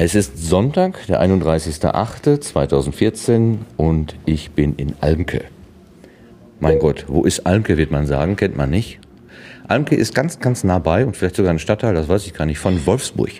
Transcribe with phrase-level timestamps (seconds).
[0.00, 5.46] Es ist Sonntag, der 31.08.2014 und ich bin in Almke.
[6.60, 9.00] Mein Gott, wo ist Almke, wird man sagen, kennt man nicht.
[9.66, 12.46] Almke ist ganz, ganz nah bei und vielleicht sogar ein Stadtteil, das weiß ich gar
[12.46, 13.32] nicht, von Wolfsburg.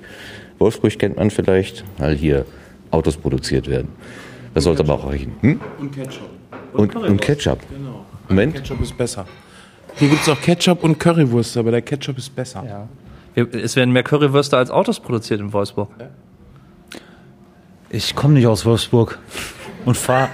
[0.59, 2.45] Wolfsburg kennt man vielleicht, weil hier
[2.91, 3.91] Autos produziert werden.
[4.53, 5.37] Das sollte aber auch reichen.
[5.43, 5.61] Hm?
[5.79, 6.29] Und Ketchup.
[6.73, 7.61] Und, und Ketchup.
[7.71, 8.05] Genau.
[8.29, 8.57] Moment.
[8.57, 9.27] Ketchup ist besser.
[9.95, 12.65] Hier gibt es auch Ketchup und Currywurst, aber der Ketchup ist besser.
[12.67, 12.89] Ja.
[13.53, 15.91] Es werden mehr Currywürste als Autos produziert in Wolfsburg.
[17.91, 19.19] Ich komme nicht aus Wolfsburg
[19.87, 20.29] und fahr,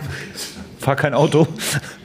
[0.85, 1.47] fahr kein Auto.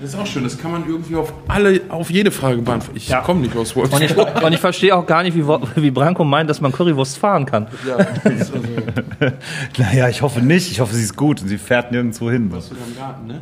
[0.01, 2.95] Das ist auch schön, das kann man irgendwie auf alle, auf jede Frage beantworten.
[2.97, 3.19] Ich Ja.
[3.21, 4.41] komme nicht aus Und ich, Wolfsburg.
[4.43, 7.67] und ich verstehe auch gar nicht, wie, wie Branko meint, dass man Currywurst fahren kann.
[7.87, 8.53] Ja, also,
[9.77, 10.71] Naja, ich hoffe nicht.
[10.71, 12.49] Ich hoffe, sie ist gut und sie fährt nirgendwo hin.
[12.59, 13.41] sogar im Garten, ne?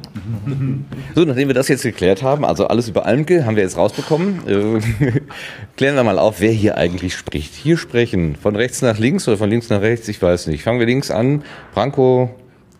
[1.15, 4.41] So, nachdem wir das jetzt geklärt haben, also alles über Almke haben wir jetzt rausbekommen,
[4.47, 4.79] äh,
[5.77, 7.53] klären wir mal auf, wer hier eigentlich spricht.
[7.53, 10.63] Hier sprechen von rechts nach links oder von links nach rechts, ich weiß nicht.
[10.63, 11.43] Fangen wir links an.
[11.73, 12.33] Branko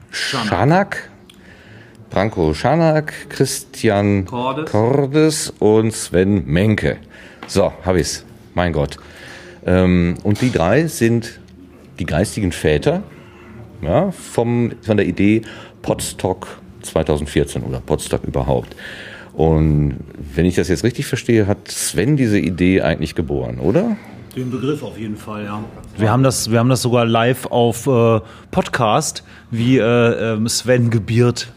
[0.10, 1.10] Schanak.
[2.10, 4.72] Branko Schanak, Christian Cordes.
[4.72, 6.98] Cordes und Sven Menke.
[7.48, 8.26] So, hab ich's.
[8.54, 8.98] Mein Gott.
[9.66, 11.40] Ähm, und die drei sind
[12.00, 13.04] die geistigen Väter
[13.82, 15.42] ja, vom, von der Idee
[15.82, 16.48] Podstock
[16.82, 18.76] 2014 oder Podstock überhaupt.
[19.34, 19.98] Und
[20.34, 23.96] wenn ich das jetzt richtig verstehe, hat Sven diese Idee eigentlich geboren, oder?
[24.36, 25.64] Den Begriff auf jeden Fall, ja.
[25.98, 28.20] Wir haben das, wir haben das sogar live auf äh,
[28.52, 31.52] Podcast, wie äh, ähm, Sven gebiert.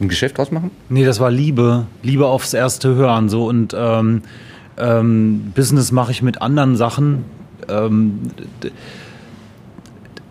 [0.00, 0.70] ein Geschäft draus machen?
[0.88, 1.86] Nee, das war Liebe.
[2.02, 3.28] Liebe aufs erste Hören.
[3.28, 4.22] So und ähm,
[4.78, 7.24] ähm, Business mache ich mit anderen Sachen.
[7.68, 8.20] Ähm,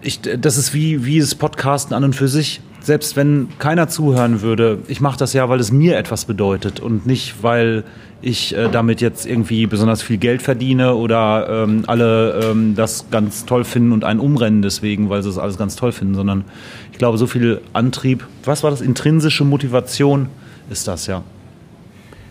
[0.01, 2.61] ich, das ist wie, wie das Podcasten an und für sich.
[2.85, 7.07] Selbst wenn keiner zuhören würde, ich mache das ja, weil es mir etwas bedeutet und
[7.07, 7.83] nicht, weil
[8.21, 13.47] ich äh, damit jetzt irgendwie besonders viel Geld verdiene oder ähm, alle ähm, das ganz
[13.47, 16.43] toll finden und einen umrennen deswegen, weil sie es alles ganz toll finden, sondern
[16.91, 20.27] ich glaube, so viel Antrieb, was war das, intrinsische Motivation
[20.69, 21.23] ist das ja.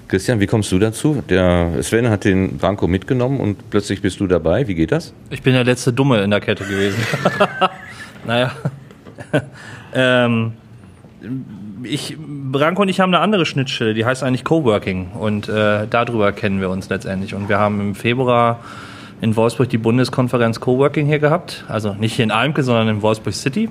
[0.06, 1.24] Christian, wie kommst du dazu?
[1.28, 4.68] Der Sven hat den Branko mitgenommen und plötzlich bist du dabei.
[4.68, 5.14] Wie geht das?
[5.30, 7.04] Ich bin der letzte Dumme in der Kette gewesen.
[8.24, 8.52] naja.
[9.94, 10.52] Ähm,
[11.82, 15.08] ich, Branko und ich haben eine andere Schnittstelle, die heißt eigentlich Coworking.
[15.18, 17.34] Und äh, darüber kennen wir uns letztendlich.
[17.34, 18.60] Und wir haben im Februar
[19.20, 21.64] in Wolfsburg die Bundeskonferenz Coworking hier gehabt.
[21.68, 23.68] Also nicht hier in Almke, sondern in Wolfsburg City.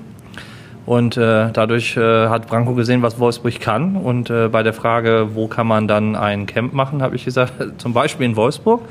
[0.86, 3.96] Und äh, dadurch äh, hat Branko gesehen, was Wolfsburg kann.
[3.96, 7.52] Und äh, bei der Frage, wo kann man dann ein Camp machen, habe ich gesagt,
[7.78, 8.82] zum Beispiel in Wolfsburg,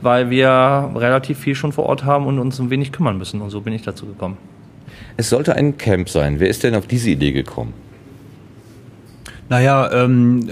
[0.00, 3.40] weil wir relativ viel schon vor Ort haben und uns ein wenig kümmern müssen.
[3.40, 4.36] Und so bin ich dazu gekommen.
[5.16, 6.40] Es sollte ein Camp sein.
[6.40, 7.72] Wer ist denn auf diese Idee gekommen?
[9.48, 10.48] Naja, ähm,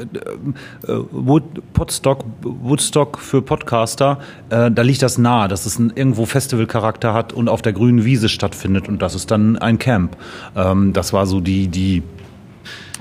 [0.86, 1.42] äh, Wood,
[1.72, 4.18] Podstock, Woodstock für Podcaster,
[4.50, 8.04] äh, da liegt das nahe, dass es ein, irgendwo Festivalcharakter hat und auf der grünen
[8.04, 10.16] Wiese stattfindet und das ist dann ein Camp.
[10.54, 12.02] Ähm, das war so die, die,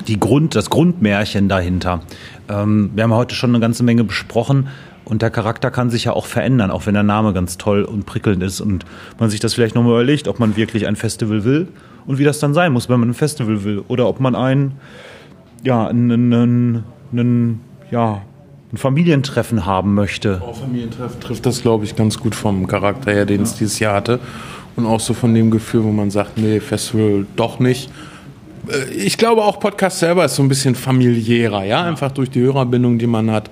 [0.08, 2.02] die Grund, das Grundmärchen dahinter.
[2.48, 4.70] Ähm, wir haben heute schon eine ganze Menge besprochen
[5.12, 8.06] und der Charakter kann sich ja auch verändern, auch wenn der Name ganz toll und
[8.06, 8.86] prickelnd ist und
[9.20, 11.68] man sich das vielleicht nochmal überlegt, ob man wirklich ein Festival will
[12.08, 14.72] und wie das dann sein muss, wenn man ein Festival will oder ob man ein
[15.64, 16.84] ja, einen,
[17.92, 18.22] ja,
[18.72, 20.42] ein Familientreffen haben möchte.
[20.42, 23.96] Auch Familientreff trifft das, glaube ich, ganz gut vom Charakter her, den es dieses Jahr
[23.96, 24.20] hatte.
[24.78, 27.92] Und auch so von dem Gefühl, wo man sagt, nee, Festival doch nicht.
[28.70, 32.40] Äh, Ich glaube auch Podcast selber ist so ein bisschen familiärer, ja, einfach durch die
[32.40, 33.50] Hörerbindung, die man hat.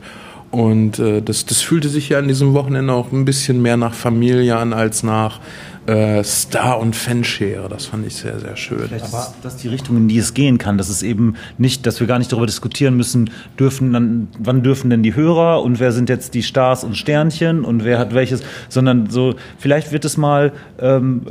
[0.51, 3.93] Und äh, das, das fühlte sich ja an diesem Wochenende auch ein bisschen mehr nach
[3.93, 5.39] Familie an als nach
[5.85, 7.69] äh, Star und Fanschere.
[7.69, 8.79] Das fand ich sehr, sehr schön.
[8.87, 10.77] Vielleicht ist das die Richtung, in die es gehen kann.
[10.77, 13.29] Dass es eben nicht, dass wir gar nicht darüber diskutieren müssen,
[13.59, 17.63] dürfen dann, wann dürfen denn die Hörer und wer sind jetzt die Stars und Sternchen
[17.63, 21.21] und wer hat welches, sondern so, vielleicht wird es mal, ähm,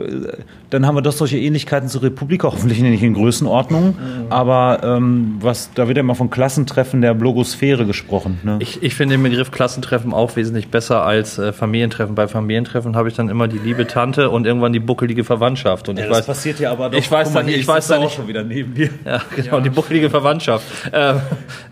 [0.71, 3.97] dann haben wir doch solche Ähnlichkeiten zur Republik, hoffentlich nicht in Größenordnung,
[4.29, 8.41] aber ähm, was, da wird ja immer von Klassentreffen der Blogosphäre gesprochen.
[8.43, 8.59] Ne?
[8.61, 12.15] Ich, ich finde den Begriff Klassentreffen auch wesentlich besser als äh, Familientreffen.
[12.15, 15.89] Bei Familientreffen habe ich dann immer die liebe Tante und irgendwann die buckelige Verwandtschaft.
[15.89, 18.03] Und ich weiß, passiert ja aber ich weiß mal, dann nicht, hier, ich weiß dann
[18.03, 18.91] auch schon wieder neben dir.
[19.05, 20.67] Ja, genau, die buckelige Verwandtschaft.
[20.93, 21.21] Ähm,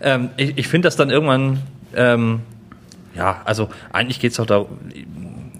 [0.01, 1.59] ähm, ich ich finde das dann irgendwann,
[1.95, 2.41] ähm,
[3.15, 4.65] ja, also eigentlich geht's doch da,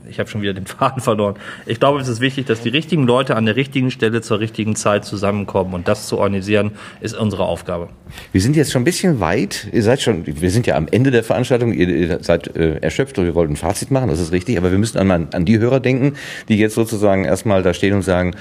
[0.09, 1.35] ich habe schon wieder den Faden verloren.
[1.65, 4.75] Ich glaube, es ist wichtig, dass die richtigen Leute an der richtigen Stelle zur richtigen
[4.75, 6.71] Zeit zusammenkommen und das zu organisieren,
[7.01, 7.89] ist unsere Aufgabe.
[8.31, 9.67] Wir sind jetzt schon ein bisschen weit.
[9.71, 11.73] Ihr seid schon, wir sind ja am Ende der Veranstaltung.
[11.73, 14.57] Ihr, seid äh, erschöpft und wir wollten ein Fazit machen, das ist richtig.
[14.57, 16.13] Aber wir müssen an, an die Hörer denken,
[16.49, 18.35] die jetzt sozusagen erstmal da stehen und sagen,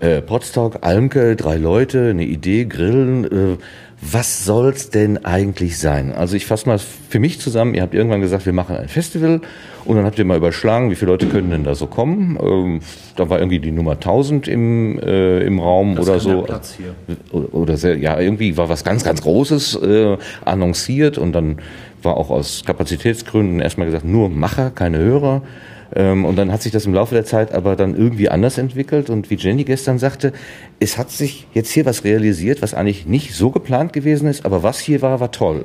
[0.00, 3.24] äh, Potsdok, Almke, drei Leute, eine Idee, Grillen.
[3.24, 3.56] Äh,
[4.02, 6.12] was soll's denn eigentlich sein?
[6.12, 7.74] Also ich fasse mal für mich zusammen.
[7.74, 9.42] Ihr habt irgendwann gesagt, wir machen ein Festival
[9.84, 12.38] und dann habt ihr mal überschlagen, wie viele Leute können denn da so kommen.
[12.42, 12.80] Ähm,
[13.16, 16.42] da war irgendwie die Nummer 1000 im, äh, im Raum oder kann so.
[16.42, 16.94] Platz hier.
[17.30, 21.58] Oder, oder sehr, ja, irgendwie war was ganz, ganz Großes äh, annonciert und dann
[22.02, 25.42] war auch aus Kapazitätsgründen erstmal gesagt, nur Macher, keine Hörer.
[25.94, 29.10] Ähm, und dann hat sich das im Laufe der Zeit aber dann irgendwie anders entwickelt.
[29.10, 30.32] Und wie Jenny gestern sagte,
[30.78, 34.62] es hat sich jetzt hier was realisiert, was eigentlich nicht so geplant gewesen ist, aber
[34.62, 35.64] was hier war, war toll.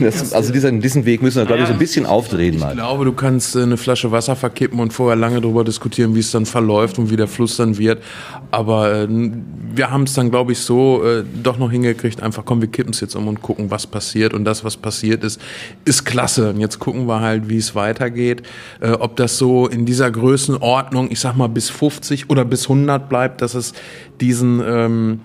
[0.00, 2.74] Das, also diesen, diesen Weg müssen wir, glaube ich, so ein bisschen aufdrehen Ich mal.
[2.74, 6.32] glaube, du kannst äh, eine Flasche Wasser verkippen und vorher lange darüber diskutieren, wie es
[6.32, 8.02] dann verläuft und wie der Fluss dann wird.
[8.50, 12.60] Aber äh, wir haben es dann, glaube ich, so äh, doch noch hingekriegt, einfach komm,
[12.60, 14.34] wir kippen es jetzt um und gucken, was passiert.
[14.34, 15.40] Und das, was passiert ist,
[15.84, 16.50] ist klasse.
[16.50, 18.42] Und jetzt gucken wir halt, wie es weitergeht.
[18.80, 23.08] Äh, ob das so in dieser Größenordnung, ich sag mal, bis 50 oder bis 100
[23.08, 23.72] bleibt, dass es
[24.20, 24.60] diesen...
[24.66, 25.20] Ähm,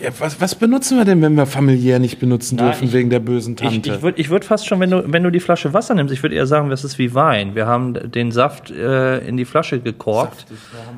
[0.00, 3.10] ja, was, was benutzen wir denn, wenn wir familiär nicht benutzen Na, dürfen ich- wegen
[3.10, 3.94] der bösen Tante?
[3.94, 6.22] ich würde ich würd fast schon, wenn du, wenn du die Flasche Wasser nimmst, ich
[6.22, 7.56] würde eher sagen, das ist wie Wein.
[7.56, 10.46] Wir haben den Saft äh, in die Flasche gekorkt.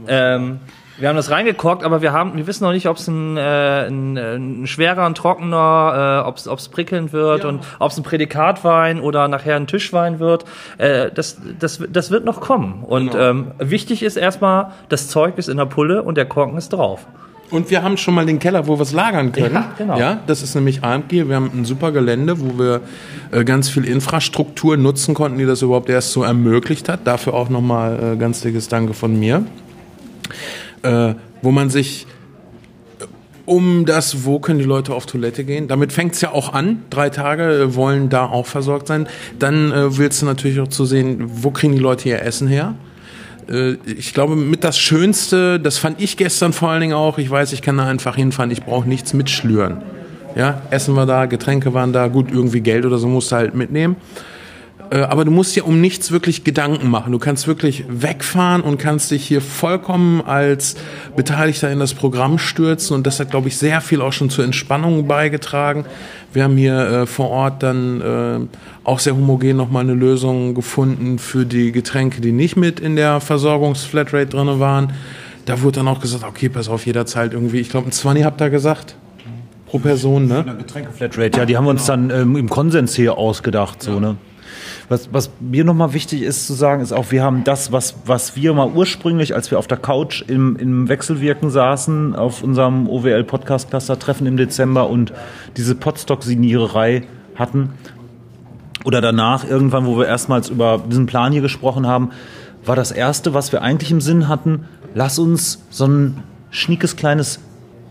[0.08, 0.58] ähm,
[0.98, 3.86] wir haben das reingekorkt, aber wir haben, wir wissen noch nicht, ob es ein, äh,
[3.86, 9.00] ein, ein schwerer, ein trockener, äh, ob es prickelnd wird und ob es ein Prädikatwein
[9.00, 10.44] oder nachher ein Tischwein wird.
[10.78, 12.82] Äh, das, das, das wird noch kommen.
[12.82, 16.70] Und ähm, wichtig ist erstmal, das Zeug ist in der Pulle und der Korken ist
[16.70, 17.06] drauf.
[17.50, 19.54] Und wir haben schon mal den Keller, wo wir es lagern können.
[19.54, 19.98] Ja, genau.
[19.98, 21.28] Ja, das ist nämlich AMG.
[21.28, 22.80] Wir haben ein super Gelände, wo wir
[23.30, 27.06] äh, ganz viel Infrastruktur nutzen konnten, die das überhaupt erst so ermöglicht hat.
[27.06, 29.44] Dafür auch nochmal äh, ganz dickes Danke von mir.
[30.86, 32.06] Äh, wo man sich
[33.00, 33.04] äh,
[33.44, 35.68] um das, wo können die Leute auf Toilette gehen.
[35.68, 36.82] Damit fängt's ja auch an.
[36.90, 39.08] Drei Tage äh, wollen da auch versorgt sein.
[39.38, 42.74] Dann äh, willst du natürlich auch zu sehen, wo kriegen die Leute ihr Essen her.
[43.48, 47.30] Äh, ich glaube, mit das Schönste, das fand ich gestern vor allen Dingen auch, ich
[47.30, 49.82] weiß, ich kann da einfach hinfahren, ich brauche nichts mitschlüren.
[50.36, 53.54] Ja, Essen war da, Getränke waren da, gut, irgendwie Geld oder so musst du halt
[53.54, 53.96] mitnehmen.
[54.90, 57.12] Äh, Aber du musst dir um nichts wirklich Gedanken machen.
[57.12, 60.76] Du kannst wirklich wegfahren und kannst dich hier vollkommen als
[61.16, 62.94] Beteiligter in das Programm stürzen.
[62.94, 65.84] Und das hat, glaube ich, sehr viel auch schon zur Entspannung beigetragen.
[66.32, 71.18] Wir haben hier äh, vor Ort dann äh, auch sehr homogen nochmal eine Lösung gefunden
[71.18, 74.92] für die Getränke, die nicht mit in der Versorgungsflatrate drinne waren.
[75.46, 78.24] Da wurde dann auch gesagt, okay, pass auf, jeder zahlt irgendwie, ich glaube, ein 20
[78.24, 78.96] habt ihr gesagt,
[79.66, 80.44] pro Person, ne?
[80.58, 84.16] Getränkeflatrate, ja, die haben wir uns dann ähm, im Konsens hier ausgedacht, so, ne?
[84.88, 88.36] Was, was mir nochmal wichtig ist zu sagen, ist auch, wir haben das, was, was
[88.36, 93.24] wir mal ursprünglich, als wir auf der Couch im, im Wechselwirken saßen, auf unserem OWL
[93.24, 95.12] Podcast Cluster Treffen im Dezember und
[95.56, 97.70] diese Potstock-Signiererei hatten,
[98.84, 102.10] oder danach irgendwann, wo wir erstmals über diesen Plan hier gesprochen haben,
[102.64, 107.40] war das erste, was wir eigentlich im Sinn hatten, lass uns so ein schniekes kleines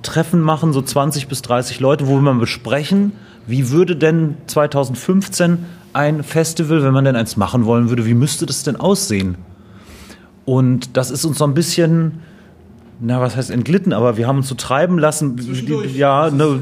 [0.04, 3.12] Treffen machen, so 20 bis 30 Leute, wo wir mal besprechen,
[3.46, 8.46] wie würde denn 2015 ein Festival, wenn man denn eins machen wollen würde, wie müsste
[8.46, 9.38] das denn aussehen?
[10.44, 12.20] Und das ist uns so ein bisschen,
[13.00, 15.40] na, was heißt entglitten, aber wir haben uns so treiben lassen,
[15.96, 16.62] ja, ne,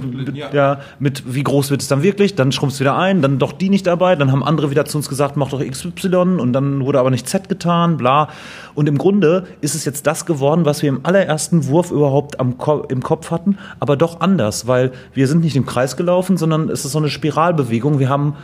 [0.54, 0.80] ja.
[1.00, 3.70] mit wie groß wird es dann wirklich, dann schrumpft es wieder ein, dann doch die
[3.70, 7.00] nicht dabei, dann haben andere wieder zu uns gesagt, mach doch XY und dann wurde
[7.00, 8.30] aber nicht Z getan, bla.
[8.76, 12.60] Und im Grunde ist es jetzt das geworden, was wir im allerersten Wurf überhaupt am
[12.60, 16.70] Ko im Kopf hatten, aber doch anders, weil wir sind nicht im Kreis gelaufen, sondern
[16.70, 17.98] es ist so eine Spiralbewegung.
[17.98, 18.36] Wir haben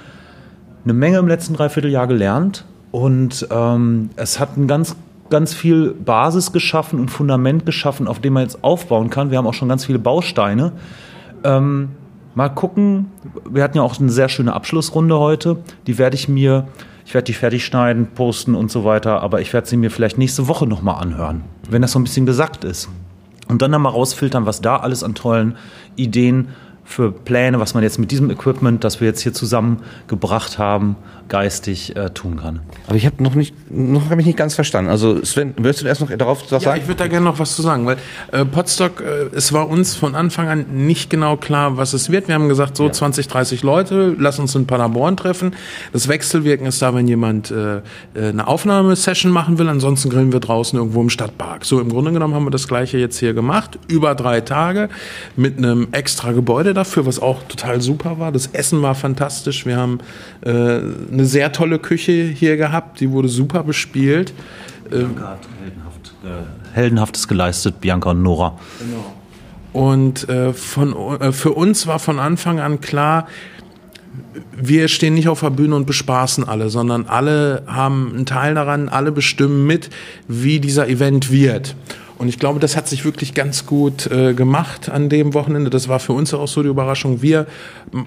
[0.83, 4.95] eine Menge im letzten Dreivierteljahr gelernt und ähm, es hat ein ganz
[5.29, 9.31] ganz viel Basis geschaffen und Fundament geschaffen, auf dem man jetzt aufbauen kann.
[9.31, 10.71] Wir haben auch schon ganz viele Bausteine.
[11.43, 11.89] Ähm,
[12.36, 13.12] mal gucken.
[13.50, 15.57] Wir hatten ja auch eine sehr schöne Abschlussrunde heute.
[15.88, 16.67] Die werde ich mir,
[17.05, 20.17] Ich werde die fertig schneiden, posten und so weiter, aber ich werde sie mir vielleicht
[20.17, 22.89] nächste Woche nochmal anhören, wenn das so ein bisschen gesackt ist.
[23.48, 25.57] Und dann mal rausfiltern, was da alles an tollen
[25.95, 26.50] Ideen
[26.89, 30.96] für Pläne, was man jetzt mit diesem Equipment, das wir jetzt hier zusammengebracht haben,
[31.29, 32.59] geistig äh, tun kann.
[32.88, 34.89] Aber ich habe noch nicht, noch habe ich nicht ganz verstanden.
[34.89, 36.81] Also Sven, würdest du erst noch darauf was Ja, sagen?
[36.81, 37.98] ich würde da gerne noch was zu sagen, weil
[38.31, 42.27] äh, Potsdok, äh, es war uns von Anfang an nicht genau klar, was es wird.
[42.27, 45.55] Wir haben gesagt, so 20, 30 Leute, lass uns in Paderborn treffen.
[45.93, 47.81] Das Wechselwirken ist da, wenn jemand äh, äh,
[48.15, 51.63] eine Aufnahmesession machen will, ansonsten grillen wir draußen irgendwo im Stadtpark.
[51.65, 54.89] So im Grunde genommen haben wir das gleiche jetzt hier gemacht, über drei Tage
[55.36, 58.31] mit einem extra Gebäude dafür, was auch total super war.
[58.31, 59.65] Das Essen war fantastisch.
[59.65, 60.00] Wir haben
[60.41, 60.79] äh,
[61.19, 64.33] eine sehr tolle Küche hier gehabt, die wurde super bespielt.
[64.89, 68.57] Bianca hat heldenhaft, äh, heldenhaftes geleistet, Bianca und Nora.
[69.73, 73.27] Und äh, von, äh, für uns war von Anfang an klar,
[74.55, 78.89] wir stehen nicht auf der Bühne und bespaßen alle, sondern alle haben einen Teil daran,
[78.89, 79.89] alle bestimmen mit,
[80.27, 81.75] wie dieser Event wird.
[82.19, 85.69] Und ich glaube, das hat sich wirklich ganz gut äh, gemacht an dem Wochenende.
[85.69, 87.21] Das war für uns auch so die Überraschung.
[87.21, 87.47] Wir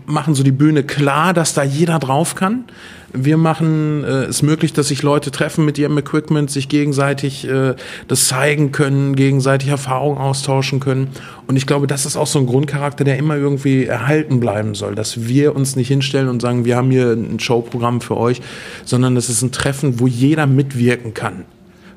[0.04, 2.64] machen so die Bühne klar, dass da jeder drauf kann.
[3.14, 7.74] Wir machen äh, es möglich, dass sich Leute treffen mit ihrem Equipment, sich gegenseitig äh,
[8.06, 11.08] das zeigen können, gegenseitig Erfahrungen austauschen können.
[11.46, 14.94] Und ich glaube, das ist auch so ein Grundcharakter, der immer irgendwie erhalten bleiben soll,
[14.94, 18.42] dass wir uns nicht hinstellen und sagen, wir haben hier ein Showprogramm für euch,
[18.84, 21.46] sondern es ist ein Treffen, wo jeder mitwirken kann.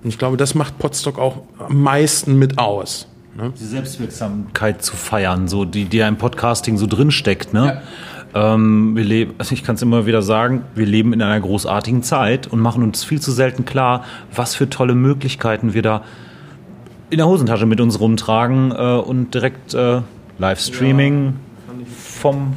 [0.06, 3.08] Und ich glaube, das macht Potsdok auch am meisten mit aus.
[3.36, 3.52] Ne?
[3.60, 7.82] Die Selbstwirksamkeit zu feiern, so die, die ja im Podcasting so drin steckt, ne?
[8.36, 12.04] Ähm, wir leben, also ich kann es immer wieder sagen, wir leben in einer großartigen
[12.04, 16.04] Zeit und machen uns viel zu selten klar, was für tolle Möglichkeiten wir da
[17.10, 20.02] in der Hosentasche mit uns rumtragen äh, und direkt äh,
[20.38, 21.34] Livestreaming
[21.98, 22.54] vom.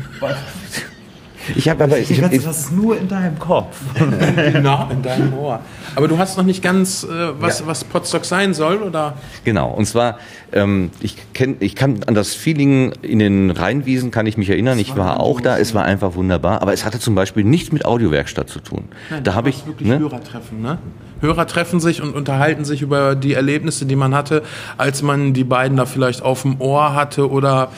[1.57, 3.76] Ich habe aber, ich, Ich, ich, das ist nur in deinem Kopf.
[4.52, 5.61] Genau, in deinem Ohr.
[5.95, 7.09] Aber du hast noch nicht ganz, äh,
[7.40, 7.67] was, Ja.
[7.67, 9.14] was Potsdok sein soll, oder?
[9.45, 10.19] Genau, und zwar,
[10.52, 14.78] ähm, ich, kenn, ich kann an das Feeling in den Rheinwiesen, kann ich mich erinnern,
[14.78, 17.85] ich war auch da, es war einfach wunderbar, aber es hatte zum Beispiel nichts mit
[17.85, 18.85] Audiowerkstatt zu tun.
[19.23, 20.78] da habe ich, wirklich ne, Hörertreffen, ne?
[21.21, 24.43] Hörer treffen sich und unterhalten sich über die Erlebnisse, die man hatte,
[24.76, 27.71] als man die beiden da vielleicht auf dem Ohr hatte oder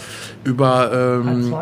[0.45, 1.55] über, ähm,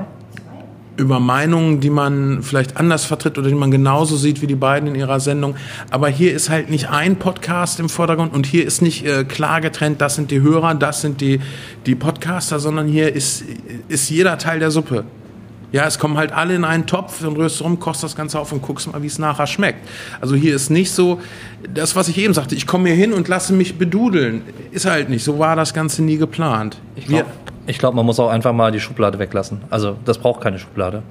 [0.98, 4.88] über Meinungen, die man vielleicht anders vertritt oder die man genauso sieht wie die beiden
[4.88, 5.54] in ihrer Sendung.
[5.90, 9.60] Aber hier ist halt nicht ein Podcast im Vordergrund und hier ist nicht äh, klar
[9.60, 11.40] getrennt, das sind die Hörer, das sind die,
[11.86, 13.44] die Podcaster, sondern hier ist,
[13.88, 15.04] ist jeder Teil der Suppe.
[15.70, 18.52] Ja, es kommen halt alle in einen Topf und rührst rum, kochst das Ganze auf
[18.52, 19.86] und guckst mal, wie es nachher schmeckt.
[20.20, 21.20] Also hier ist nicht so,
[21.74, 24.42] das, was ich eben sagte, ich komme hier hin und lasse mich bedudeln.
[24.72, 25.24] Ist halt nicht.
[25.24, 26.78] So war das Ganze nie geplant.
[26.96, 27.26] Ich glaube,
[27.78, 29.60] glaub, man muss auch einfach mal die Schublade weglassen.
[29.68, 31.02] Also das braucht keine Schublade.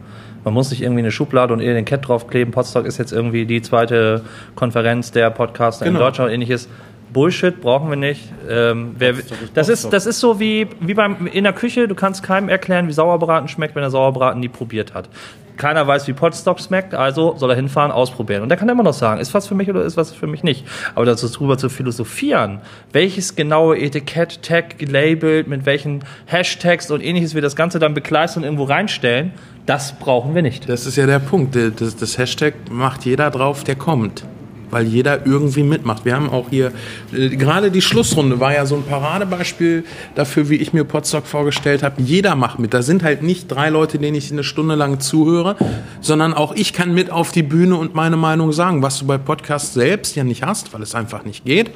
[0.43, 2.51] Man muss nicht irgendwie eine Schublade und den Cat draufkleben.
[2.53, 4.21] Potsdok ist jetzt irgendwie die zweite
[4.55, 5.99] Konferenz der Podcaster Genau.
[5.99, 6.67] in Deutschland und ähnliches.
[7.13, 8.31] Bullshit brauchen wir nicht.
[8.49, 9.13] Ähm, wer,
[9.53, 11.87] das, ist, das ist so wie, wie beim, in der Küche.
[11.87, 15.09] Du kannst keinem erklären, wie Sauerbraten schmeckt, wenn er Sauerbraten nie probiert hat.
[15.57, 18.43] Keiner weiß, wie Potstock schmeckt, also soll er hinfahren, ausprobieren.
[18.43, 20.43] Und der kann immer noch sagen, ist was für mich oder ist was für mich
[20.43, 20.65] nicht.
[20.95, 22.59] Aber dazu drüber zu philosophieren,
[22.93, 28.43] welches genaue Etikett, Tag gelabelt, mit welchen Hashtags und ähnliches wir das Ganze dann bekleistern
[28.43, 29.33] und irgendwo reinstellen,
[29.65, 30.69] das brauchen wir nicht.
[30.69, 31.55] Das ist ja der Punkt.
[31.55, 34.23] Das, das Hashtag macht jeder drauf, der kommt.
[34.69, 36.03] Weil jeder irgendwie mitmacht.
[36.05, 36.71] Wir haben auch hier,
[37.13, 41.83] äh, gerade die Schlussrunde war ja so ein Paradebeispiel dafür, wie ich mir Potsdok vorgestellt
[41.83, 42.01] habe.
[42.01, 42.73] Jeder macht mit.
[42.73, 45.55] Da sind halt nicht drei Leute, denen ich eine Stunde lang zuhöre,
[46.01, 49.17] sondern auch ich kann mit auf die Bühne und meine Meinung sagen, was du bei
[49.17, 51.71] Podcasts selbst ja nicht hast, weil es einfach nicht geht.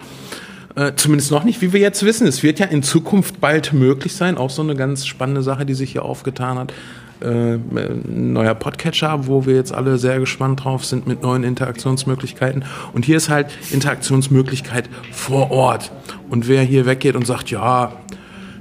[0.76, 2.28] Äh, zumindest noch nicht, wie wir jetzt wissen.
[2.28, 4.38] Es wird ja in Zukunft bald möglich sein.
[4.38, 6.74] Auch so eine ganz spannende Sache, die sich hier aufgetan hat.
[7.22, 12.66] Äh, ein neuer Podcatcher, wo wir jetzt alle sehr gespannt drauf sind mit neuen Interaktionsmöglichkeiten.
[12.94, 15.92] Und hier ist halt Interaktionsmöglichkeit vor Ort.
[16.30, 17.94] Und wer hier weggeht und sagt, ja,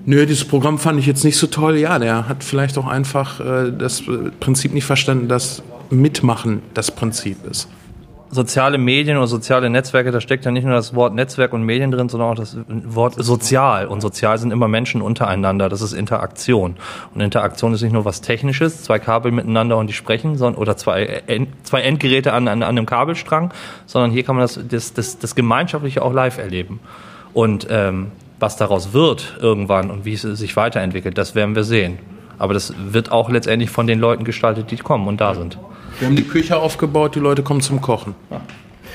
[0.04, 3.40] nö, dieses Programm fand ich jetzt nicht so toll, ja, der hat vielleicht auch einfach
[3.40, 7.68] äh, das äh, Prinzip nicht verstanden, dass Mitmachen das Prinzip ist.
[8.30, 11.90] Soziale Medien oder soziale Netzwerke, da steckt ja nicht nur das Wort Netzwerk und Medien
[11.90, 13.86] drin, sondern auch das Wort sozial.
[13.86, 15.68] Und sozial sind immer Menschen untereinander.
[15.68, 16.76] Das ist Interaktion.
[17.14, 20.76] Und Interaktion ist nicht nur was Technisches, zwei Kabel miteinander und die sprechen, sondern, oder
[20.76, 21.22] zwei,
[21.64, 23.52] zwei Endgeräte an, an, an einem Kabelstrang,
[23.86, 26.78] sondern hier kann man das, das, das, das Gemeinschaftliche auch live erleben.
[27.34, 31.98] Und ähm, was daraus wird irgendwann und wie es sich weiterentwickelt, das werden wir sehen.
[32.38, 35.58] Aber das wird auch letztendlich von den Leuten gestaltet, die kommen und da sind.
[36.00, 38.14] Wir haben die Küche aufgebaut, die Leute kommen zum Kochen.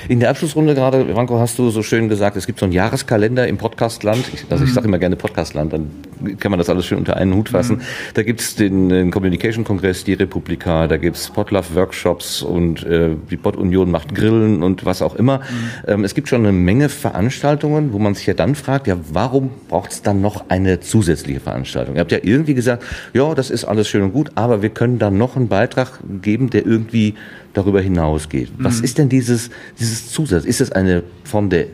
[0.08, 3.46] In der Abschlussrunde gerade, Franco, hast du so schön gesagt, es gibt so einen Jahreskalender
[3.48, 4.24] im Podcastland.
[4.32, 5.90] Ich, also ich sage immer gerne Podcastland, dann
[6.38, 7.82] kann man das alles schön unter einen Hut fassen.
[8.14, 14.14] Da gibt's den, den Communication-Kongress, die Republika, da gibt's Podlove-Workshops und äh, die Pod-Union macht
[14.14, 15.40] Grillen und was auch immer.
[15.86, 19.50] Ähm, es gibt schon eine Menge Veranstaltungen, wo man sich ja dann fragt, ja, warum
[19.68, 21.96] braucht's dann noch eine zusätzliche Veranstaltung?
[21.96, 24.98] Ihr habt ja irgendwie gesagt, ja, das ist alles schön und gut, aber wir können
[24.98, 27.14] da noch einen Beitrag geben, der irgendwie
[27.56, 28.50] darüber hinausgeht.
[28.58, 30.44] Was ist denn dieses, dieses Zusatz?
[30.44, 31.66] Ist das eine Form der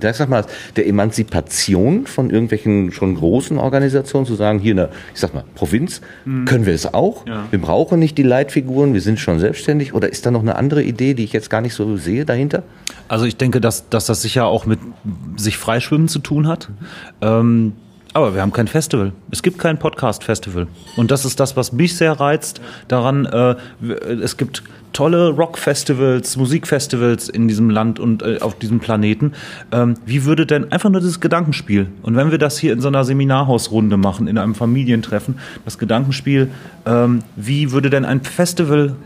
[0.00, 0.44] ich sag mal,
[0.76, 5.44] der Emanzipation von irgendwelchen schon großen Organisationen zu sagen, hier in der, ich sag mal,
[5.54, 7.26] Provinz können wir es auch.
[7.26, 7.46] Ja.
[7.50, 9.94] Wir brauchen nicht die Leitfiguren, wir sind schon selbstständig.
[9.94, 12.62] Oder ist da noch eine andere Idee, die ich jetzt gar nicht so sehe dahinter?
[13.08, 14.78] Also ich denke, dass, dass das sicher auch mit
[15.36, 16.68] sich freischwimmen zu tun hat.
[17.20, 17.72] Ähm,
[18.14, 19.12] aber wir haben kein Festival.
[19.30, 20.66] Es gibt kein Podcast-Festival.
[20.96, 23.26] Und das ist das, was mich sehr reizt daran.
[23.26, 23.56] Äh,
[24.22, 29.32] es gibt tolle Rock-Festivals, Musikfestivals in diesem Land und äh, auf diesem Planeten.
[29.72, 31.88] Ähm, wie würde denn einfach nur dieses Gedankenspiel?
[32.02, 36.50] Und wenn wir das hier in so einer Seminarhausrunde machen, in einem Familientreffen, das Gedankenspiel,
[36.86, 38.96] ähm, wie würde denn ein Festival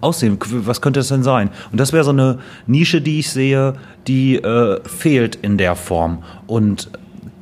[0.00, 0.38] aussehen?
[0.40, 1.50] Was könnte es denn sein?
[1.72, 3.74] Und das wäre so eine Nische, die ich sehe,
[4.06, 6.22] die äh, fehlt in der Form.
[6.46, 6.90] Und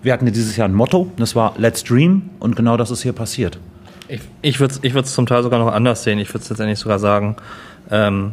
[0.03, 3.13] wir hatten dieses Jahr ein Motto, das war Let's Dream und genau das ist hier
[3.13, 3.59] passiert.
[4.09, 6.19] Ich, ich würde es ich zum Teil sogar noch anders sehen.
[6.19, 7.37] Ich würde es letztendlich sogar sagen,
[7.91, 8.33] ähm,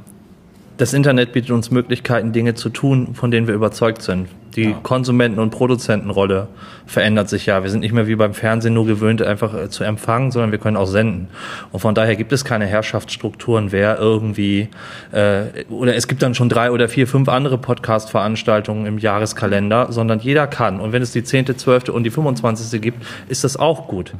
[0.77, 4.27] das Internet bietet uns Möglichkeiten, Dinge zu tun, von denen wir überzeugt sind.
[4.57, 6.47] Die Konsumenten- und Produzentenrolle
[6.85, 7.63] verändert sich ja.
[7.63, 10.59] Wir sind nicht mehr wie beim Fernsehen nur gewöhnt, einfach äh, zu empfangen, sondern wir
[10.59, 11.27] können auch senden.
[11.71, 14.69] Und von daher gibt es keine Herrschaftsstrukturen, wer irgendwie,
[15.11, 20.19] äh, oder es gibt dann schon drei oder vier, fünf andere Podcast-Veranstaltungen im Jahreskalender, sondern
[20.19, 20.79] jeder kann.
[20.79, 22.81] Und wenn es die zehnte, zwölfte und die 25.
[22.81, 24.13] gibt, ist das auch gut.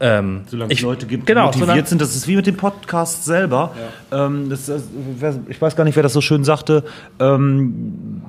[0.00, 2.56] Ähm, Solange es Leute gibt, genau, die motiviert solange- sind, das ist wie mit dem
[2.56, 3.70] Podcast selber.
[4.10, 4.82] Ähm, das, das,
[5.18, 6.82] wer- ich weiß gar nicht, wer das so schön sagte.
[7.20, 8.22] Ähm,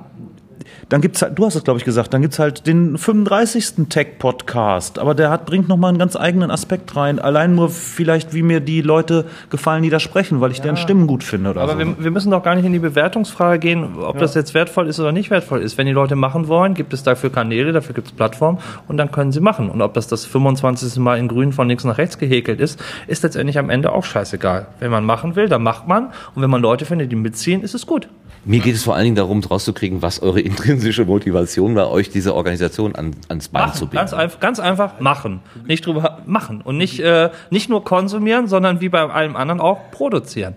[0.88, 3.88] dann gibt's halt, du hast es glaube ich gesagt, dann gibt's halt den 35.
[3.88, 7.18] Tech-Podcast, aber der hat, bringt nochmal einen ganz eigenen Aspekt rein.
[7.18, 11.08] Allein nur vielleicht, wie mir die Leute gefallen, die da sprechen, weil ich deren Stimmen
[11.08, 11.78] gut finde oder Aber so.
[11.78, 15.00] wir, wir müssen doch gar nicht in die Bewertungsfrage gehen, ob das jetzt wertvoll ist
[15.00, 15.76] oder nicht wertvoll ist.
[15.76, 19.10] Wenn die Leute machen wollen, gibt es dafür Kanäle, dafür gibt es Plattformen und dann
[19.10, 19.70] können sie machen.
[19.70, 20.96] Und ob das das 25.
[20.98, 24.68] Mal in grün von links nach rechts gehäkelt ist, ist letztendlich am Ende auch scheißegal.
[24.78, 26.12] Wenn man machen will, dann macht man.
[26.34, 28.08] Und wenn man Leute findet, die mitziehen, ist es gut.
[28.48, 32.32] Mir geht es vor allen Dingen darum, rauszukriegen, was eure intrinsische Motivation war, euch diese
[32.32, 33.80] Organisation an, ans Bein zu Machen.
[33.80, 33.96] binden.
[33.96, 35.40] Ganz, einfach, ganz einfach machen.
[35.66, 36.60] Nicht drüber machen.
[36.60, 40.54] Und nicht, äh, nicht nur konsumieren, sondern wie bei allem anderen auch produzieren.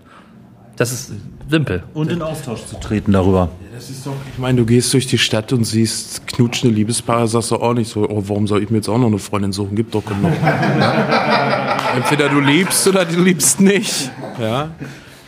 [0.75, 1.13] Das ist
[1.49, 1.81] simpel.
[1.95, 3.49] und in Austausch zu treten darüber.
[3.73, 7.49] Das ist doch, ich meine, du gehst durch die Stadt und siehst knutschende Liebespaare, sagst
[7.49, 9.75] du auch nicht so, oh, warum soll ich mir jetzt auch noch eine Freundin suchen?
[9.75, 10.31] Gibt doch genug.
[10.41, 11.77] Ja?
[11.95, 14.11] Entweder du liebst oder du liebst nicht.
[14.39, 14.69] Ja.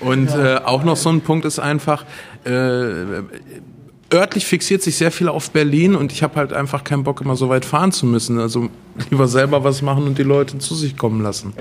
[0.01, 2.05] Und äh, auch noch so ein Punkt ist einfach,
[2.45, 3.23] äh,
[4.13, 7.35] örtlich fixiert sich sehr viel auf Berlin und ich habe halt einfach keinen Bock, immer
[7.35, 8.39] so weit fahren zu müssen.
[8.39, 8.69] Also
[9.09, 11.53] lieber selber was machen und die Leute zu sich kommen lassen.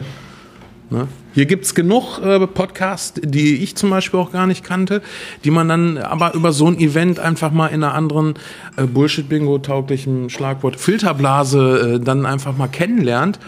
[0.91, 1.07] Ne?
[1.33, 5.03] Hier gibt's genug äh, Podcasts, die ich zum Beispiel auch gar nicht kannte,
[5.45, 8.35] die man dann aber über so ein Event einfach mal in einer anderen
[8.77, 13.39] äh, Bullshit-Bingo-tauglichen Schlagwort Filterblase äh, dann einfach mal kennenlernt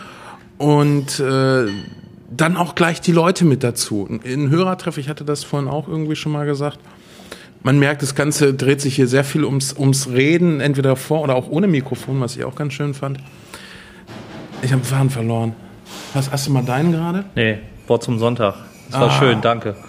[0.58, 1.66] und äh,
[2.34, 4.08] dann auch gleich die Leute mit dazu.
[4.22, 6.78] In Hörertreff, ich hatte das vorhin auch irgendwie schon mal gesagt,
[7.62, 11.34] man merkt, das Ganze dreht sich hier sehr viel ums, ums Reden, entweder vor oder
[11.34, 13.18] auch ohne Mikrofon, was ich auch ganz schön fand.
[14.62, 15.54] Ich habe Faden verloren.
[16.14, 17.24] Hast, hast du mal deinen gerade?
[17.34, 18.54] Nee, Wort zum Sonntag.
[18.90, 19.76] Das war schön, danke.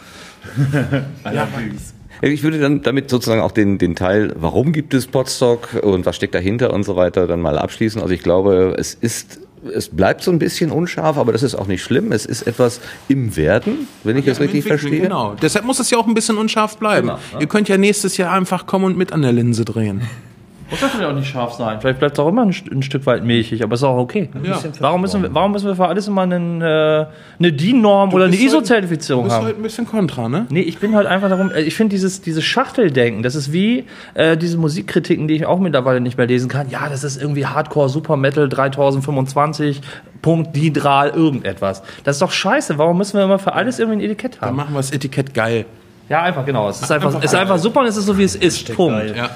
[2.22, 6.16] Ich würde dann damit sozusagen auch den, den Teil, warum gibt es Podstock und was
[6.16, 8.02] steckt dahinter und so weiter, dann mal abschließen.
[8.02, 9.42] Also ich glaube, es ist,
[9.74, 12.12] es bleibt so ein bisschen unscharf, aber das ist auch nicht schlimm.
[12.12, 15.02] Es ist etwas im Werden, wenn ich das richtig verstehe.
[15.02, 15.36] Genau.
[15.42, 17.08] Deshalb muss es ja auch ein bisschen unscharf bleiben.
[17.08, 17.40] Genau, ja.
[17.40, 20.02] Ihr könnt ja nächstes Jahr einfach kommen und mit an der Linse drehen.
[20.70, 21.80] Muss natürlich auch nicht scharf sein.
[21.82, 24.30] Vielleicht bleibt es auch immer ein, ein Stück weit milchig, aber ist auch okay.
[24.44, 24.60] Ja.
[24.80, 27.06] Warum, müssen wir, warum müssen wir für alles immer einen, äh,
[27.38, 29.46] eine DIN-Norm oder eine bist heute- Du ISO-Zertifizierung bist haben?
[29.46, 30.46] halt ein bisschen kontra, ne?
[30.50, 33.86] Nee, ich bin halt einfach darum, äh, ich finde dieses, dieses Schachteldenken, das ist wie
[34.16, 36.70] äh, diese Musikkritiken, die ich auch mittlerweile nicht mehr lesen kann.
[36.70, 39.82] Ja, das ist irgendwie Hardcore, Super Metal 3025,
[40.22, 41.84] Punkt, Didral, irgendetwas.
[42.04, 42.78] Das ist doch scheiße.
[42.78, 44.56] Warum müssen wir immer für alles irgendwie ein Etikett Dann haben?
[44.56, 45.66] machen wir das Etikett geil.
[46.10, 46.68] Ja, einfach, genau.
[46.70, 48.74] Es ist einfach, Einfach ist einfach super und es ist so, wie es ist.
[48.76, 49.16] Punkt.
[49.16, 49.30] Ja.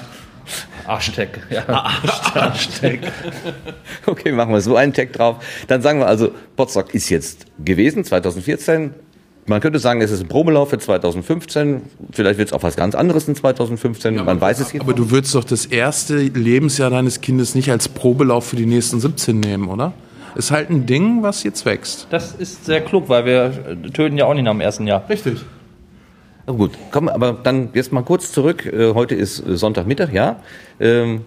[0.88, 1.40] Hashtag.
[1.50, 1.90] Ja.
[2.34, 3.00] Hashtag.
[4.06, 5.36] Okay, machen wir so einen Tag drauf.
[5.66, 8.94] Dann sagen wir also, Potsdok ist jetzt gewesen, 2014.
[9.46, 11.82] Man könnte sagen, es ist ein Probelauf für 2015.
[12.12, 14.16] Vielleicht wird es auch was ganz anderes in 2015.
[14.16, 17.88] Man weiß es jetzt Aber du würdest doch das erste Lebensjahr deines Kindes nicht als
[17.88, 19.92] Probelauf für die nächsten 17 nehmen, oder?
[20.34, 22.06] Ist halt ein Ding, was jetzt wächst.
[22.10, 25.08] Das ist sehr klug, weil wir töten ja auch nicht nach dem ersten Jahr.
[25.08, 25.38] Richtig.
[26.56, 28.64] Gut, komm, aber dann jetzt mal kurz zurück.
[28.64, 30.36] Äh, Heute ist äh, Sonntagmittag, ja.
[30.80, 31.22] Ähm,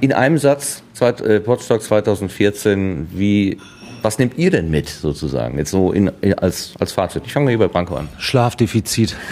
[0.00, 3.58] in einem Satz, äh, Podstock 2014, wie,
[4.00, 5.58] was nehmt ihr denn mit sozusagen?
[5.58, 7.24] Jetzt so in, als, als Fazit.
[7.26, 8.08] Ich fange mal hier bei Branko an.
[8.18, 9.14] Schlafdefizit.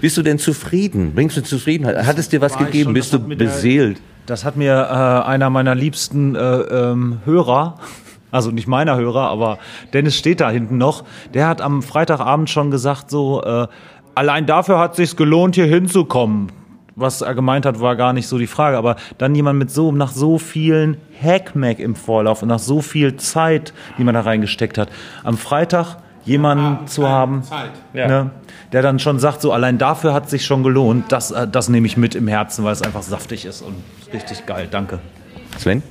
[0.00, 1.12] Bist du denn zufrieden?
[1.14, 2.04] Bringst du Zufriedenheit?
[2.04, 2.86] Hat es dir was War gegeben?
[2.86, 4.00] schon, Bist du mir der- beseelt?
[4.26, 7.78] Das hat mir äh, einer meiner liebsten äh, ähm, Hörer,
[8.32, 9.58] also nicht meiner Hörer, aber
[9.92, 13.68] Dennis steht da hinten noch, der hat am Freitagabend schon gesagt, so, äh,
[14.16, 16.50] allein dafür hat sich's gelohnt, hier hinzukommen.
[16.94, 19.92] Was er gemeint hat, war gar nicht so die Frage, aber dann jemand mit so,
[19.92, 24.76] nach so vielen Hackmack im Vorlauf und nach so viel Zeit, die man da reingesteckt
[24.76, 24.90] hat,
[25.24, 27.42] am Freitag jemanden zu haben,
[27.94, 28.06] Ja.
[28.06, 28.30] ne,
[28.72, 31.86] der dann schon sagt, so allein dafür hat sich schon gelohnt, das, äh, das nehme
[31.86, 33.74] ich mit im Herzen, weil es einfach saftig ist und
[34.12, 34.68] richtig geil.
[34.70, 34.98] Danke.
[35.58, 35.82] Sven?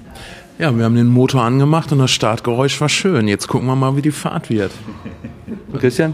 [0.60, 3.28] Ja, wir haben den Motor angemacht und das Startgeräusch war schön.
[3.28, 4.72] Jetzt gucken wir mal, wie die Fahrt wird.
[5.80, 6.14] Christian?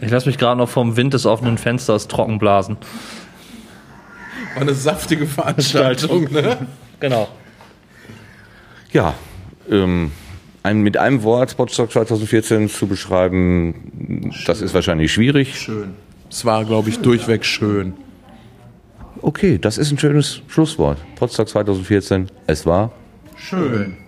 [0.00, 2.76] Ich lasse mich gerade noch vom Wind des offenen Fensters trocken blasen.
[4.54, 6.66] War eine saftige Veranstaltung, ne?
[7.00, 7.28] Genau.
[8.92, 9.14] Ja,
[9.70, 10.12] ähm,
[10.62, 15.58] ein, mit einem Wort Podstock 2014 zu beschreiben, das ist wahrscheinlich schwierig.
[15.58, 15.94] Schön.
[16.30, 17.94] Es war, glaube ich, durchweg schön.
[19.22, 20.98] Okay, das ist ein schönes Schlusswort.
[21.16, 22.92] Podstock 2014, es war
[23.46, 23.98] Schön.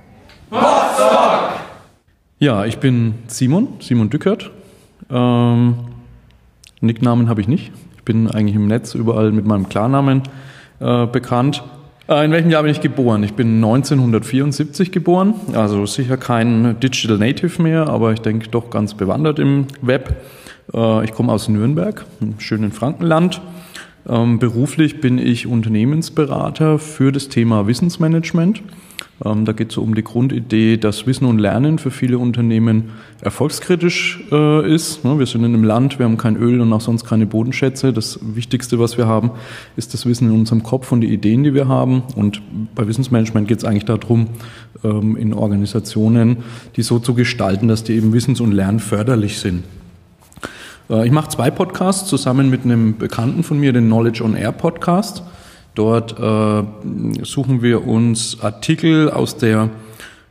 [2.38, 4.50] Ja, ich bin Simon, Simon Dückert.
[5.10, 5.74] Ähm,
[6.80, 7.70] Nicknamen habe ich nicht.
[7.96, 10.22] Ich bin eigentlich im Netz überall mit meinem Klarnamen
[10.80, 11.62] äh, bekannt.
[12.08, 13.22] Äh, in welchem Jahr bin ich geboren?
[13.24, 18.94] Ich bin 1974 geboren, also sicher kein Digital Native mehr, aber ich denke doch ganz
[18.94, 20.16] bewandert im Web.
[20.72, 23.42] Äh, ich komme aus Nürnberg, im schönen Frankenland.
[24.08, 28.62] Ähm, beruflich bin ich Unternehmensberater für das Thema Wissensmanagement.
[29.24, 32.90] Ähm, da geht es so um die Grundidee, dass Wissen und Lernen für viele Unternehmen
[33.22, 35.04] erfolgskritisch äh, ist.
[35.04, 37.94] Ne, wir sind in einem Land, wir haben kein Öl und auch sonst keine Bodenschätze.
[37.94, 39.30] Das Wichtigste, was wir haben,
[39.76, 42.02] ist das Wissen in unserem Kopf und die Ideen, die wir haben.
[42.14, 42.42] Und
[42.74, 44.26] bei Wissensmanagement geht es eigentlich darum,
[44.84, 46.38] ähm, in Organisationen
[46.76, 49.64] die so zu gestalten, dass die eben wissens- und lernförderlich sind.
[50.90, 54.52] Äh, Ich mache zwei Podcasts zusammen mit einem Bekannten von mir, den Knowledge on Air
[54.52, 55.22] Podcast.
[55.76, 56.62] Dort äh,
[57.22, 59.68] suchen wir uns Artikel aus der,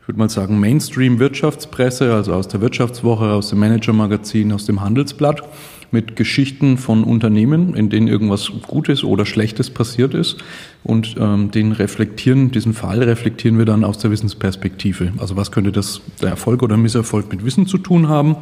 [0.02, 5.44] ich würde mal sagen, Mainstream-Wirtschaftspresse, also aus der Wirtschaftswoche, aus dem Manager-Magazin, aus dem Handelsblatt,
[5.92, 10.38] mit Geschichten von Unternehmen, in denen irgendwas Gutes oder Schlechtes passiert ist.
[10.84, 15.14] Und ähm, den reflektieren, diesen Fall reflektieren wir dann aus der Wissensperspektive.
[15.20, 18.36] Also was könnte das der Erfolg oder Misserfolg mit Wissen zu tun haben?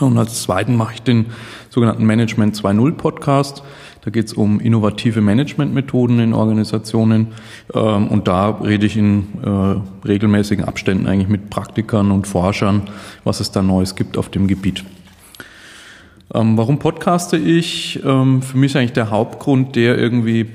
[0.00, 1.26] Und als zweiten mache ich den
[1.68, 3.64] sogenannten Management 2.0 Podcast.
[4.04, 7.28] Da geht es um innovative Managementmethoden in Organisationen.
[7.72, 12.82] Ähm, Und da rede ich in äh, regelmäßigen Abständen eigentlich mit Praktikern und Forschern,
[13.22, 14.84] was es da Neues gibt auf dem Gebiet.
[16.34, 18.00] Ähm, warum podcaste ich?
[18.04, 20.46] Ähm, für mich ist eigentlich der Hauptgrund, der irgendwie,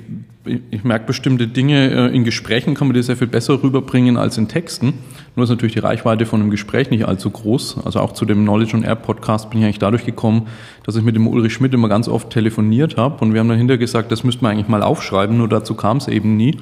[0.69, 4.37] ich merke bestimmte Dinge, äh, in Gesprächen kann man die sehr viel besser rüberbringen als
[4.37, 4.95] in Texten.
[5.37, 7.85] Nur ist natürlich die Reichweite von einem Gespräch nicht allzu groß.
[7.85, 10.47] Also auch zu dem Knowledge on Air Podcast bin ich eigentlich dadurch gekommen,
[10.83, 13.59] dass ich mit dem Ulrich Schmidt immer ganz oft telefoniert habe und wir haben dann
[13.59, 16.57] hinterher gesagt, das müsste man eigentlich mal aufschreiben, nur dazu kam es eben nie.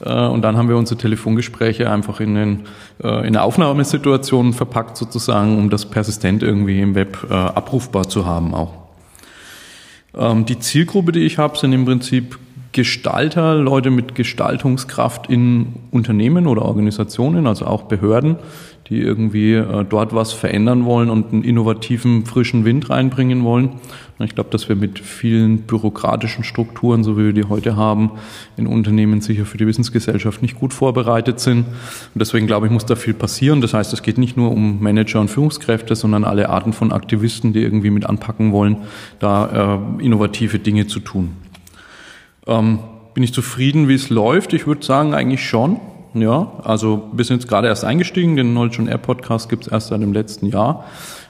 [0.00, 2.60] Äh, Und dann haben wir unsere Telefongespräche einfach in, den,
[3.00, 8.26] äh, in eine Aufnahmesituation verpackt sozusagen, um das persistent irgendwie im Web äh, abrufbar zu
[8.26, 8.72] haben auch.
[10.16, 12.38] Ähm, Die Zielgruppe, die ich habe, sind im Prinzip
[12.72, 18.36] Gestalter, Leute mit Gestaltungskraft in Unternehmen oder Organisationen, also auch Behörden,
[18.88, 23.70] die irgendwie äh, dort was verändern wollen und einen innovativen, frischen Wind reinbringen wollen.
[24.20, 28.12] Ich glaube, dass wir mit vielen bürokratischen Strukturen, so wie wir die heute haben,
[28.56, 31.66] in Unternehmen sicher für die Wissensgesellschaft nicht gut vorbereitet sind.
[31.66, 33.60] Und deswegen glaube ich, muss da viel passieren.
[33.60, 37.52] Das heißt, es geht nicht nur um Manager und Führungskräfte, sondern alle Arten von Aktivisten,
[37.52, 38.78] die irgendwie mit anpacken wollen,
[39.18, 41.32] da äh, innovative Dinge zu tun.
[42.46, 42.78] Ähm,
[43.14, 44.52] bin ich zufrieden, wie es läuft?
[44.52, 45.80] Ich würde sagen, eigentlich schon.
[46.14, 48.36] Ja, also wir sind jetzt gerade erst eingestiegen.
[48.36, 50.86] Den Knowledge on Air Podcast gibt es erst seit dem letzten Jahr.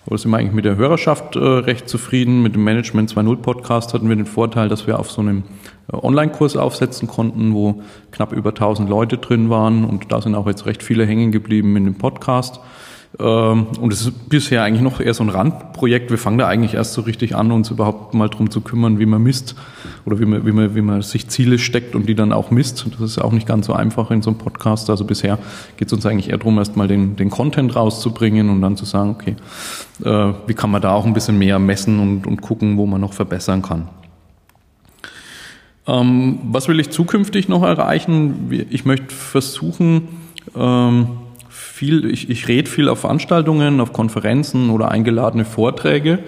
[0.07, 2.42] Aber sind wir eigentlich mit der Hörerschaft äh, recht zufrieden.
[2.42, 5.42] Mit dem Management 2.0 Podcast hatten wir den Vorteil, dass wir auf so einem
[5.92, 9.85] äh, Online-Kurs aufsetzen konnten, wo knapp über 1000 Leute drin waren.
[9.85, 12.61] Und da sind auch jetzt recht viele hängen geblieben in dem Podcast.
[13.18, 16.11] Ähm, Und es ist bisher eigentlich noch eher so ein Randprojekt.
[16.11, 19.07] Wir fangen da eigentlich erst so richtig an, uns überhaupt mal drum zu kümmern, wie
[19.07, 19.55] man misst
[20.05, 22.85] oder wie man, wie man, wie man sich Ziele steckt und die dann auch misst.
[22.90, 24.90] Das ist auch nicht ganz so einfach in so einem Podcast.
[24.90, 25.38] Also bisher
[25.79, 28.85] geht es uns eigentlich eher darum, erst mal den, den Content rauszubringen und dann zu
[28.85, 29.37] sagen, okay,
[30.05, 33.00] äh, wie kann man da auch ein bisschen mehr messen und, und gucken, wo man
[33.00, 33.88] noch verbessern kann.
[35.87, 38.66] Ähm, was will ich zukünftig noch erreichen?
[38.70, 40.09] Ich möchte versuchen,
[40.55, 41.07] ähm,
[41.76, 46.20] viel, ich, ich rede viel auf Veranstaltungen, auf Konferenzen oder eingeladene Vorträge,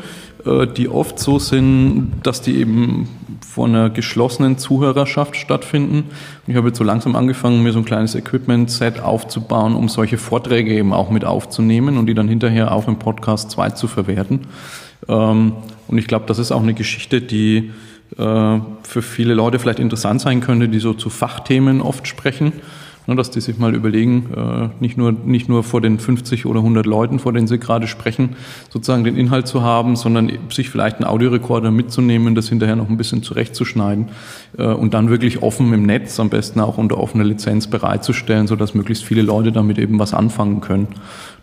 [0.44, 3.08] äh, die oft so sind, dass die eben
[3.40, 6.00] vor einer geschlossenen Zuhörerschaft stattfinden.
[6.00, 10.18] Und ich habe jetzt so langsam angefangen, mir so ein kleines Equipment-Set aufzubauen, um solche
[10.18, 14.40] Vorträge eben auch mit aufzunehmen und die dann hinterher auch im Podcast 2 zu verwerten.
[15.08, 15.54] Ähm,
[15.86, 17.72] und ich glaube, das ist auch eine Geschichte, die
[18.18, 22.52] äh, für viele Leute vielleicht interessant sein könnte, die so zu Fachthemen oft sprechen
[23.08, 26.60] Ne, dass die sich mal überlegen, äh, nicht nur, nicht nur vor den 50 oder
[26.60, 28.36] 100 Leuten, vor denen sie gerade sprechen,
[28.68, 32.98] sozusagen den Inhalt zu haben, sondern sich vielleicht einen Audiorekorder mitzunehmen, das hinterher noch ein
[32.98, 34.08] bisschen zurechtzuschneiden
[34.58, 38.74] äh, und dann wirklich offen im Netz, am besten auch unter offener Lizenz bereitzustellen, sodass
[38.74, 40.88] möglichst viele Leute damit eben was anfangen können.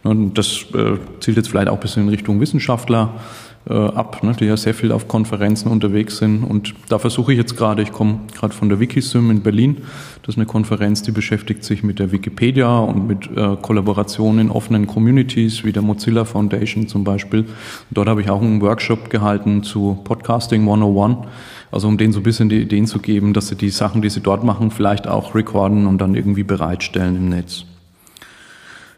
[0.03, 3.15] Ne, und das äh, zielt jetzt vielleicht auch ein bisschen in Richtung Wissenschaftler
[3.73, 6.43] ab, ne, die ja sehr viel auf Konferenzen unterwegs sind.
[6.43, 9.77] Und da versuche ich jetzt gerade, ich komme gerade von der Wikisym in Berlin,
[10.21, 14.51] das ist eine Konferenz, die beschäftigt sich mit der Wikipedia und mit äh, Kollaborationen in
[14.51, 17.45] offenen Communities, wie der Mozilla Foundation zum Beispiel.
[17.91, 21.27] Dort habe ich auch einen Workshop gehalten zu Podcasting 101,
[21.71, 24.09] also um denen so ein bisschen die Ideen zu geben, dass sie die Sachen, die
[24.09, 27.65] sie dort machen, vielleicht auch recorden und dann irgendwie bereitstellen im Netz.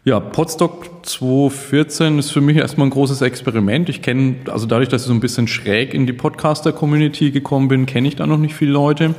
[0.04, 3.88] Ja, Podstock 2014 ist für mich erstmal ein großes Experiment.
[3.88, 7.84] Ich kenne, also dadurch, dass ich so ein bisschen schräg in die Podcaster-Community gekommen bin,
[7.84, 9.16] kenne ich da noch nicht viele Leute.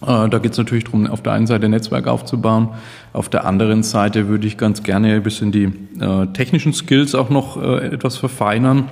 [0.00, 2.70] Äh, da geht es natürlich darum, auf der einen Seite Netzwerk aufzubauen,
[3.12, 7.28] auf der anderen Seite würde ich ganz gerne ein bisschen die äh, technischen Skills auch
[7.28, 8.90] noch äh, etwas verfeinern.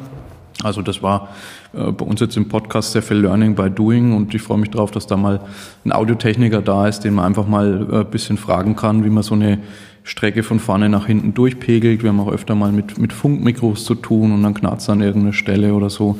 [0.62, 1.30] Also das war
[1.72, 4.70] äh, bei uns jetzt im Podcast sehr viel Learning by Doing und ich freue mich
[4.70, 5.40] darauf, dass da mal
[5.84, 9.22] ein Audiotechniker da ist, den man einfach mal äh, ein bisschen fragen kann, wie man
[9.22, 9.58] so eine
[10.06, 12.02] Strecke von vorne nach hinten durchpegelt.
[12.02, 15.32] Wir haben auch öfter mal mit, mit Funkmikros zu tun und dann knarzt an irgendeiner
[15.32, 16.18] Stelle oder so.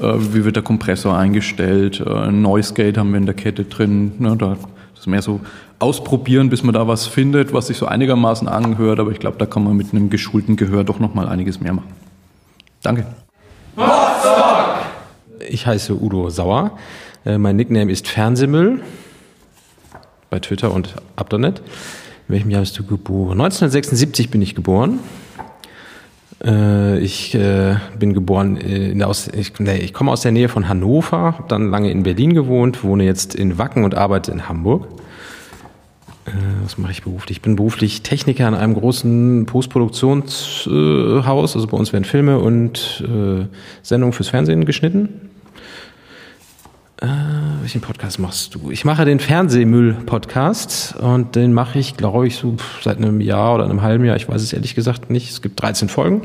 [0.00, 2.00] Äh, wie wird der Kompressor eingestellt?
[2.00, 4.12] Äh, Noise Gate haben wir in der Kette drin.
[4.20, 4.56] Ne, da
[4.96, 5.40] ist mehr so
[5.80, 9.00] ausprobieren, bis man da was findet, was sich so einigermaßen anhört.
[9.00, 11.72] Aber ich glaube, da kann man mit einem geschulten Gehör doch noch mal einiges mehr
[11.72, 11.92] machen.
[12.82, 13.04] Danke.
[15.48, 16.78] Ich heiße Udo Sauer.
[17.26, 18.80] Äh, mein Nickname ist Fernsehmüll
[20.30, 21.62] bei Twitter und Abdonet.
[22.26, 23.32] In welchem Jahr bist du geboren?
[23.32, 24.98] 1976 bin ich geboren.
[26.42, 30.48] Äh, ich äh, bin geboren in der, aus, ich, nee, ich komme aus der Nähe
[30.48, 34.48] von Hannover, habe dann lange in Berlin gewohnt, wohne jetzt in Wacken und arbeite in
[34.48, 34.86] Hamburg.
[36.24, 36.30] Äh,
[36.62, 37.38] was mache ich beruflich?
[37.38, 41.54] Ich bin beruflich Techniker in einem großen Postproduktionshaus.
[41.54, 43.44] also bei uns werden Filme und äh,
[43.82, 45.23] Sendungen fürs Fernsehen geschnitten.
[47.00, 47.06] Äh,
[47.60, 48.70] welchen Podcast machst du?
[48.70, 53.64] Ich mache den Fernsehmüll-Podcast und den mache ich, glaube ich, so seit einem Jahr oder
[53.64, 54.16] einem halben Jahr.
[54.16, 55.30] Ich weiß es ehrlich gesagt nicht.
[55.30, 56.22] Es gibt 13 Folgen.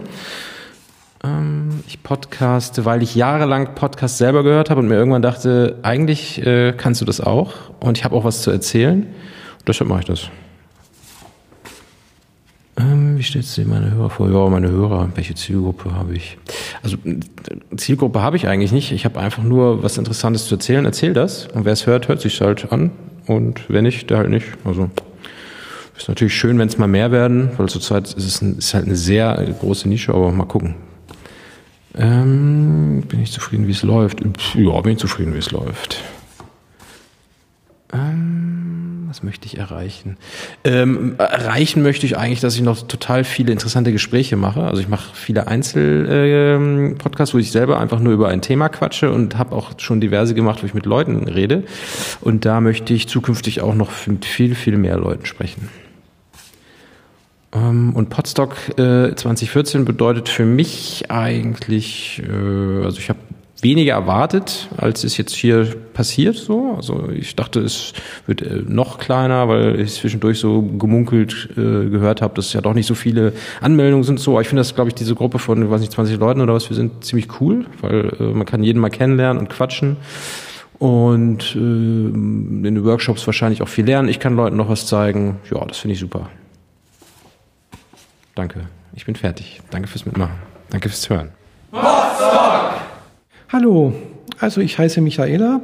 [1.23, 6.45] Ähm, ich podcaste, weil ich jahrelang Podcast selber gehört habe und mir irgendwann dachte, eigentlich
[6.45, 9.01] äh, kannst du das auch und ich habe auch was zu erzählen.
[9.03, 10.29] Und deshalb mache ich das.
[12.79, 14.29] Ähm, wie stellst du dir meine Hörer vor?
[14.29, 16.37] Ja, meine Hörer, welche Zielgruppe habe ich?
[16.81, 16.97] Also
[17.75, 18.91] Zielgruppe habe ich eigentlich nicht.
[18.93, 20.85] Ich habe einfach nur was Interessantes zu erzählen.
[20.85, 21.47] Erzähl das.
[21.47, 22.91] Und wer es hört, hört sich halt an.
[23.27, 24.47] Und wer nicht, der halt nicht.
[24.63, 24.89] Also
[25.97, 28.85] ist natürlich schön, wenn es mal mehr werden, weil zurzeit ist es ein, ist halt
[28.85, 30.75] eine sehr große Nische, aber mal gucken.
[31.97, 34.21] Ähm, bin ich zufrieden, wie es läuft?
[34.55, 36.01] Ja, bin ich zufrieden, wie es läuft.
[37.93, 40.17] Ähm, was möchte ich erreichen?
[40.63, 44.61] Ähm, erreichen möchte ich eigentlich, dass ich noch total viele interessante Gespräche mache.
[44.61, 49.37] Also ich mache viele Einzel-Podcasts, wo ich selber einfach nur über ein Thema quatsche und
[49.37, 51.63] habe auch schon diverse gemacht, wo ich mit Leuten rede.
[52.21, 55.69] Und da möchte ich zukünftig auch noch mit viel, viel mehr Leuten sprechen.
[57.51, 63.19] Ähm, und Podstock äh, 2014 bedeutet für mich eigentlich, äh, also ich habe
[63.61, 66.35] weniger erwartet, als es jetzt hier passiert.
[66.35, 67.93] So, also ich dachte, es
[68.25, 72.73] wird äh, noch kleiner, weil ich zwischendurch so gemunkelt äh, gehört habe, dass ja doch
[72.73, 74.19] nicht so viele Anmeldungen sind.
[74.19, 76.53] So, aber ich finde das, glaube ich, diese Gruppe von, weiß nicht, 20 Leuten oder
[76.53, 79.97] was, wir sind ziemlich cool, weil äh, man kann jeden mal kennenlernen und quatschen
[80.79, 84.07] und äh, in den Workshops wahrscheinlich auch viel lernen.
[84.07, 85.39] Ich kann Leuten noch was zeigen.
[85.51, 86.29] Ja, das finde ich super.
[88.35, 88.61] Danke.
[88.95, 89.61] Ich bin fertig.
[89.69, 90.35] Danke fürs Mitmachen.
[90.69, 91.31] Danke fürs Hören.
[93.51, 93.95] Hallo,
[94.39, 95.61] also ich heiße Michaela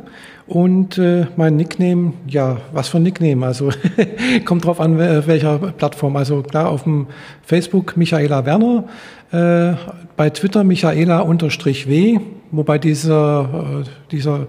[0.48, 3.46] und äh, mein Nickname, ja, was für ein Nickname?
[3.46, 3.70] Also
[4.46, 6.16] kommt drauf an, welcher Plattform.
[6.16, 7.06] Also klar, auf dem
[7.44, 8.86] Facebook Michaela Werner,
[9.32, 9.76] äh,
[10.18, 12.20] bei Twitter Michaela-W,
[12.50, 14.48] wobei dieser, äh, dieser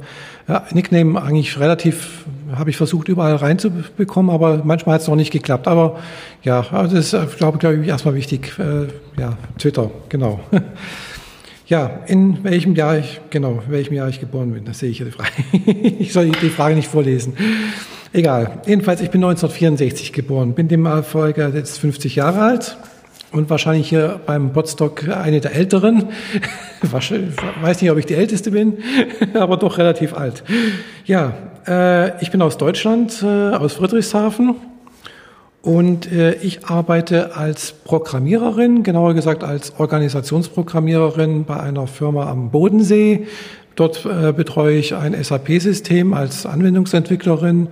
[0.49, 5.31] ja, Nickname eigentlich relativ, habe ich versucht überall reinzubekommen, aber manchmal hat es noch nicht
[5.31, 5.69] geklappt.
[5.69, 5.99] Aber
[6.43, 8.59] ja, also das ist, glaube, glaube ich, erstmal wichtig.
[8.59, 8.87] Äh,
[9.21, 10.41] ja, Twitter, genau.
[11.69, 15.01] Ja, in welchem Jahr ich, genau, in welchem Jahr ich geboren bin, das sehe ich
[15.01, 15.31] ja die Frage.
[15.99, 17.33] ich soll die Frage nicht vorlesen.
[18.13, 18.61] Egal.
[18.67, 22.77] Jedenfalls, ich bin 1964 geboren, bin dem Erfolger jetzt 50 Jahre alt.
[23.33, 26.05] und wahrscheinlich hier beim Podstock eine der älteren.
[26.83, 28.79] Weiß nicht, ob ich die älteste bin,
[29.35, 30.45] aber doch relativ alt.
[31.05, 31.35] Ja,
[31.67, 34.55] äh, ich bin aus Deutschland, äh, aus Friedrichshafen.
[35.67, 43.27] Und äh, ich arbeite als Programmiererin, genauer gesagt als Organisationsprogrammiererin bei einer Firma am Bodensee.
[43.75, 47.67] Dort äh, betreue ich ein SAP-System als Anwendungsentwicklerin.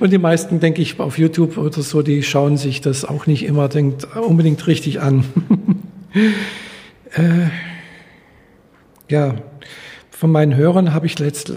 [0.01, 3.45] Und die meisten, denke ich, auf YouTube oder so, die schauen sich das auch nicht
[3.45, 5.25] immer denkt, unbedingt richtig an.
[7.15, 7.49] äh,
[9.09, 9.35] ja,
[10.11, 11.53] von meinen Hörern habe ich letzt,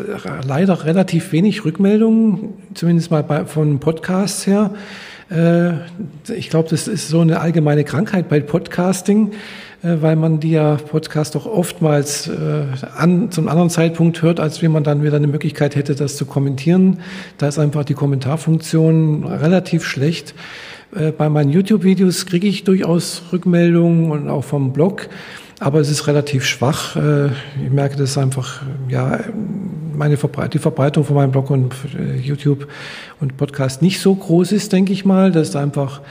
[0.45, 4.73] leider relativ wenig Rückmeldungen, zumindest mal bei, von Podcasts her.
[5.29, 5.73] Äh,
[6.33, 9.31] ich glaube, das ist so eine allgemeine Krankheit bei Podcasting
[10.01, 12.63] weil man die ja Podcast doch oftmals äh,
[12.97, 16.25] an, zum anderen Zeitpunkt hört, als wie man dann wieder eine Möglichkeit hätte, das zu
[16.25, 16.99] kommentieren.
[17.37, 20.33] Da ist einfach die Kommentarfunktion relativ schlecht.
[20.95, 25.09] Äh, bei meinen YouTube-Videos kriege ich durchaus Rückmeldungen und auch vom Blog,
[25.59, 26.95] aber es ist relativ schwach.
[26.95, 27.27] Äh,
[27.63, 29.19] ich merke, dass einfach ja
[29.95, 32.67] meine Verbre die Verbreitung von meinem Blog und äh, YouTube
[33.19, 35.31] und Podcast nicht so groß ist, denke ich mal.
[35.31, 36.01] Das ist einfach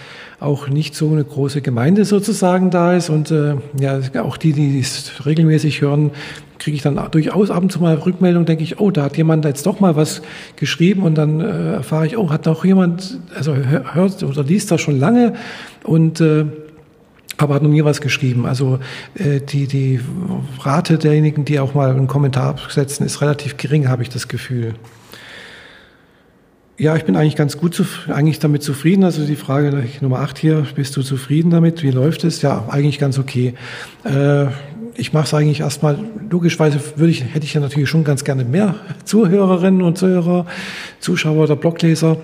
[0.40, 3.10] auch nicht so eine große Gemeinde sozusagen da ist.
[3.10, 6.10] Und äh, ja, auch die, die es regelmäßig hören,
[6.58, 9.44] kriege ich dann durchaus ab und zu mal Rückmeldung, denke ich, oh, da hat jemand
[9.44, 10.22] jetzt doch mal was
[10.56, 14.80] geschrieben und dann äh, erfahre ich, oh, hat auch jemand, also hört oder liest das
[14.80, 15.34] schon lange
[15.82, 16.46] und äh,
[17.36, 18.46] aber hat noch nie was geschrieben.
[18.46, 18.78] Also
[19.14, 20.00] äh, die, die
[20.60, 24.74] Rate derjenigen, die auch mal einen Kommentar absetzen, ist relativ gering, habe ich das Gefühl.
[26.76, 29.04] Ja, ich bin eigentlich ganz gut eigentlich damit zufrieden.
[29.04, 31.84] Also die Frage Nummer acht hier, bist du zufrieden damit?
[31.84, 32.42] Wie läuft es?
[32.42, 33.54] Ja, eigentlich ganz okay.
[34.02, 34.46] Äh,
[34.96, 35.98] ich mache es eigentlich erstmal,
[36.30, 40.46] logischerweise würde ich, hätte ich ja natürlich schon ganz gerne mehr Zuhörerinnen und Zuhörer,
[41.00, 42.16] Zuschauer oder Blogleser.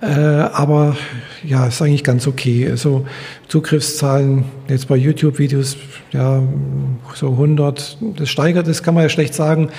[0.00, 0.96] Äh, aber
[1.44, 2.68] ja, ist eigentlich ganz okay.
[2.68, 3.06] Also
[3.48, 5.76] Zugriffszahlen jetzt bei YouTube-Videos,
[6.12, 6.42] ja,
[7.14, 9.70] so 100, das steigert, das kann man ja schlecht sagen,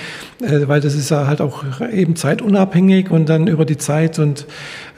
[0.42, 4.46] äh, weil das ist ja halt auch eben zeitunabhängig und dann über die Zeit und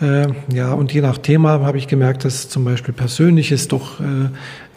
[0.00, 4.04] äh, ja, und je nach Thema habe ich gemerkt, dass zum Beispiel Persönliches doch äh,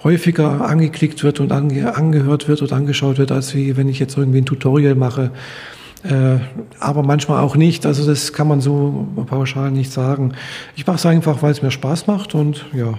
[0.05, 4.15] häufiger angeklickt wird und ange, angehört wird oder angeschaut wird, als wie wenn ich jetzt
[4.15, 5.31] irgendwie ein Tutorial mache.
[6.03, 6.37] Äh,
[6.79, 7.87] aber manchmal auch nicht.
[7.87, 10.33] Also das kann man so pauschal nicht sagen.
[10.75, 12.91] Ich mache es einfach, weil es mir Spaß macht und ja.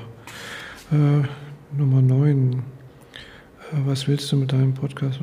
[0.93, 2.53] Äh, Nummer 9.
[2.53, 2.57] Äh,
[3.87, 5.21] was willst du mit deinem Podcast?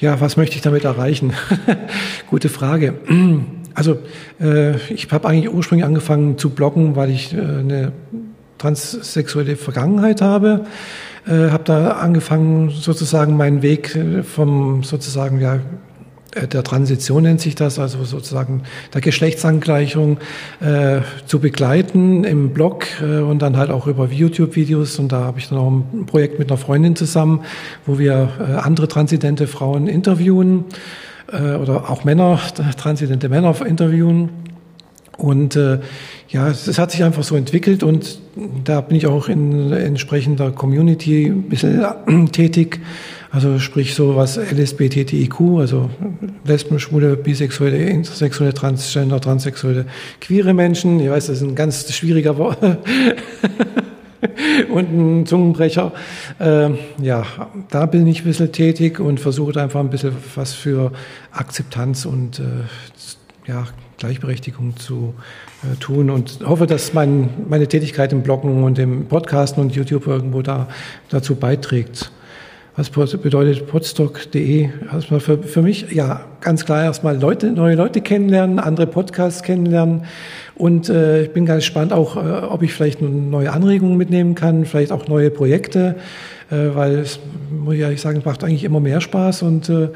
[0.00, 1.34] Ja, was möchte ich damit erreichen?
[2.30, 2.94] Gute Frage.
[3.74, 3.98] Also
[4.40, 7.92] äh, ich habe eigentlich ursprünglich angefangen zu bloggen, weil ich äh, eine
[8.62, 10.64] transsexuelle Vergangenheit habe.
[11.26, 15.58] Äh, habe da angefangen, sozusagen meinen Weg äh, vom sozusagen ja
[16.34, 18.62] äh, der Transition nennt sich das, also sozusagen
[18.94, 20.18] der Geschlechtsangleichung
[20.60, 24.98] äh, zu begleiten im Blog äh, und dann halt auch über YouTube-Videos.
[24.98, 27.42] Und da habe ich dann auch ein Projekt mit einer Freundin zusammen,
[27.86, 30.64] wo wir äh, andere transidente Frauen interviewen
[31.32, 32.40] äh, oder auch Männer,
[32.76, 34.30] transidente Männer interviewen.
[35.18, 35.78] Und äh,
[36.32, 38.18] ja, es hat sich einfach so entwickelt und
[38.64, 41.84] da bin ich auch in entsprechender Community ein bisschen
[42.32, 42.80] tätig.
[43.30, 45.90] Also sprich so was LSBTTIQ, also
[46.44, 49.84] Lesben, Schwule, Bisexuelle, Intersexuelle, Transgender, Transsexuelle,
[50.20, 51.00] queere Menschen.
[51.00, 52.58] Ich weiß, das ist ein ganz schwieriger Wort.
[54.72, 55.92] und ein Zungenbrecher.
[56.38, 56.70] Äh,
[57.02, 57.26] ja,
[57.70, 60.92] da bin ich ein bisschen tätig und versuche einfach ein bisschen was für
[61.30, 62.44] Akzeptanz und äh,
[63.46, 63.66] ja,
[63.98, 69.62] Gleichberechtigung zu äh, tun und hoffe, dass mein, meine Tätigkeit im Bloggen und im Podcasten
[69.62, 70.68] und YouTube irgendwo da
[71.10, 72.10] dazu beiträgt.
[72.74, 74.70] Was bedeutet podstock.de?
[74.90, 80.06] Erstmal für, für mich, ja, ganz klar erstmal Leute, neue Leute kennenlernen, andere Podcasts kennenlernen.
[80.54, 84.64] Und äh, ich bin ganz gespannt auch, äh, ob ich vielleicht neue Anregungen mitnehmen kann,
[84.64, 85.96] vielleicht auch neue Projekte,
[86.50, 89.42] äh, weil es, muss ich ehrlich sagen, macht eigentlich immer mehr Spaß.
[89.42, 89.88] Und äh,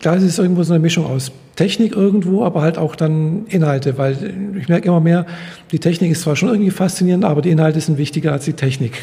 [0.00, 3.98] klar, es ist irgendwo so eine Mischung aus Technik irgendwo, aber halt auch dann Inhalte,
[3.98, 5.26] weil ich merke immer mehr,
[5.70, 9.02] die Technik ist zwar schon irgendwie faszinierend, aber die Inhalte sind wichtiger als die Technik.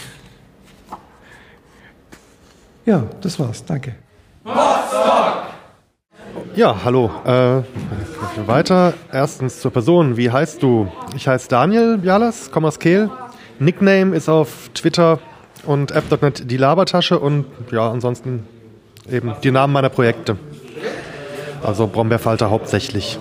[2.85, 3.63] Ja, das war's.
[3.65, 3.95] Danke.
[6.55, 7.11] Ja, hallo.
[7.23, 7.61] Äh,
[8.47, 8.93] weiter.
[9.11, 10.17] Erstens zur Person.
[10.17, 10.87] Wie heißt du?
[11.15, 13.09] Ich heiße Daniel Bialas, komme aus Kehl.
[13.59, 15.19] Nickname ist auf Twitter
[15.65, 18.47] und app.net die Labertasche und ja, ansonsten
[19.11, 20.37] eben die Namen meiner Projekte.
[21.63, 23.19] Also Brombeerfalter hauptsächlich.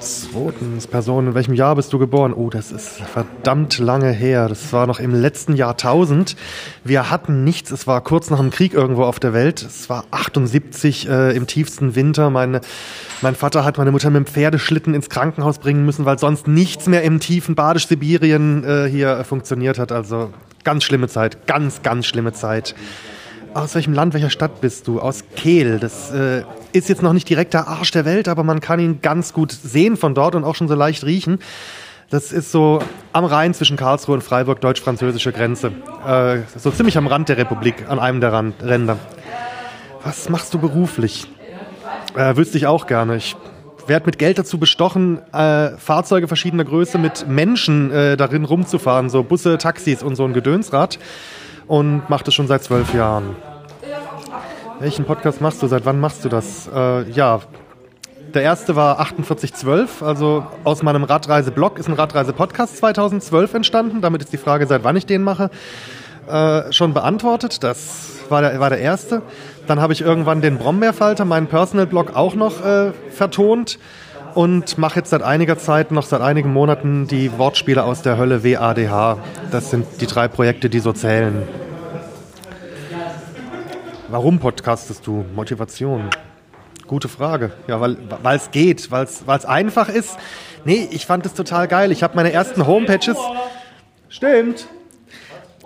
[0.00, 2.32] Zweitens, Person, in welchem Jahr bist du geboren?
[2.32, 4.48] Oh, das ist verdammt lange her.
[4.48, 6.36] Das war noch im letzten Jahrtausend.
[6.84, 7.70] Wir hatten nichts.
[7.70, 9.62] Es war kurz nach dem Krieg irgendwo auf der Welt.
[9.62, 12.30] Es war 78 äh, im tiefsten Winter.
[12.30, 12.62] Meine,
[13.20, 16.86] mein Vater hat meine Mutter mit dem Pferdeschlitten ins Krankenhaus bringen müssen, weil sonst nichts
[16.86, 19.92] mehr im tiefen Badisch-Sibirien äh, hier funktioniert hat.
[19.92, 20.30] Also
[20.64, 21.46] ganz schlimme Zeit.
[21.46, 22.74] Ganz, ganz schlimme Zeit.
[23.52, 25.00] Aus welchem Land, welcher Stadt bist du?
[25.00, 25.78] Aus Kehl.
[25.78, 29.00] Das äh, ist jetzt noch nicht direkt der Arsch der Welt, aber man kann ihn
[29.02, 31.38] ganz gut sehen von dort und auch schon so leicht riechen.
[32.10, 32.80] Das ist so
[33.12, 35.72] am Rhein zwischen Karlsruhe und Freiburg, deutsch-französische Grenze.
[36.06, 38.98] Äh, so ziemlich am Rand der Republik, an einem der Rand Ränder.
[40.02, 41.28] Was machst du beruflich?
[42.16, 43.16] Äh, wüsste ich auch gerne.
[43.16, 43.36] Ich
[43.86, 49.22] werde mit Geld dazu bestochen, äh, Fahrzeuge verschiedener Größe mit Menschen äh, darin rumzufahren, so
[49.22, 50.98] Busse, Taxis und so ein Gedönsrad
[51.66, 53.36] und mache das schon seit zwölf Jahren.
[54.80, 55.66] Welchen Podcast machst du?
[55.66, 56.66] Seit wann machst du das?
[56.74, 57.40] Äh, ja,
[58.32, 64.00] der erste war 4812, also aus meinem Radreise-Blog ist ein Radreise-Podcast 2012 entstanden.
[64.00, 65.50] Damit ist die Frage, seit wann ich den mache,
[66.30, 67.62] äh, schon beantwortet.
[67.62, 69.20] Das war der, war der erste.
[69.66, 73.78] Dann habe ich irgendwann den Brombeerfalter, meinen Personal-Blog, auch noch äh, vertont
[74.34, 78.44] und mache jetzt seit einiger Zeit, noch seit einigen Monaten, die Wortspiele aus der Hölle
[78.44, 79.18] WADH.
[79.50, 81.42] Das sind die drei Projekte, die so zählen.
[84.10, 85.24] Warum podcastest du?
[85.36, 86.10] Motivation.
[86.88, 87.52] Gute Frage.
[87.68, 87.96] Ja, weil
[88.34, 90.18] es geht, weil es einfach ist.
[90.64, 91.92] Nee, ich fand es total geil.
[91.92, 93.16] Ich habe meine ersten Homepages.
[94.08, 94.66] Stimmt.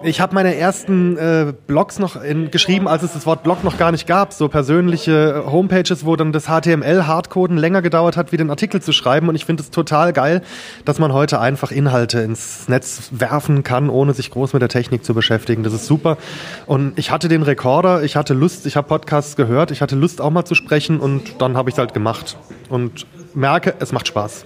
[0.03, 3.79] Ich habe meine ersten äh, Blogs noch in, geschrieben, als es das Wort Blog noch
[3.79, 4.33] gar nicht gab.
[4.33, 9.29] So persönliche Homepages, wo dann das HTML-Hardcoden länger gedauert hat, wie den Artikel zu schreiben.
[9.29, 10.43] Und ich finde es total geil,
[10.85, 15.05] dass man heute einfach Inhalte ins Netz werfen kann, ohne sich groß mit der Technik
[15.05, 15.63] zu beschäftigen.
[15.63, 16.19] Das ist super.
[16.67, 20.21] Und ich hatte den Rekorder, ich hatte Lust, ich habe Podcasts gehört, ich hatte Lust
[20.21, 22.37] auch mal zu sprechen und dann habe ich es halt gemacht.
[22.69, 24.45] Und merke, es macht Spaß.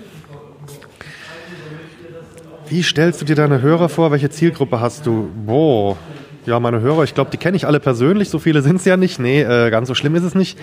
[2.71, 4.11] Wie stellst du dir deine Hörer vor?
[4.11, 5.31] Welche Zielgruppe hast du?
[5.47, 5.97] Boah.
[6.45, 8.29] Ja, meine Hörer, ich glaube, die kenne ich alle persönlich.
[8.29, 9.19] So viele sind es ja nicht.
[9.19, 10.59] Nee, äh, ganz so schlimm ist es nicht.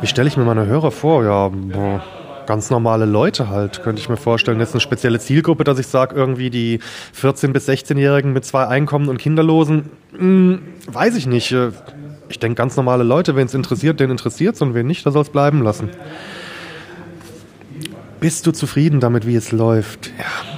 [0.00, 1.24] Wie stelle ich mir meine Hörer vor?
[1.24, 2.02] Ja, boah,
[2.46, 4.60] ganz normale Leute halt, könnte ich mir vorstellen.
[4.60, 6.78] Jetzt eine spezielle Zielgruppe, dass ich sage, irgendwie die
[7.20, 9.90] 14- bis 16-Jährigen mit zwei Einkommen und Kinderlosen.
[10.16, 11.50] Hm, weiß ich nicht.
[11.50, 11.70] Äh,
[12.28, 15.12] ich denke, ganz normale Leute, wen es interessiert, den interessiert es und wen nicht, der
[15.12, 15.90] soll es bleiben lassen.
[18.20, 20.12] Bist du zufrieden damit, wie es läuft?
[20.18, 20.57] Ja,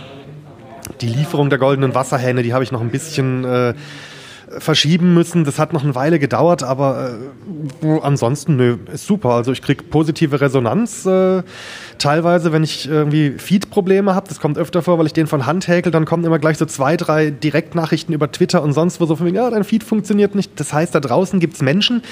[1.01, 3.75] die Lieferung der goldenen Wasserhähne, die habe ich noch ein bisschen äh,
[4.59, 5.45] verschieben müssen.
[5.45, 7.13] Das hat noch eine Weile gedauert, aber
[7.83, 9.31] äh, ansonsten, nö, ist super.
[9.31, 11.07] Also ich kriege positive Resonanz.
[11.07, 11.43] Äh,
[11.99, 15.69] teilweise, wenn ich irgendwie Feed-Probleme habe, das kommt öfter vor, weil ich den von Hand
[15.69, 19.17] häkel, dann kommen immer gleich so zwei, drei Direktnachrichten über Twitter und sonst wo so
[19.17, 20.59] von mir, ja, dein Feed funktioniert nicht.
[20.59, 22.03] Das heißt, da draußen gibt's Menschen,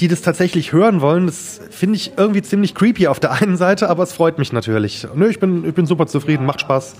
[0.00, 1.26] die das tatsächlich hören wollen.
[1.26, 5.06] Das finde ich irgendwie ziemlich creepy auf der einen Seite, aber es freut mich natürlich.
[5.14, 6.96] Nö, ich bin, ich bin super zufrieden, macht Spaß.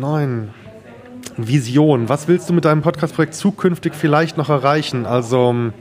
[0.00, 0.50] Neun.
[1.36, 2.08] Vision.
[2.08, 5.06] Was willst du mit deinem Podcast-Projekt zukünftig vielleicht noch erreichen?
[5.06, 5.72] Also ähm,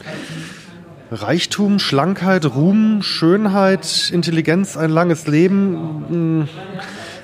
[1.12, 6.06] Reichtum, Schlankheit, Ruhm, Schönheit, Intelligenz, ein langes Leben.
[6.08, 6.48] Hm,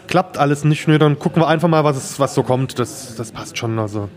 [0.07, 0.88] klappt alles nicht.
[0.88, 2.79] Nö, dann gucken wir einfach mal, was, es, was so kommt.
[2.79, 3.79] Das, das passt schon.
[3.79, 4.09] Also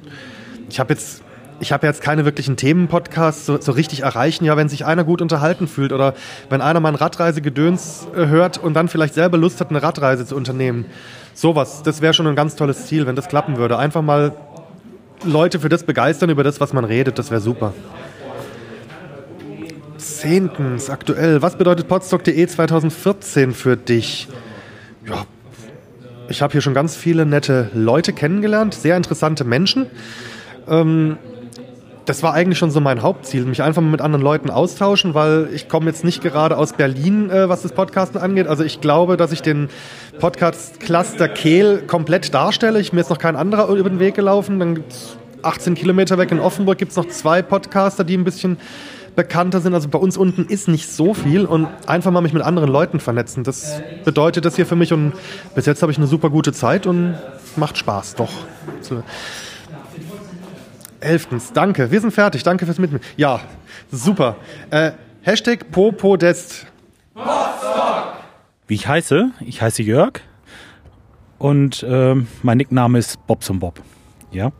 [0.68, 1.22] ich habe jetzt
[1.62, 4.46] ich habe jetzt keine wirklichen Themenpodcasts so, so richtig erreichen.
[4.46, 6.14] Ja, wenn sich einer gut unterhalten fühlt oder
[6.48, 10.34] wenn einer mein Radreisegedöns äh, hört und dann vielleicht selber Lust hat, eine Radreise zu
[10.34, 10.86] unternehmen.
[11.34, 13.78] Sowas, das wäre schon ein ganz tolles Ziel, wenn das klappen würde.
[13.78, 14.32] Einfach mal
[15.24, 17.74] Leute für das begeistern, über das, was man redet, das wäre super.
[19.98, 21.42] Zehntens, aktuell.
[21.42, 24.28] Was bedeutet podstock.de 2014 für dich?
[25.06, 25.26] Ja,
[26.28, 29.86] ich habe hier schon ganz viele nette Leute kennengelernt, sehr interessante Menschen.
[30.68, 31.18] Ähm,
[32.10, 35.68] das war eigentlich schon so mein Hauptziel, mich einfach mit anderen Leuten austauschen, weil ich
[35.68, 38.48] komme jetzt nicht gerade aus Berlin, äh, was das Podcasten angeht.
[38.48, 39.68] Also ich glaube, dass ich den
[40.18, 42.80] Podcast Cluster Kehl komplett darstelle.
[42.80, 44.58] Ich, mir ist noch kein anderer über den Weg gelaufen.
[44.58, 48.24] Dann gibt es 18 Kilometer weg in Offenburg gibt es noch zwei Podcaster, die ein
[48.24, 48.58] bisschen
[49.14, 49.74] bekannter sind.
[49.74, 52.98] Also bei uns unten ist nicht so viel und einfach mal mich mit anderen Leuten
[52.98, 53.44] vernetzen.
[53.44, 55.12] Das bedeutet das hier für mich und
[55.54, 57.14] bis jetzt habe ich eine super gute Zeit und
[57.54, 58.32] macht Spaß, doch.
[61.00, 61.90] Elftens, danke.
[61.90, 62.42] Wir sind fertig.
[62.42, 63.04] Danke fürs Mitmachen.
[63.16, 63.40] Ja,
[63.90, 64.36] super.
[64.70, 64.92] Äh,
[65.22, 66.66] Hashtag Popodest.
[68.66, 69.32] Wie ich heiße?
[69.40, 70.20] Ich heiße Jörg
[71.38, 73.82] und ähm, mein Nickname ist Bobson Bob.
[74.30, 74.52] Ja,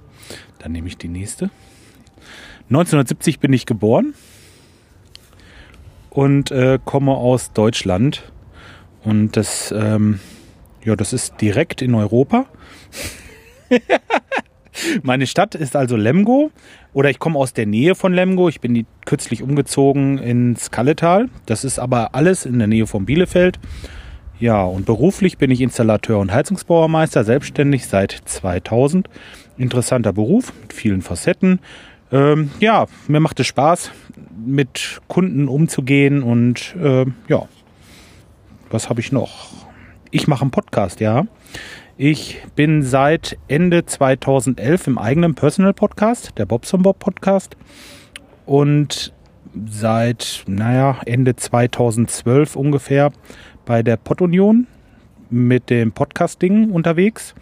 [0.59, 1.51] dann nehme ich die nächste.
[2.71, 4.15] 1970 bin ich geboren
[6.09, 8.23] und äh, komme aus Deutschland.
[9.05, 10.21] Und das, ähm,
[10.85, 12.47] ja, das ist direkt in Europa.
[15.03, 16.51] Meine Stadt ist also Lemgo
[16.93, 18.49] oder ich komme aus der Nähe von Lemgo.
[18.49, 21.29] Ich bin kürzlich umgezogen ins Kalletal.
[21.47, 23.59] Das ist aber alles in der Nähe von Bielefeld.
[24.39, 29.09] Ja, und beruflich bin ich Installateur und Heizungsbauermeister, selbstständig seit 2000.
[29.59, 31.61] Interessanter Beruf mit vielen Facetten.
[32.11, 33.93] Ähm, ja, mir macht es Spaß,
[34.45, 37.49] mit Kunden umzugehen und äh, ja,
[38.71, 39.51] was habe ich noch?
[40.11, 41.27] Ich mache einen Podcast, ja.
[42.03, 47.59] Ich bin seit Ende 2011 im eigenen Personal Podcast, der Bobson Bob Podcast.
[48.47, 49.13] Und
[49.67, 53.13] seit, naja, Ende 2012 ungefähr
[53.67, 54.67] bei der Podunion
[55.29, 57.35] mit dem Podcasting unterwegs.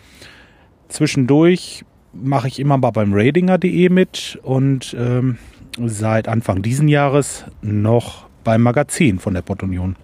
[0.88, 5.38] Zwischendurch mache ich immer mal beim Radinger.de mit und ähm,
[5.86, 9.94] seit Anfang diesen Jahres noch beim Magazin von der Podunion.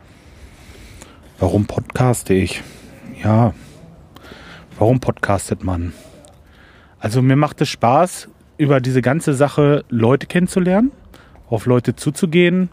[1.41, 2.63] Warum podcaste ich?
[3.21, 3.53] Ja,
[4.85, 5.95] Warum podcastet man?
[6.99, 8.28] Also mir macht es Spaß,
[8.59, 10.93] über diese ganze Sache Leute kennenzulernen,
[11.49, 12.68] auf Leute zuzugehen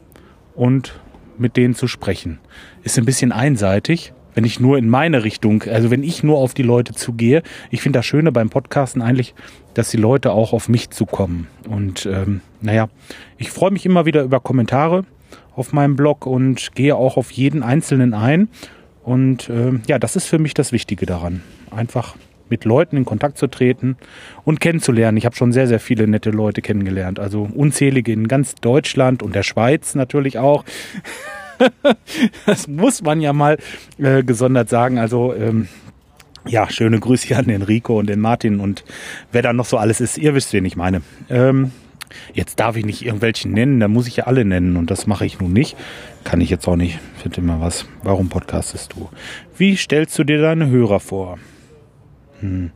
[0.53, 0.99] und
[1.37, 2.39] mit denen zu sprechen.
[2.83, 6.53] Ist ein bisschen einseitig, wenn ich nur in meine Richtung, also wenn ich nur auf
[6.53, 7.43] die Leute zugehe.
[7.69, 9.33] Ich finde das Schöne beim Podcasten eigentlich,
[9.73, 11.47] dass die Leute auch auf mich zukommen.
[11.69, 12.89] Und ähm, naja,
[13.37, 15.05] ich freue mich immer wieder über Kommentare
[15.55, 18.49] auf meinem Blog und gehe auch auf jeden Einzelnen ein.
[19.01, 21.41] Und äh, ja, das ist für mich das Wichtige daran
[21.71, 22.15] einfach
[22.51, 23.95] mit Leuten in Kontakt zu treten
[24.43, 25.17] und kennenzulernen.
[25.17, 27.19] Ich habe schon sehr, sehr viele nette Leute kennengelernt.
[27.19, 30.65] Also unzählige in ganz Deutschland und der Schweiz natürlich auch.
[32.45, 33.57] das muss man ja mal
[33.97, 34.99] äh, gesondert sagen.
[34.99, 35.69] Also ähm,
[36.45, 38.83] ja, schöne Grüße an den Rico und den Martin und
[39.31, 40.17] wer da noch so alles ist.
[40.17, 41.01] Ihr wisst, wen ich meine.
[41.29, 41.71] Ähm,
[42.33, 45.25] jetzt darf ich nicht irgendwelchen nennen, da muss ich ja alle nennen und das mache
[45.25, 45.77] ich nun nicht.
[46.23, 46.99] Kann ich jetzt auch nicht.
[47.21, 47.85] Finde immer was.
[48.03, 49.09] Warum podcastest du?
[49.57, 51.37] Wie stellst du dir deine Hörer vor?
[52.41, 52.71] Hm.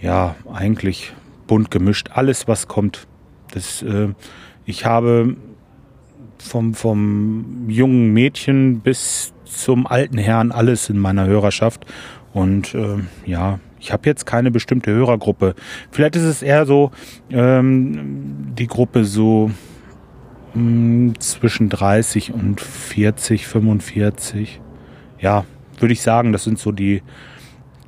[0.00, 1.12] Ja, eigentlich
[1.46, 2.10] bunt gemischt.
[2.12, 3.06] Alles, was kommt.
[3.52, 4.08] Das, äh,
[4.64, 5.36] ich habe
[6.38, 11.86] vom, vom jungen Mädchen bis zum alten Herrn alles in meiner Hörerschaft.
[12.32, 15.54] Und äh, ja, ich habe jetzt keine bestimmte Hörergruppe.
[15.90, 16.92] Vielleicht ist es eher so
[17.30, 19.50] ähm, die Gruppe so
[20.52, 24.60] hm, zwischen 30 und 40, 45.
[25.18, 25.44] Ja,
[25.78, 27.02] würde ich sagen, das sind so die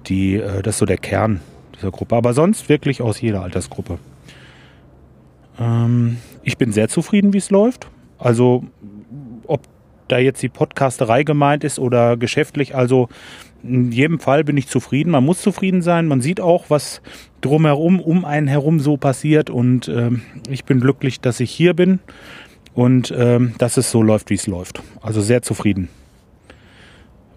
[0.09, 1.41] die, äh, das ist so der Kern
[1.75, 2.17] dieser Gruppe.
[2.17, 3.99] Aber sonst wirklich aus jeder Altersgruppe.
[5.59, 7.89] Ähm, ich bin sehr zufrieden, wie es läuft.
[8.19, 8.65] Also
[9.47, 9.63] ob
[10.09, 13.09] da jetzt die Podcasterei gemeint ist oder geschäftlich, also
[13.63, 15.11] in jedem Fall bin ich zufrieden.
[15.11, 16.09] Man muss zufrieden sein.
[16.09, 17.01] Man sieht auch, was
[17.41, 19.51] drumherum, um einen herum so passiert.
[19.51, 22.01] Und ähm, ich bin glücklich, dass ich hier bin
[22.75, 24.83] und ähm, dass es so läuft, wie es läuft.
[25.01, 25.89] Also sehr zufrieden.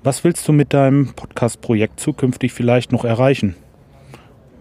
[0.05, 3.55] Was willst du mit deinem Podcast-Projekt zukünftig vielleicht noch erreichen?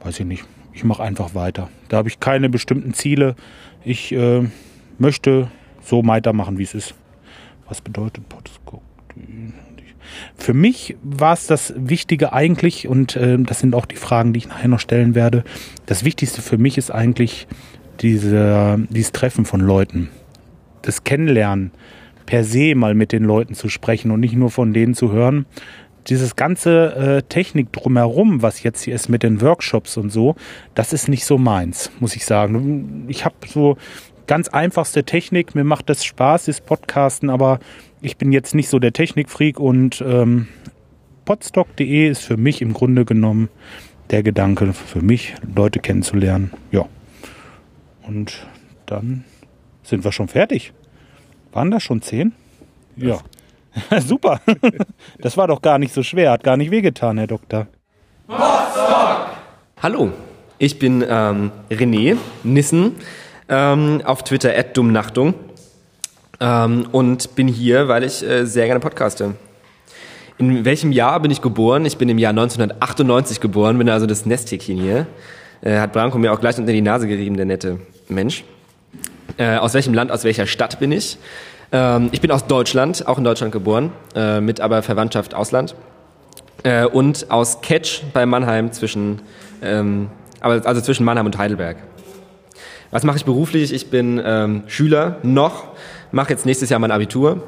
[0.03, 0.47] Weiß ich nicht.
[0.72, 1.68] Ich mache einfach weiter.
[1.90, 3.36] Da habe ich keine bestimmten Ziele.
[3.84, 4.49] Ich äh,
[4.97, 5.49] möchte
[5.82, 6.95] so weitermachen, wie es ist.
[7.68, 8.59] Was bedeutet Podcast?
[10.34, 14.38] Für mich war es das Wichtige eigentlich, und äh, das sind auch die Fragen, die
[14.38, 15.45] ich nachher noch stellen werde.
[15.84, 17.47] Das Wichtigste für mich ist eigentlich
[18.01, 20.09] diese, dieses Treffen von Leuten,
[20.80, 21.70] das Kennenlernen,
[22.27, 25.47] per se mal mit den Leuten zu sprechen und nicht nur von denen zu hören.
[26.09, 30.37] Dieses ganze äh, Technik drumherum, was jetzt hier ist mit den Workshops und so,
[30.75, 33.07] das ist nicht so meins, muss ich sagen.
[33.09, 33.77] Ich habe so
[34.27, 37.59] ganz einfachste Technik, mir macht das Spaß, das Podcasten, aber
[38.03, 40.49] ich bin jetzt nicht so der Technikfreak und ähm,
[41.25, 43.49] podstock.de ist für mich im Grunde genommen
[44.11, 46.51] der Gedanke, für mich Leute kennenzulernen.
[46.70, 46.87] Ja.
[48.07, 48.47] Und
[48.87, 49.25] dann
[49.83, 50.72] sind wir schon fertig.
[51.55, 52.32] Waren das schon zehn?
[52.96, 53.20] Ja.
[54.00, 54.40] Super.
[55.20, 57.68] Das war doch gar nicht so schwer, hat gar nicht wehgetan, Herr Doktor.
[59.80, 60.12] Hallo,
[60.59, 62.96] ich bin ähm, René Nissen,
[63.48, 65.34] ähm, auf Twitter @dummnachtung
[66.40, 69.34] ähm, und bin hier, weil ich äh, sehr gerne podcaste.
[70.38, 71.86] In welchem Jahr bin ich geboren?
[71.86, 75.07] Ich bin im Jahr 1998 geboren, bin also das Nesthäkchen hier.
[75.62, 77.78] Äh, hat Branko mir auch gleich unter die Nase gerieben, der nette
[78.09, 78.44] Mensch.
[79.37, 81.18] Äh, aus welchem Land, aus welcher Stadt bin ich?
[81.72, 85.74] Ähm, ich bin aus Deutschland, auch in Deutschland geboren, äh, mit aber Verwandtschaft Ausland.
[86.62, 89.22] Äh, und aus Ketsch bei Mannheim zwischen,
[89.61, 90.09] ähm,
[90.41, 91.78] also zwischen Mannheim und Heidelberg.
[92.93, 93.72] Was mache ich beruflich?
[93.72, 95.64] Ich bin ähm, Schüler noch,
[96.12, 97.43] mache jetzt nächstes Jahr mein Abitur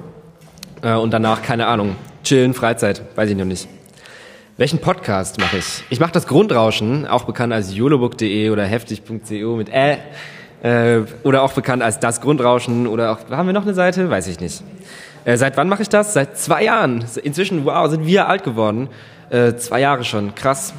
[0.82, 3.68] äh, und danach, keine Ahnung, chillen, Freizeit, weiß ich noch nicht.
[4.56, 5.84] Welchen Podcast mache ich?
[5.90, 9.98] Ich mache das Grundrauschen, auch bekannt als yolobook.de oder heftig.co mit äh,
[10.66, 14.10] äh, oder auch bekannt als das Grundrauschen oder auch, haben wir noch eine Seite?
[14.10, 14.64] Weiß ich nicht.
[15.24, 16.12] Äh, seit wann mache ich das?
[16.12, 17.04] Seit zwei Jahren.
[17.22, 18.88] Inzwischen, wow, sind wir alt geworden.
[19.30, 20.74] Äh, zwei Jahre schon, krass.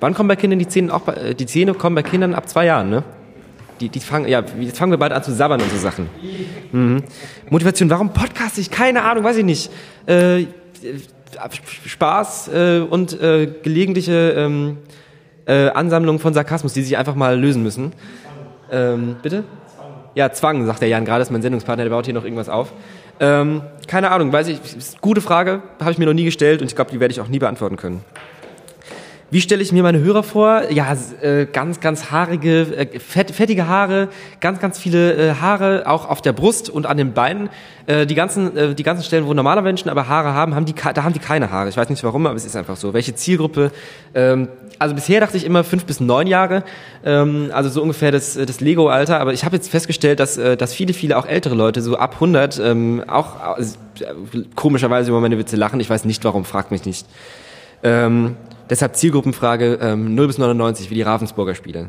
[0.00, 2.48] Wann kommen bei Kindern die Zähne auch bei, äh, die Zähne kommen bei Kindern ab
[2.48, 3.02] zwei Jahren, ne?
[3.80, 6.08] Die, die fangen, ja, jetzt fangen wir bald an zu sabbern und so Sachen.
[6.72, 7.02] Mhm.
[7.50, 8.70] Motivation, warum podcast ich?
[8.70, 9.70] Keine Ahnung, weiß ich nicht.
[10.06, 10.46] Äh,
[11.86, 14.78] Spaß äh, und äh, gelegentliche ähm,
[15.46, 17.92] äh, Ansammlung von Sarkasmus, die sich einfach mal lösen müssen.
[18.70, 19.44] Ähm, bitte?
[20.14, 22.72] Ja, Zwang, sagt der Jan gerade, ist mein Sendungspartner, der baut hier noch irgendwas auf.
[23.20, 24.60] Ähm, keine Ahnung, weiß ich,
[25.00, 27.28] gute Frage, habe ich mir noch nie gestellt und ich glaube, die werde ich auch
[27.28, 28.02] nie beantworten können.
[29.28, 30.70] Wie stelle ich mir meine Hörer vor?
[30.70, 34.08] Ja, äh, ganz, ganz haarige, äh, fett, fettige Haare,
[34.40, 37.48] ganz, ganz viele äh, Haare, auch auf der Brust und an den Beinen.
[37.86, 40.74] Äh, die ganzen, äh, die ganzen Stellen, wo normale Menschen aber Haare haben, haben die,
[40.74, 41.68] da haben die keine Haare.
[41.68, 42.94] Ich weiß nicht warum, aber es ist einfach so.
[42.94, 43.72] Welche Zielgruppe?
[44.14, 44.46] Ähm,
[44.78, 46.62] also bisher dachte ich immer fünf bis neun Jahre,
[47.04, 49.18] ähm, also so ungefähr das, das Lego-Alter.
[49.18, 52.14] Aber ich habe jetzt festgestellt, dass, äh, dass viele, viele auch ältere Leute, so ab
[52.14, 53.76] 100, ähm, auch also,
[54.54, 55.80] komischerweise über meine Witze lachen.
[55.80, 57.06] Ich weiß nicht warum, fragt mich nicht.
[57.82, 58.36] Ähm,
[58.68, 61.88] Deshalb Zielgruppenfrage ähm, 0 bis 99, wie die Ravensburger Spiele.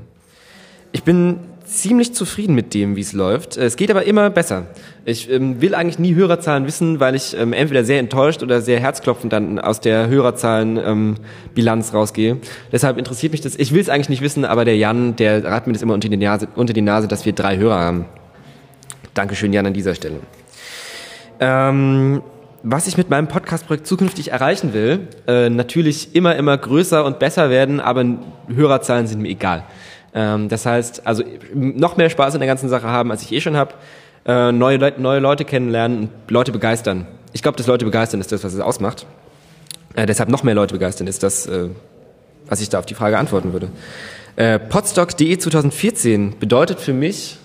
[0.91, 3.57] Ich bin ziemlich zufrieden mit dem, wie es läuft.
[3.57, 4.67] Es geht aber immer besser.
[5.05, 8.79] Ich ähm, will eigentlich nie Hörerzahlen wissen, weil ich ähm, entweder sehr enttäuscht oder sehr
[8.79, 12.37] herzklopfend dann aus der Hörerzahlen-Bilanz ähm, rausgehe.
[12.71, 13.55] Deshalb interessiert mich das.
[13.55, 16.07] Ich will es eigentlich nicht wissen, aber der Jan, der rat mir das immer unter
[16.07, 18.05] die, Nase, unter die Nase, dass wir drei Hörer haben.
[19.13, 20.19] Dankeschön, Jan, an dieser Stelle.
[21.39, 22.21] Ähm,
[22.63, 27.49] was ich mit meinem Podcast-Projekt zukünftig erreichen will, äh, natürlich immer, immer größer und besser
[27.49, 28.05] werden, aber
[28.47, 29.63] Hörerzahlen sind mir egal.
[30.13, 33.41] Ähm, das heißt, also noch mehr Spaß in der ganzen Sache haben, als ich eh
[33.41, 33.73] schon habe,
[34.25, 37.07] äh, neue, Le neue Leute kennenlernen und Leute begeistern.
[37.33, 39.05] Ich glaube, dass Leute begeistern ist das, was es ausmacht.
[39.95, 41.69] Äh, deshalb noch mehr Leute begeistern ist das, äh,
[42.47, 43.69] was ich da auf die Frage antworten würde.
[44.35, 47.37] Äh, Podstock.de 2014 bedeutet für mich,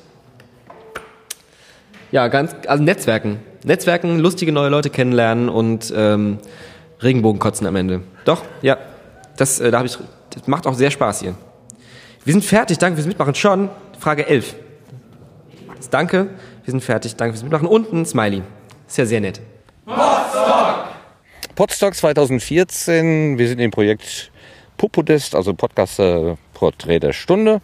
[2.11, 3.41] ja, ganz, also Netzwerken.
[3.65, 6.39] Netzwerken, lustige neue Leute kennenlernen und ähm,
[7.01, 8.03] Regenbogen kotzen am Ende.
[8.25, 8.79] Doch, ja.
[9.37, 9.97] Das, äh, da hab ich,
[10.31, 11.35] das macht auch sehr Spaß hier.
[12.25, 13.35] Wir sind fertig, danke fürs Mitmachen.
[13.35, 14.55] Schon, Frage 11.
[15.77, 16.29] Das danke,
[16.65, 17.67] wir sind fertig, danke fürs Mitmachen.
[17.67, 18.43] Und ein Smiley.
[18.87, 19.41] Ist ja sehr nett.
[19.85, 20.87] Podstock!
[21.55, 23.39] Podstock 2014.
[23.39, 24.31] Wir sind im Projekt
[24.77, 27.61] Popodest, also Podcast-Porträt der Stunde.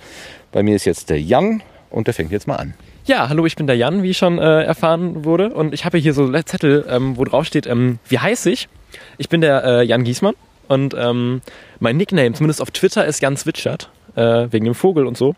[0.53, 2.75] Bei mir ist jetzt der Jan und der fängt jetzt mal an.
[3.09, 5.49] Ja, hallo, ich bin der Jan, wie schon äh, erfahren wurde.
[5.49, 8.69] Und ich habe hier so Zettel, ähm, wo drauf steht, ähm, wie heiß ich?
[9.17, 10.35] Ich bin der äh, Jan Giesmann
[10.69, 11.41] und ähm,
[11.81, 15.35] mein Nickname, zumindest auf Twitter, ist Jan Zwitschert, äh, wegen dem Vogel und so.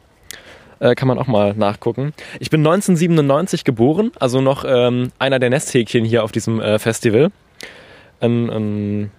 [0.81, 2.13] Äh, kann man auch mal nachgucken.
[2.41, 7.31] Ich bin 1997 geboren, also noch ähm, einer der Nesthäkchen hier auf diesem äh, Festival.
[8.21, 9.11] Ähm, ähm,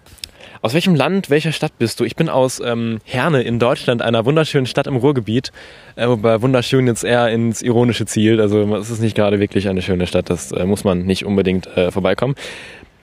[0.62, 2.04] aus welchem Land, welcher Stadt bist du?
[2.04, 5.52] Ich bin aus ähm, Herne in Deutschland, einer wunderschönen Stadt im Ruhrgebiet.
[5.96, 8.40] Äh, wobei wunderschön jetzt eher ins Ironische zielt.
[8.40, 11.66] Also es ist nicht gerade wirklich eine schöne Stadt, das äh, muss man nicht unbedingt
[11.76, 12.36] äh, vorbeikommen.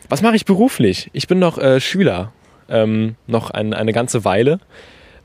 [0.09, 1.11] Was mache ich beruflich?
[1.13, 2.33] Ich bin noch äh, Schüler,
[2.69, 4.61] ähm, noch ein, eine ganze Weile.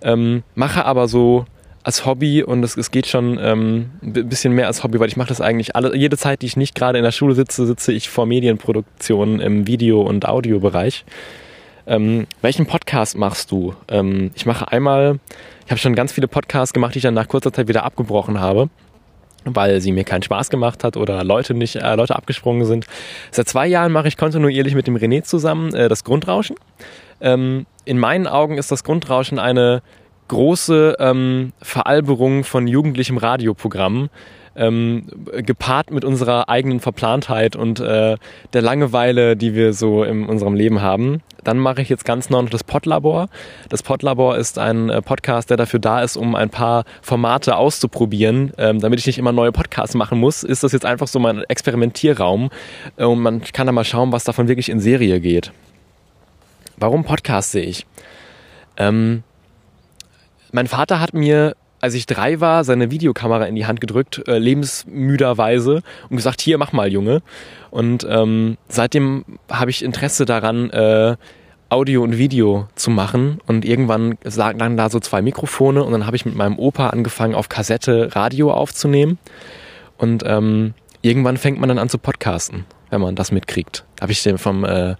[0.02, 1.46] Ähm, mache aber so
[1.84, 5.18] als Hobby und es, es geht schon ähm, ein bisschen mehr als Hobby, weil ich
[5.18, 7.92] mache das eigentlich alle, jede Zeit, die ich nicht gerade in der Schule sitze, sitze
[7.94, 11.06] ich vor Medienproduktionen im Video- und Audiobereich.
[11.86, 13.76] Ähm, welchen Podcast machst du?
[13.90, 15.20] Ähm, ich mache einmal,
[15.66, 18.40] ich habe schon ganz viele Podcasts gemacht, die ich dann nach kurzer Zeit wieder abgebrochen
[18.40, 18.70] habe,
[19.44, 22.86] weil sie mir keinen Spaß gemacht hat oder Leute nicht, äh, Leute abgesprungen sind.
[23.32, 26.56] Seit zwei Jahren mache ich kontinuierlich mit dem René zusammen äh, das Grundrauschen.
[27.20, 29.82] Ähm, in meinen Augen ist das Grundrauschen eine
[30.30, 34.10] große ähm, Veralberung von jugendlichem Radioprogramm
[34.56, 35.06] ähm,
[35.38, 38.18] gepaart mit unserer eigenen Verplantheit und äh,
[38.54, 41.22] der Langeweile, die wir so in unserem Leben haben.
[41.44, 43.28] Dann mache ich jetzt ganz neu noch das Podlabor.
[43.70, 48.54] Das Podlabor ist ein äh, Podcast, der dafür da ist, um ein paar Formate auszuprobieren.
[48.58, 51.44] Ähm, damit ich nicht immer neue Podcasts machen muss, ist das jetzt einfach so mein
[51.44, 52.50] Experimentierraum.
[52.98, 55.52] Äh, und man kann da mal schauen, was davon wirklich in Serie geht.
[56.78, 57.86] Warum podcaste ich?
[58.78, 59.24] Ähm,
[60.52, 64.38] mein Vater hat mir als ich drei war, seine Videokamera in die Hand gedrückt, äh,
[64.38, 67.22] lebensmüderweise und gesagt, hier, mach mal, Junge.
[67.72, 71.18] Und ähm, seitdem habe ich Interesse daran, äh,
[71.68, 73.42] Audio und Video zu machen.
[73.48, 77.36] Und irgendwann lagen da so zwei Mikrofone und dann habe ich mit meinem Opa angefangen,
[77.36, 79.20] auf Kassette Radio aufzunehmen.
[79.98, 83.84] Und ähm, irgendwann fängt man dann an zu podcasten, wenn man das mitkriegt.
[84.00, 84.96] Habe ich den vom äh,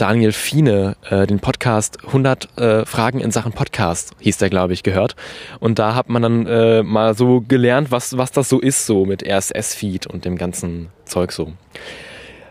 [0.00, 4.82] Daniel Fiene äh, den Podcast 100 äh, Fragen in Sachen Podcast, hieß der, glaube ich,
[4.82, 5.14] gehört.
[5.58, 9.04] Und da hat man dann äh, mal so gelernt, was, was das so ist, so
[9.04, 11.52] mit RSS-Feed und dem ganzen Zeug so.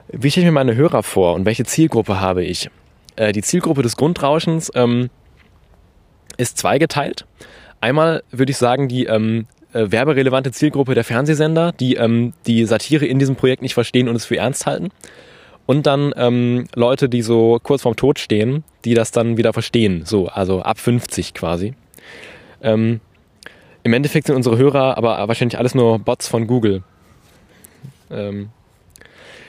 [0.09, 2.69] Wie stelle ich mir meine Hörer vor und welche Zielgruppe habe ich?
[3.15, 5.09] Äh, die Zielgruppe des Grundrauschens ähm,
[6.37, 7.25] ist zweigeteilt.
[7.81, 13.07] Einmal würde ich sagen, die ähm, äh, werberelevante Zielgruppe der Fernsehsender, die ähm, die Satire
[13.07, 14.89] in diesem Projekt nicht verstehen und es für ernst halten.
[15.69, 20.01] Und dann ähm, Leute, die so kurz vorm Tod stehen, die das dann wieder verstehen.
[20.03, 21.75] So, also ab 50 quasi.
[22.63, 23.01] Ähm,
[23.83, 26.81] Im Endeffekt sind unsere Hörer aber wahrscheinlich alles nur Bots von Google.
[28.09, 28.49] Ähm,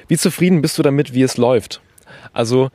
[0.09, 1.81] wie zufrieden bist du damit, wie es läuft?
[2.35, 2.69] Also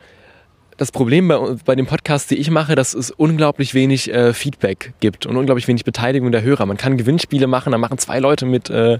[0.77, 4.93] das Problem bei, bei dem Podcast, die ich mache, dass es unglaublich wenig äh, Feedback
[4.99, 6.65] gibt und unglaublich wenig Beteiligung der Hörer.
[6.65, 8.99] Man kann Gewinnspiele machen, da machen zwei Leute mit äh,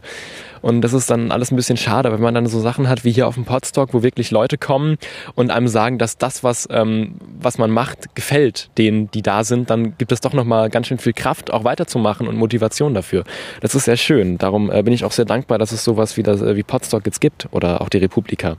[0.61, 3.11] und das ist dann alles ein bisschen schade, wenn man dann so Sachen hat wie
[3.11, 4.97] hier auf dem Podstock, wo wirklich Leute kommen
[5.35, 9.69] und einem sagen, dass das, was, ähm, was man macht, gefällt denen, die da sind,
[9.69, 13.25] dann gibt es doch nochmal ganz schön viel Kraft, auch weiterzumachen und Motivation dafür.
[13.61, 14.37] Das ist sehr schön.
[14.37, 17.05] Darum äh, bin ich auch sehr dankbar, dass es sowas wie, das, äh, wie Podstock
[17.05, 18.57] jetzt gibt oder auch die Republika.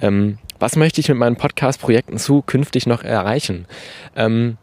[0.00, 3.66] Ähm, was möchte ich mit meinen Podcast-Projekten zukünftig noch erreichen?
[4.14, 4.58] Ähm,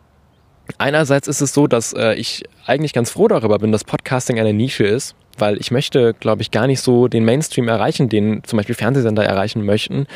[0.78, 4.54] einerseits ist es so, dass äh, ich eigentlich ganz froh darüber bin, dass Podcasting eine
[4.54, 8.58] Nische ist weil ich möchte, glaube ich, gar nicht so den Mainstream erreichen, den zum
[8.58, 10.08] Beispiel Fernsehsender erreichen möchten.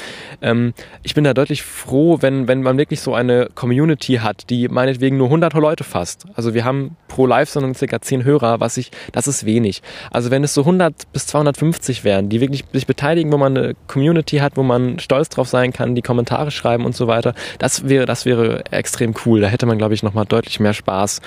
[0.41, 4.67] Ähm, ich bin da deutlich froh, wenn, wenn man wirklich so eine Community hat, die
[4.67, 6.25] meinetwegen nur 100 Leute fasst.
[6.35, 9.81] Also wir haben pro Live-Sendung circa 10 Hörer, was ich, das ist wenig.
[10.11, 13.75] Also wenn es so 100 bis 250 wären, die wirklich sich beteiligen, wo man eine
[13.87, 17.87] Community hat, wo man stolz drauf sein kann, die Kommentare schreiben und so weiter, das
[17.87, 19.41] wäre, das wäre extrem cool.
[19.41, 21.21] Da hätte man, glaube ich, nochmal deutlich mehr Spaß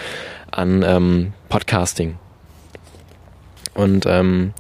[0.51, 2.19] an ähm, Podcasting.
[3.77, 4.53] Und ähm,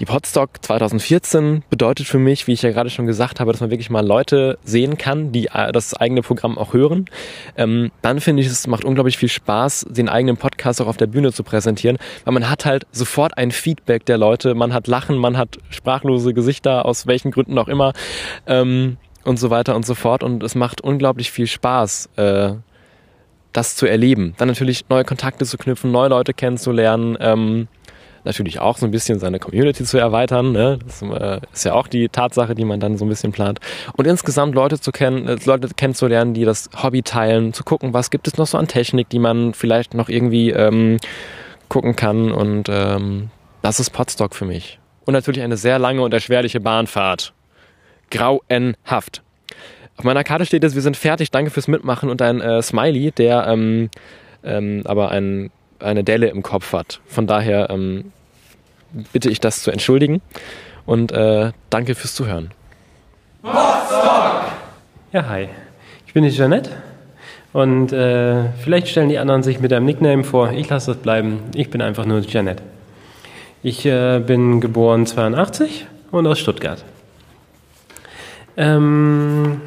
[0.00, 3.68] die Podstock 2014 bedeutet für mich, wie ich ja gerade schon gesagt habe, dass man
[3.68, 7.04] wirklich mal Leute sehen kann, die äh, das eigene Programm auch hören.
[7.58, 11.06] Ähm, dann finde ich, es macht unglaublich viel Spaß, den eigenen Podcast auch auf der
[11.06, 15.18] Bühne zu präsentieren, weil man hat halt sofort ein Feedback der Leute, man hat Lachen,
[15.18, 17.92] man hat sprachlose Gesichter, aus welchen Gründen auch immer
[18.46, 20.22] ähm, und so weiter und so fort.
[20.22, 22.52] Und es macht unglaublich viel Spaß, äh,
[23.52, 24.34] das zu erleben.
[24.38, 27.18] Dann natürlich neue Kontakte zu knüpfen, neue Leute kennenzulernen.
[27.20, 27.68] Ähm,
[28.24, 30.52] natürlich auch so ein bisschen seine Community zu erweitern.
[30.52, 30.78] Ne?
[30.84, 33.60] Das äh, ist ja auch die Tatsache, die man dann so ein bisschen plant.
[33.96, 38.10] Und insgesamt Leute zu kennen, äh, Leute kennenzulernen, die das Hobby teilen, zu gucken, was
[38.10, 40.98] gibt es noch so an Technik, die man vielleicht noch irgendwie ähm,
[41.68, 42.32] gucken kann.
[42.32, 43.30] Und ähm,
[43.62, 44.78] das ist Podstock für mich.
[45.04, 47.32] Und natürlich eine sehr lange und erschwerliche Bahnfahrt.
[48.10, 49.22] Grauenhaft.
[49.96, 53.12] Auf meiner Karte steht es, wir sind fertig, danke fürs Mitmachen und ein äh, Smiley,
[53.12, 53.90] der ähm,
[54.42, 55.50] ähm, aber ein
[55.82, 57.00] eine Delle im Kopf hat.
[57.06, 58.12] Von daher ähm,
[59.12, 60.20] bitte ich das zu entschuldigen
[60.86, 62.50] und äh, danke fürs Zuhören.
[63.42, 65.48] Ja, hi.
[66.06, 66.70] Ich bin die Jeanette
[67.52, 70.52] und äh, vielleicht stellen die anderen sich mit einem Nickname vor.
[70.52, 71.40] Ich lasse das bleiben.
[71.54, 72.62] Ich bin einfach nur Jeanette.
[73.62, 76.84] Ich äh, bin geboren 82 und aus Stuttgart.
[78.56, 79.60] Ähm,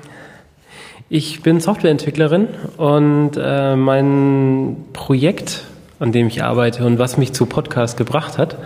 [1.10, 2.48] ich bin Softwareentwicklerin
[2.78, 5.64] und äh, mein Projekt
[6.04, 8.58] an dem ich arbeite und was mich zu Podcast gebracht hat,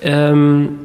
[0.00, 0.78] ähm,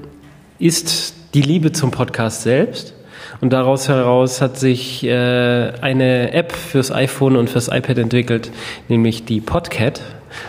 [0.58, 2.96] ist die Liebe zum Podcast selbst.
[3.42, 8.52] Und daraus heraus hat sich äh, eine App fürs iPhone und fürs iPad entwickelt,
[8.88, 10.02] nämlich die Podcat,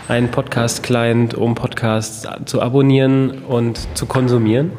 [0.09, 4.73] ein Podcast-Client, um Podcasts zu abonnieren und zu konsumieren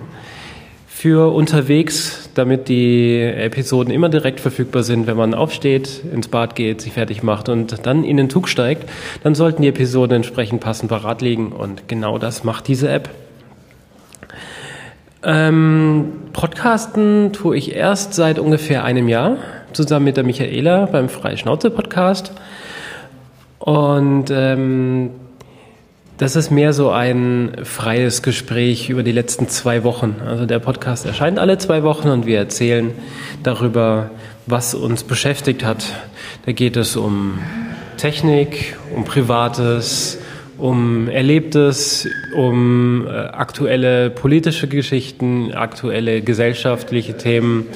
[0.99, 6.81] für unterwegs, damit die Episoden immer direkt verfügbar sind, wenn man aufsteht, ins Bad geht,
[6.81, 8.89] sich fertig macht und dann in den Zug steigt,
[9.23, 13.07] dann sollten die Episoden entsprechend passend parat liegen und genau das macht diese App.
[15.23, 19.37] Ähm, Podcasten tue ich erst seit ungefähr einem Jahr
[19.71, 22.33] zusammen mit der Michaela beim Freischnauze Podcast
[23.59, 25.11] und ähm,
[26.19, 30.17] das ist mehr so ein freies Gespräch über die letzten zwei Wochen.
[30.25, 32.91] Also der Podcast erscheint alle zwei Wochen und wir erzählen
[33.41, 34.11] darüber,
[34.45, 35.85] was uns beschäftigt hat.
[36.45, 37.39] Da geht es um
[37.95, 40.19] Technik, um Privates,
[40.57, 42.05] um Erlebtes,
[42.35, 47.67] um äh, aktuelle politische Geschichten, aktuelle gesellschaftliche Themen,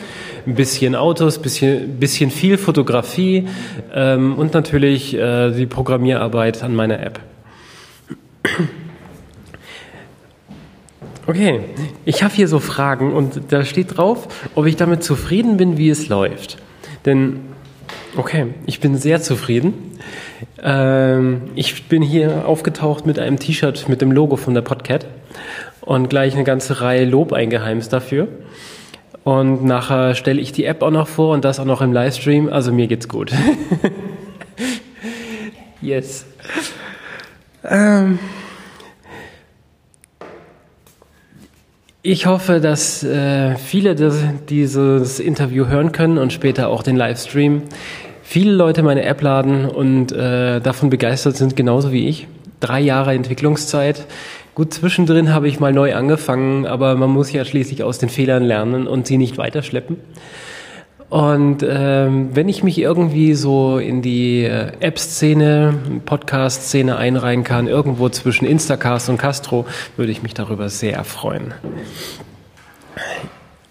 [0.46, 3.48] ein bisschen Autos, bisschen, bisschen viel Fotografie
[3.94, 7.22] ähm, und natürlich äh, die Programmierarbeit an meiner App.
[11.26, 11.62] Okay,
[12.06, 15.90] ich habe hier so Fragen und da steht drauf, ob ich damit zufrieden bin, wie
[15.90, 16.58] es läuft.
[17.06, 17.54] Denn
[18.16, 19.74] Okay, ich bin sehr zufrieden.
[20.62, 25.08] Ähm, ich bin hier aufgetaucht mit einem T-Shirt mit dem Logo von der Podcat
[25.82, 28.28] und gleich eine ganze Reihe Lob eingeheimst dafür.
[29.24, 32.50] Und nachher stelle ich die App auch noch vor und das auch noch im Livestream.
[32.50, 33.32] Also mir geht's gut.
[35.82, 36.28] yes.
[37.64, 38.20] Ähm,
[42.06, 47.64] ich hoffe, dass äh, viele das, dieses Interview hören können und später auch den Livestream.
[48.22, 52.28] Viele Leute meine App laden und äh, davon begeistert sind, genauso wie ich.
[52.60, 54.06] Drei Jahre Entwicklungszeit.
[54.54, 58.44] Gut, zwischendrin habe ich mal neu angefangen, aber man muss ja schließlich aus den Fehlern
[58.44, 59.96] lernen und sie nicht weiterschleppen.
[61.14, 68.10] Und ähm, wenn ich mich irgendwie so in die äh, App-Szene, Podcast-Szene einreihen kann, irgendwo
[68.10, 71.54] zwischen Instacast und Castro, würde ich mich darüber sehr freuen.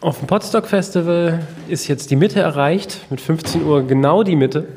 [0.00, 4.68] Auf dem Podstock Festival ist jetzt die Mitte erreicht, mit 15 Uhr genau die Mitte.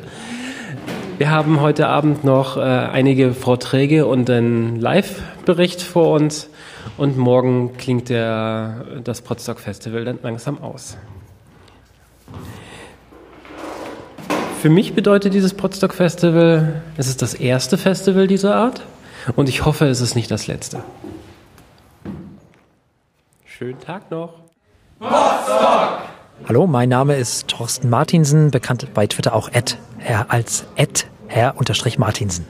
[1.19, 6.49] Wir haben heute Abend noch äh, einige Vorträge und einen Live-Bericht vor uns
[6.97, 10.97] und morgen klingt der, das Podstock Festival dann langsam aus.
[14.65, 18.81] Für mich bedeutet dieses Podstock Festival, es ist das erste Festival dieser Art
[19.35, 20.83] und ich hoffe, es ist nicht das letzte.
[23.45, 24.33] Schönen Tag noch.
[26.47, 31.57] Hallo, mein Name ist Thorsten Martinsen, bekannt bei Twitter auch Ed, Herr als Ed Herr
[31.57, 32.47] unterstrich Martinsen.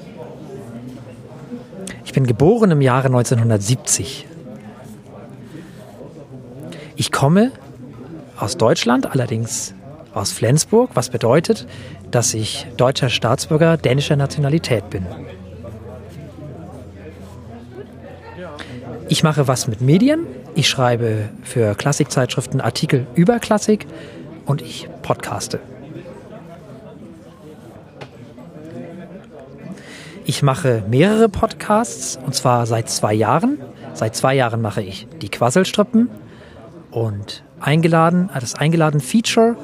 [2.05, 4.25] Ich bin geboren im Jahre 1970.
[6.95, 7.51] Ich komme
[8.39, 9.73] aus Deutschland, allerdings
[10.13, 11.67] aus Flensburg, was bedeutet,
[12.15, 15.05] dass ich deutscher Staatsbürger dänischer Nationalität bin.
[19.09, 20.25] Ich mache was mit Medien.
[20.55, 23.85] Ich schreibe für Klassikzeitschriften Artikel über Klassik
[24.45, 25.59] und ich podcaste.
[30.23, 33.59] Ich mache mehrere Podcasts und zwar seit zwei Jahren.
[33.93, 36.09] Seit zwei Jahren mache ich die Quasselstrippen
[36.91, 39.57] und eingeladen, das eingeladen Feature,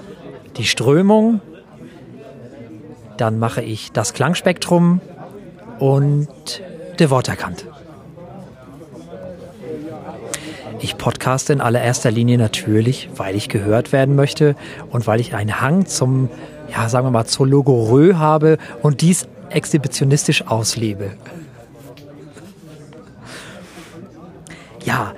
[0.57, 1.39] die Strömung.
[3.18, 5.01] Dann mache ich das Klangspektrum
[5.80, 6.28] und
[6.99, 7.66] der Worterkant.
[10.80, 14.55] Ich podcaste in allererster Linie natürlich, weil ich gehört werden möchte
[14.89, 16.30] und weil ich einen Hang zum,
[16.72, 21.12] ja, sagen wir mal, zur Logorö habe und dies exhibitionistisch auslebe.
[24.84, 25.14] Ja,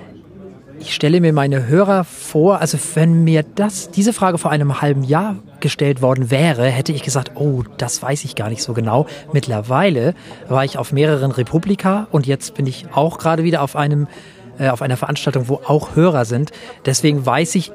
[0.83, 5.05] ich stelle mir meine Hörer vor, also wenn mir das, diese Frage vor einem halben
[5.05, 9.07] Jahr gestellt worden wäre, hätte ich gesagt, oh, das weiß ich gar nicht so genau.
[9.31, 10.13] Mittlerweile
[10.49, 14.07] war ich auf mehreren Republika und jetzt bin ich auch gerade wieder auf einem,
[14.59, 16.51] äh, auf einer Veranstaltung, wo auch Hörer sind.
[16.85, 17.71] Deswegen weiß ich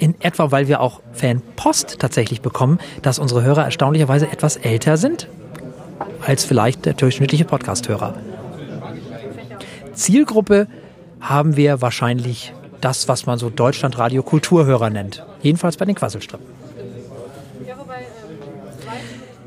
[0.00, 5.28] in etwa, weil wir auch Fanpost tatsächlich bekommen, dass unsere Hörer erstaunlicherweise etwas älter sind
[6.26, 8.14] als vielleicht der durchschnittliche Podcasthörer.
[9.92, 10.66] Zielgruppe
[11.20, 15.24] haben wir wahrscheinlich das, was man so Deutschlandradio Kulturhörer nennt.
[15.42, 16.46] Jedenfalls bei den Quasselstrippen.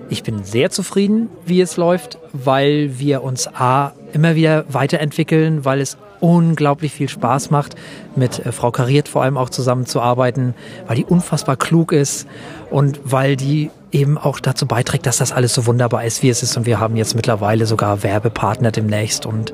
[0.10, 5.80] Ich bin sehr zufrieden, wie es läuft, weil wir uns A immer wieder weiterentwickeln, weil
[5.80, 7.76] es unglaublich viel Spaß macht,
[8.16, 10.54] mit äh, Frau Kariert vor allem auch zusammenzuarbeiten,
[10.88, 12.28] weil die unfassbar klug ist
[12.70, 16.44] und weil die eben auch dazu beiträgt, dass das alles so wunderbar ist, wie es
[16.44, 16.56] ist.
[16.58, 19.54] Und wir haben jetzt mittlerweile sogar Werbepartner demnächst und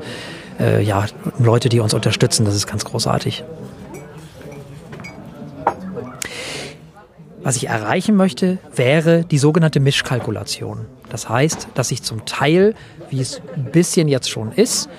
[0.59, 1.05] äh, ja,
[1.39, 2.45] Leute, die uns unterstützen.
[2.45, 3.43] Das ist ganz großartig.
[7.43, 10.85] Was ich erreichen möchte, wäre die sogenannte Mischkalkulation.
[11.09, 12.75] Das heißt, dass ich zum Teil,
[13.09, 14.89] wie es ein bisschen jetzt schon ist,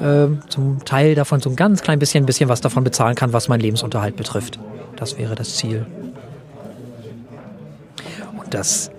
[0.00, 3.32] äh, zum Teil davon so ein ganz klein bisschen, ein bisschen was davon bezahlen kann,
[3.32, 4.58] was meinen Lebensunterhalt betrifft.
[4.96, 5.86] Das wäre das Ziel.
[8.38, 8.90] Und das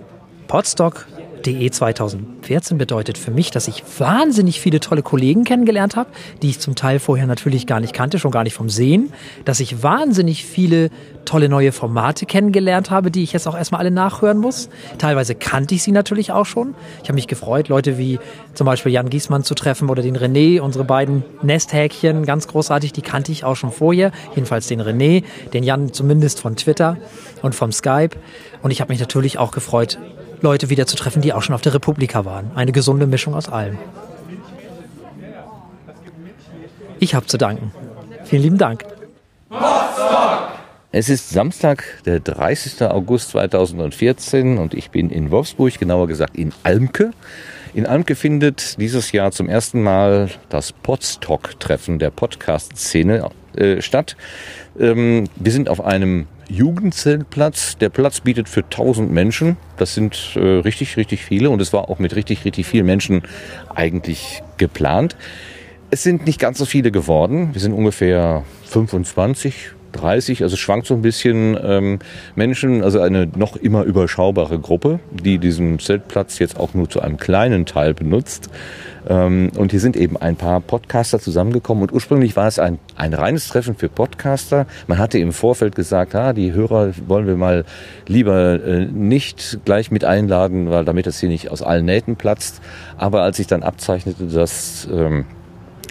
[0.48, 1.06] Podstock
[1.46, 6.10] DE 2014 bedeutet für mich, dass ich wahnsinnig viele tolle Kollegen kennengelernt habe,
[6.42, 9.12] die ich zum Teil vorher natürlich gar nicht kannte, schon gar nicht vom Sehen,
[9.44, 10.90] dass ich wahnsinnig viele
[11.28, 14.70] tolle neue Formate kennengelernt habe, die ich jetzt auch erstmal alle nachhören muss.
[14.96, 16.74] Teilweise kannte ich sie natürlich auch schon.
[17.02, 18.18] Ich habe mich gefreut, Leute wie
[18.54, 23.02] zum Beispiel Jan Giesmann zu treffen oder den René, unsere beiden Nesthäkchen, ganz großartig, die
[23.02, 24.10] kannte ich auch schon vorher.
[24.34, 25.22] Jedenfalls den René,
[25.52, 26.96] den Jan zumindest von Twitter
[27.42, 28.16] und vom Skype.
[28.62, 29.98] Und ich habe mich natürlich auch gefreut,
[30.40, 32.52] Leute wieder zu treffen, die auch schon auf der Republika waren.
[32.54, 33.76] Eine gesunde Mischung aus allem.
[37.00, 37.70] Ich habe zu danken.
[38.24, 38.84] Vielen lieben Dank.
[40.90, 42.80] Es ist Samstag, der 30.
[42.80, 47.10] August 2014 und ich bin in Wolfsburg, genauer gesagt in Almke.
[47.74, 54.16] In Almke findet dieses Jahr zum ersten Mal das Podstock-Treffen der Podcast-Szene äh, statt.
[54.80, 57.76] Ähm, wir sind auf einem Jugendzeltplatz.
[57.76, 59.58] Der Platz bietet für 1000 Menschen.
[59.76, 63.24] Das sind äh, richtig, richtig viele und es war auch mit richtig, richtig vielen Menschen
[63.74, 65.16] eigentlich geplant.
[65.90, 67.50] Es sind nicht ganz so viele geworden.
[67.52, 71.98] Wir sind ungefähr 25, 30, also schwankt so ein bisschen ähm,
[72.34, 77.16] Menschen, also eine noch immer überschaubare Gruppe, die diesen Zeltplatz jetzt auch nur zu einem
[77.16, 78.50] kleinen Teil benutzt.
[79.08, 83.14] Ähm, und hier sind eben ein paar Podcaster zusammengekommen und ursprünglich war es ein, ein
[83.14, 84.66] reines Treffen für Podcaster.
[84.86, 87.64] Man hatte im Vorfeld gesagt, ah, die Hörer wollen wir mal
[88.06, 92.60] lieber äh, nicht gleich mit einladen, weil damit das hier nicht aus allen Nähten platzt.
[92.96, 95.24] Aber als sich dann abzeichnete, dass ähm,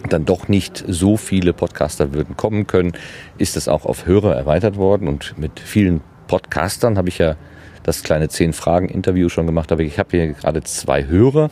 [0.09, 2.93] dann doch nicht so viele Podcaster würden kommen können,
[3.37, 7.35] ist es auch auf Hörer erweitert worden und mit vielen Podcastern habe ich ja
[7.83, 11.49] das kleine zehn Fragen Interview schon gemacht, aber ich habe hier gerade zwei Hörer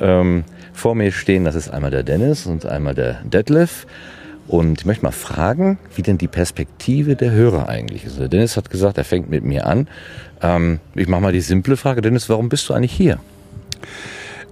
[0.00, 1.44] ähm, vor mir stehen.
[1.44, 3.86] Das ist einmal der Dennis und einmal der Detlef.
[4.48, 8.18] Und ich möchte mal fragen, wie denn die Perspektive der Hörer eigentlich ist.
[8.18, 9.88] Der Dennis hat gesagt, er fängt mit mir an.
[10.40, 12.00] Ähm, ich mache mal die simple Frage.
[12.00, 13.18] Dennis, warum bist du eigentlich hier?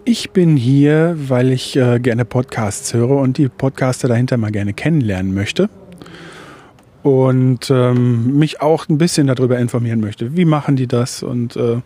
[0.08, 4.72] Ich bin hier, weil ich äh, gerne Podcasts höre und die Podcaster dahinter mal gerne
[4.72, 5.68] kennenlernen möchte.
[7.02, 10.36] Und ähm, mich auch ein bisschen darüber informieren möchte.
[10.36, 11.24] Wie machen die das?
[11.24, 11.78] Und äh,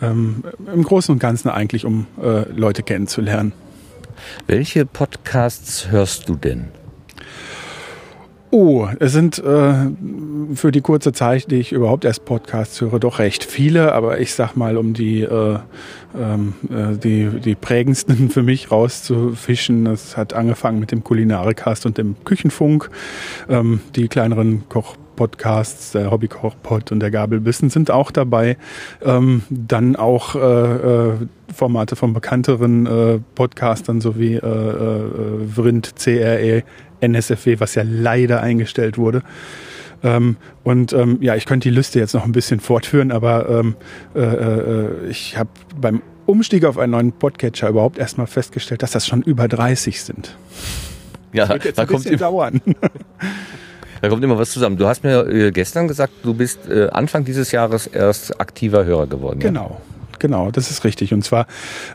[0.00, 3.50] ähm, im Großen und Ganzen eigentlich, um äh, Leute kennenzulernen.
[4.46, 6.68] Welche Podcasts hörst du denn?
[8.58, 9.74] Oh, es sind äh,
[10.54, 14.32] für die kurze Zeit, die ich überhaupt erst Podcasts höre, doch recht viele, aber ich
[14.32, 15.58] sag mal, um die, äh,
[16.18, 21.98] ähm, äh, die, die prägendsten für mich rauszufischen, das hat angefangen mit dem Kulinarikast und
[21.98, 22.88] dem Küchenfunk.
[23.50, 28.56] Ähm, die kleineren Koch Podcasts, der Hobbykochpod und der Gabelbissen sind auch dabei.
[29.02, 31.12] Ähm, dann auch äh, äh,
[31.52, 36.62] Formate von bekannteren äh, Podcastern sowie äh, äh, Vrind, CRE,
[37.00, 39.22] NSFW, was ja leider eingestellt wurde.
[40.02, 43.76] Ähm, und ähm, ja, ich könnte die Liste jetzt noch ein bisschen fortführen, aber ähm,
[44.14, 49.06] äh, äh, ich habe beim Umstieg auf einen neuen Podcatcher überhaupt erstmal festgestellt, dass das
[49.06, 50.36] schon über 30 sind.
[51.32, 52.60] Ja, das wird jetzt da ein kommt bisschen immer- dauern.
[54.02, 54.76] Da kommt immer was zusammen.
[54.76, 59.06] Du hast mir äh, gestern gesagt, du bist äh, Anfang dieses Jahres erst aktiver Hörer
[59.06, 59.40] geworden.
[59.40, 59.70] ja?
[60.18, 60.50] Genau.
[60.50, 61.12] Das ist richtig.
[61.12, 61.46] Und zwar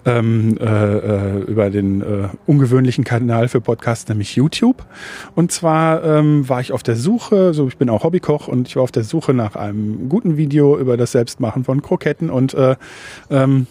[0.06, 4.86] ähm, äh, äh, über den äh, ungewöhnlichen Kanal für Podcasts, nämlich YouTube.
[5.36, 8.76] Und zwar ähm, war ich auf der Suche, so ich bin auch Hobbykoch und ich
[8.76, 12.76] war auf der Suche nach einem guten Video über das Selbstmachen von Kroketten und äh,
[13.30, 13.68] ähm,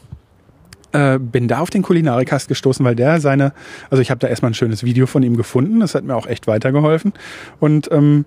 [0.93, 3.53] äh, bin da auf den Kulinarikast gestoßen, weil der seine,
[3.91, 6.27] also ich habe da erstmal ein schönes Video von ihm gefunden, das hat mir auch
[6.27, 7.13] echt weitergeholfen.
[7.61, 8.25] Und ähm,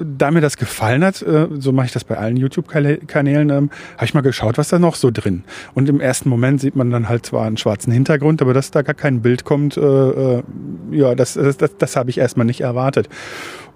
[0.00, 4.04] da mir das gefallen hat, äh, so mache ich das bei allen YouTube-Kanälen, ähm, habe
[4.04, 5.44] ich mal geschaut, was da noch so drin.
[5.74, 8.82] Und im ersten Moment sieht man dann halt zwar einen schwarzen Hintergrund, aber dass da
[8.82, 10.42] gar kein Bild kommt, äh, äh,
[10.90, 13.08] ja, das, das, das, das habe ich erstmal nicht erwartet.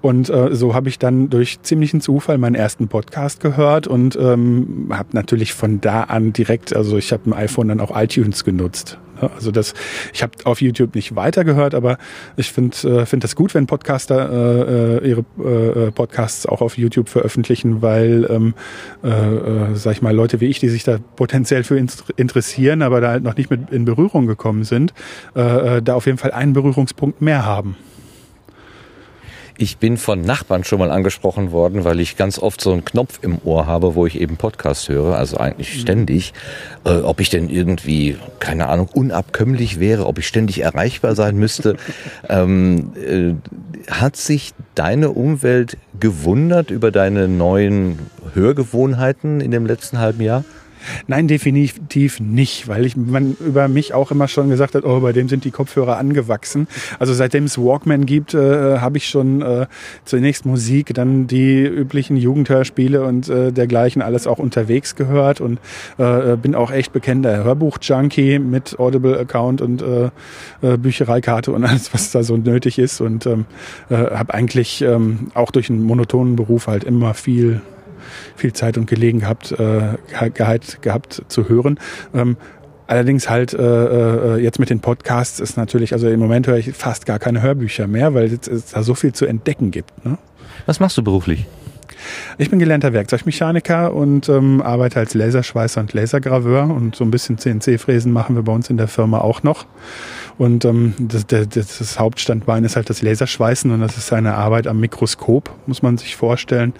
[0.00, 5.08] Und so habe ich dann durch ziemlichen Zufall meinen ersten Podcast gehört und ähm, habe
[5.12, 8.98] natürlich von da an direkt, also ich habe ein iPhone dann auch iTunes genutzt.
[9.20, 9.74] Also das,
[10.12, 11.98] ich habe auf YouTube nicht weitergehört, aber
[12.36, 16.78] ich finde äh, find das gut, wenn Podcaster äh, äh, ihre äh, Podcasts auch auf
[16.78, 18.54] YouTube veröffentlichen, weil, ähm,
[19.02, 21.82] äh, äh, sag ich mal, Leute wie ich, die sich da potenziell für
[22.16, 24.94] interessieren, aber da halt noch nicht mit in Berührung gekommen sind,
[25.34, 27.76] äh, äh, da auf jeden Fall einen Berührungspunkt mehr haben.
[29.56, 33.20] Ich bin von Nachbarn schon mal angesprochen worden, weil ich ganz oft so einen Knopf
[33.22, 36.32] im Ohr habe, wo ich eben Podcast höre, also eigentlich ständig.
[36.84, 41.76] Äh, ob ich denn irgendwie, keine Ahnung, unabkömmlich wäre, ob ich ständig erreichbar sein müsste.
[42.28, 43.34] ähm, äh,
[43.92, 47.98] hat sich deine Umwelt gewundert über deine neuen
[48.34, 50.44] Hörgewohnheiten in dem letzten halben Jahr?
[51.06, 55.12] Nein, definitiv nicht, weil ich man über mich auch immer schon gesagt hat, oh, bei
[55.12, 56.66] dem sind die Kopfhörer angewachsen.
[56.98, 59.66] Also seitdem es Walkman gibt, äh, habe ich schon äh,
[60.04, 65.58] zunächst Musik, dann die üblichen Jugendhörspiele und äh, dergleichen alles auch unterwegs gehört und
[65.98, 70.10] äh, bin auch echt bekennender Hörbuch-Junkie mit Audible-Account und äh,
[70.62, 73.46] äh, Büchereikarte und alles, was da so nötig ist und ähm,
[73.90, 77.60] äh, habe eigentlich ähm, auch durch einen monotonen Beruf halt immer viel
[78.36, 79.96] viel Zeit und Gelegen gehabt, äh,
[80.32, 81.78] gehabt, gehabt zu hören.
[82.14, 82.36] Ähm,
[82.86, 86.72] allerdings halt äh, äh, jetzt mit den Podcasts ist natürlich, also im Moment höre ich
[86.72, 90.04] fast gar keine Hörbücher mehr, weil es, es da so viel zu entdecken gibt.
[90.04, 90.18] Ne?
[90.66, 91.46] Was machst du beruflich?
[92.38, 97.38] Ich bin gelernter Werkzeugmechaniker und ähm, arbeite als Laserschweißer und Lasergraveur und so ein bisschen
[97.38, 99.66] CNC-Fräsen machen wir bei uns in der Firma auch noch.
[100.36, 104.66] Und ähm, das, das, das Hauptstandbein ist halt das Laserschweißen und das ist eine Arbeit
[104.66, 106.72] am Mikroskop, muss man sich vorstellen.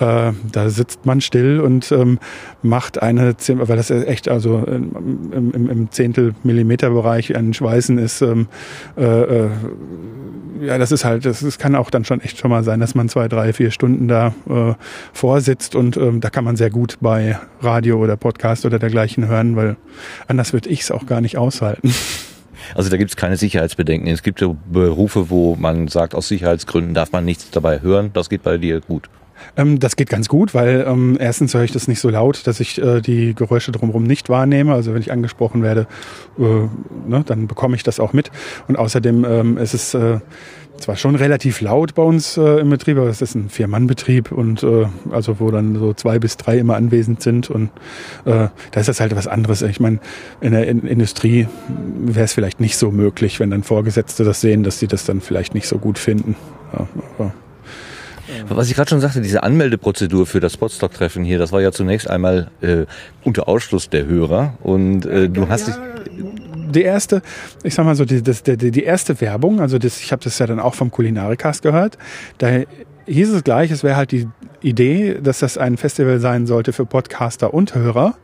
[0.00, 2.18] Äh, da sitzt man still und ähm,
[2.62, 8.22] macht eine, weil das echt also im, im, im Zehntel Millimeter Bereich an Schweißen ist,
[8.22, 8.48] ähm,
[8.96, 9.50] äh, äh,
[10.60, 12.96] ja, das ist halt, das, das kann auch dann schon echt schon mal sein, dass
[12.96, 14.74] man zwei, drei, vier Stunden da äh,
[15.12, 19.54] vorsitzt und ähm, da kann man sehr gut bei Radio oder Podcast oder dergleichen hören,
[19.56, 19.76] weil
[20.26, 21.94] anders würde ich es auch gar nicht aushalten.
[22.74, 24.08] Also da gibt es keine Sicherheitsbedenken.
[24.08, 28.10] Es gibt Berufe, wo man sagt, aus Sicherheitsgründen darf man nichts dabei hören.
[28.12, 29.08] Das geht bei dir gut.
[29.56, 32.60] Ähm, das geht ganz gut, weil ähm, erstens höre ich das nicht so laut, dass
[32.60, 34.72] ich äh, die Geräusche drumherum nicht wahrnehme.
[34.72, 35.86] Also wenn ich angesprochen werde,
[36.38, 38.30] äh, ne, dann bekomme ich das auch mit.
[38.66, 40.18] Und außerdem ähm, ist es äh,
[40.80, 44.62] zwar schon relativ laut bei uns äh, im Betrieb, aber es ist ein Vier-Mann-Betrieb und
[44.62, 47.70] äh, also wo dann so zwei bis drei immer anwesend sind und
[48.24, 49.62] äh, da ist das halt was anderes.
[49.62, 49.98] Ich meine,
[50.40, 51.48] in der in Industrie
[51.98, 55.20] wäre es vielleicht nicht so möglich, wenn dann Vorgesetzte das sehen, dass sie das dann
[55.20, 56.36] vielleicht nicht so gut finden.
[56.72, 56.86] Ja,
[57.18, 57.32] aber
[58.48, 62.08] Was ich gerade schon sagte, diese Anmeldeprozedur für das Spotstock-Treffen hier, das war ja zunächst
[62.08, 62.84] einmal äh,
[63.24, 65.74] unter Ausschluss der Hörer und äh, du hast dich
[66.68, 67.22] die erste,
[67.62, 70.46] ich sag mal so, die, die, die erste Werbung, also das, ich habe das ja
[70.46, 71.98] dann auch vom Kulinarikast gehört,
[72.38, 72.48] da
[73.08, 74.28] hieß es gleich, es wäre halt die
[74.60, 78.16] Idee, dass das ein Festival sein sollte für Podcaster und Hörer.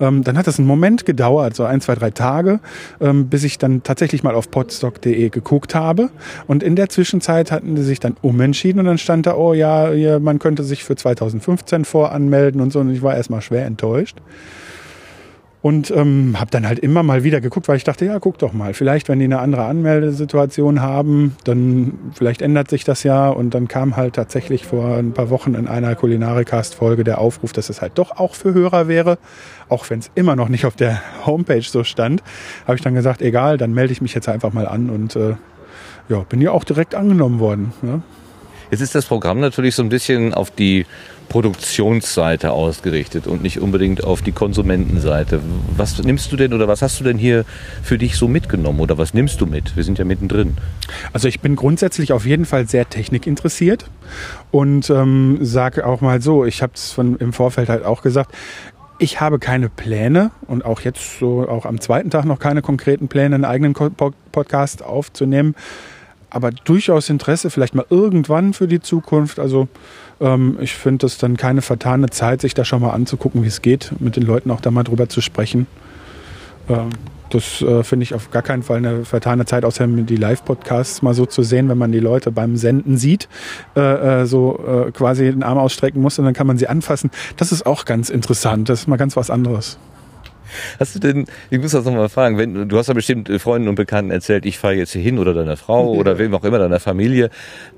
[0.00, 2.60] Ähm, dann hat das einen Moment gedauert, so ein, zwei, drei Tage,
[3.00, 6.10] ähm, bis ich dann tatsächlich mal auf podstock.de geguckt habe.
[6.46, 10.18] Und in der Zwischenzeit hatten die sich dann umentschieden und dann stand da, oh ja
[10.20, 12.80] man könnte sich für 2015 voranmelden und so.
[12.80, 14.18] Und ich war erstmal schwer enttäuscht.
[15.68, 18.54] Und ähm, habe dann halt immer mal wieder geguckt, weil ich dachte, ja, guck doch
[18.54, 23.28] mal, vielleicht, wenn die eine andere Anmeldesituation haben, dann vielleicht ändert sich das ja.
[23.28, 27.68] Und dann kam halt tatsächlich vor ein paar Wochen in einer Kulinarikast-Folge der Aufruf, dass
[27.68, 29.18] es halt doch auch für Hörer wäre,
[29.68, 32.22] auch wenn es immer noch nicht auf der Homepage so stand.
[32.66, 35.34] Habe ich dann gesagt, egal, dann melde ich mich jetzt einfach mal an und äh,
[36.08, 37.74] ja, bin ja auch direkt angenommen worden.
[37.82, 38.00] Ja.
[38.70, 40.86] Jetzt ist das Programm natürlich so ein bisschen auf die
[41.28, 45.40] Produktionsseite ausgerichtet und nicht unbedingt auf die Konsumentenseite.
[45.76, 47.44] Was nimmst du denn oder was hast du denn hier
[47.82, 49.76] für dich so mitgenommen oder was nimmst du mit?
[49.76, 50.56] Wir sind ja mittendrin.
[51.12, 53.90] Also ich bin grundsätzlich auf jeden Fall sehr technikinteressiert
[54.50, 58.34] und ähm, sage auch mal so, ich habe es im Vorfeld halt auch gesagt,
[58.98, 63.08] ich habe keine Pläne und auch jetzt so auch am zweiten Tag noch keine konkreten
[63.08, 65.54] Pläne, einen eigenen Podcast aufzunehmen.
[66.30, 69.38] Aber durchaus Interesse, vielleicht mal irgendwann für die Zukunft.
[69.38, 69.68] Also
[70.20, 73.62] ähm, ich finde das dann keine vertane Zeit, sich da schon mal anzugucken, wie es
[73.62, 75.66] geht, mit den Leuten auch da mal drüber zu sprechen.
[76.68, 76.90] Ähm,
[77.30, 81.14] das äh, finde ich auf gar keinen Fall eine vertane Zeit, außer die Live-Podcasts mal
[81.14, 83.28] so zu sehen, wenn man die Leute beim Senden sieht,
[83.76, 87.10] äh, äh, so äh, quasi den Arm ausstrecken muss und dann kann man sie anfassen.
[87.36, 88.68] Das ist auch ganz interessant.
[88.68, 89.78] Das ist mal ganz was anderes.
[90.78, 93.68] Hast du denn, ich muss das nochmal fragen, wenn, du hast ja bestimmt äh, Freunden
[93.68, 96.58] und Bekannten erzählt, ich fahre jetzt hier hin oder deiner Frau oder wem auch immer,
[96.58, 97.30] deiner Familie.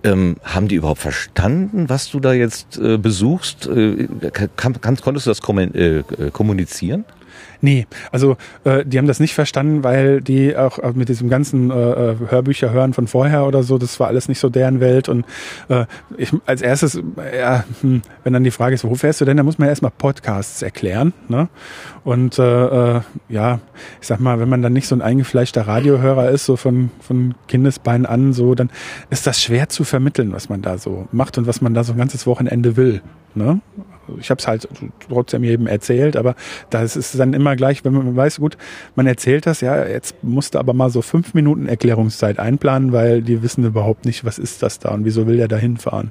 [0.04, 3.66] Ähm, haben die überhaupt verstanden, was du da jetzt äh, besuchst?
[3.66, 4.08] Äh,
[4.56, 6.02] kann, kann, konntest du das kommen, äh,
[6.32, 7.04] kommunizieren?
[7.62, 11.70] Nee, also äh, die haben das nicht verstanden, weil die auch äh, mit diesem ganzen
[11.70, 15.08] äh, äh, Hörbücher hören von vorher oder so, das war alles nicht so deren Welt.
[15.08, 15.26] Und
[15.68, 15.84] äh,
[16.16, 17.00] ich als erstes,
[17.38, 19.92] ja, hm, wenn dann die Frage ist, wo fährst du denn, dann muss man erstmal
[19.96, 21.12] Podcasts erklären.
[21.28, 21.48] Ne?
[22.02, 23.60] Und äh, äh, ja,
[24.00, 27.34] ich sag mal, wenn man dann nicht so ein eingefleischter Radiohörer ist, so von, von
[27.48, 28.70] Kindesbein an, so, dann
[29.10, 31.92] ist das schwer zu vermitteln, was man da so macht und was man da so
[31.92, 33.02] ein ganzes Wochenende will.
[33.34, 33.60] Ne?
[34.18, 34.68] Ich habe es halt
[35.08, 36.34] trotzdem jedem erzählt, aber
[36.70, 38.56] das ist dann immer gleich, wenn man weiß, gut,
[38.94, 43.42] man erzählt das, ja, jetzt musste aber mal so fünf Minuten Erklärungszeit einplanen, weil die
[43.42, 46.10] wissen überhaupt nicht, was ist das da und wieso will der da hinfahren.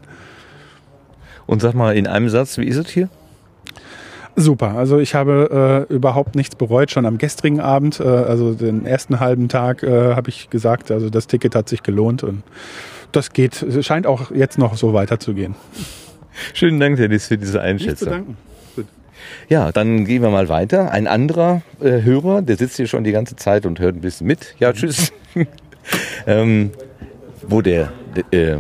[1.46, 3.10] Und sag mal in einem Satz, wie ist es hier?
[4.36, 8.86] Super, also ich habe äh, überhaupt nichts bereut, schon am gestrigen Abend, äh, also den
[8.86, 12.44] ersten halben Tag äh, habe ich gesagt, also das Ticket hat sich gelohnt und
[13.12, 15.56] das geht, scheint auch jetzt noch so weiterzugehen.
[16.54, 18.38] Schönen Dank, Dennis, für diese Einschätzung.
[19.48, 20.92] Ja, dann gehen wir mal weiter.
[20.92, 24.28] Ein anderer äh, Hörer, der sitzt hier schon die ganze Zeit und hört ein bisschen
[24.28, 24.56] mit.
[24.60, 25.12] Ja, tschüss.
[26.28, 26.72] ähm,
[27.42, 27.92] wo der
[28.32, 28.58] äh,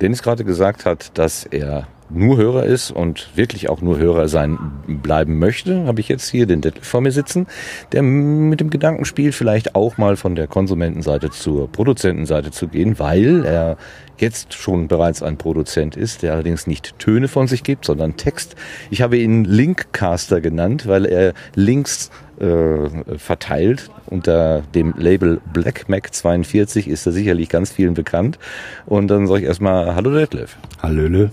[0.00, 4.58] Dennis gerade gesagt hat, dass er nur Hörer ist und wirklich auch nur Hörer sein
[4.86, 7.46] bleiben möchte, habe ich jetzt hier den Detlef vor mir sitzen,
[7.92, 13.44] der mit dem Gedanken vielleicht auch mal von der Konsumentenseite zur Produzentenseite zu gehen, weil
[13.44, 13.76] er
[14.18, 18.54] jetzt schon bereits ein Produzent ist, der allerdings nicht Töne von sich gibt, sondern Text.
[18.90, 22.10] Ich habe ihn Linkcaster genannt, weil er Links
[22.44, 23.90] äh, verteilt.
[24.06, 28.38] Unter dem Label Black Mac 42 ist er sicherlich ganz vielen bekannt.
[28.86, 30.56] Und dann sage ich erstmal Hallo Detlef.
[30.82, 31.30] Hallöle.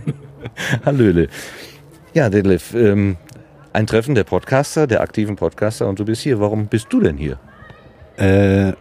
[0.84, 1.28] Hallöle.
[2.14, 3.16] Ja, Detlef, ähm,
[3.72, 6.40] ein Treffen der Podcaster, der aktiven Podcaster und du bist hier.
[6.40, 7.38] Warum bist du denn hier?
[8.16, 8.72] Äh,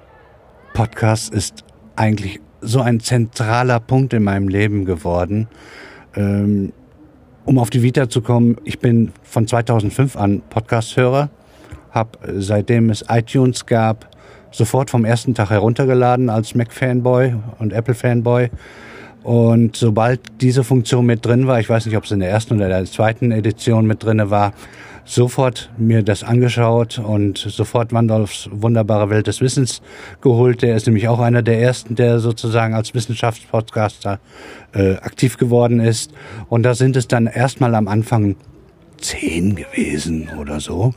[0.73, 1.63] Podcast ist
[1.95, 5.47] eigentlich so ein zentraler Punkt in meinem Leben geworden.
[6.15, 6.73] Ähm,
[7.45, 11.29] um auf die Vita zu kommen, ich bin von 2005 an Podcast-Hörer,
[11.91, 14.07] habe seitdem es iTunes gab,
[14.51, 18.49] sofort vom ersten Tag heruntergeladen als Mac-Fanboy und Apple-Fanboy.
[19.23, 22.55] Und sobald diese Funktion mit drin war, ich weiß nicht, ob es in der ersten
[22.55, 24.53] oder der zweiten Edition mit drinne war,
[25.07, 29.81] sofort mir das angeschaut und sofort Wandolfs wunderbare Welt des Wissens
[30.21, 30.61] geholt.
[30.61, 34.19] Der ist nämlich auch einer der ersten, der sozusagen als Wissenschaftspodcaster
[34.73, 36.11] äh, aktiv geworden ist.
[36.49, 38.35] Und da sind es dann erstmal am Anfang
[38.99, 40.93] zehn gewesen oder so.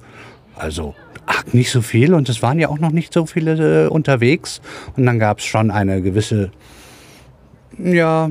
[0.61, 0.95] Also
[1.27, 4.61] ach, nicht so viel und es waren ja auch noch nicht so viele äh, unterwegs.
[4.97, 6.51] Und dann gab es schon eine gewisse,
[7.79, 8.31] ja,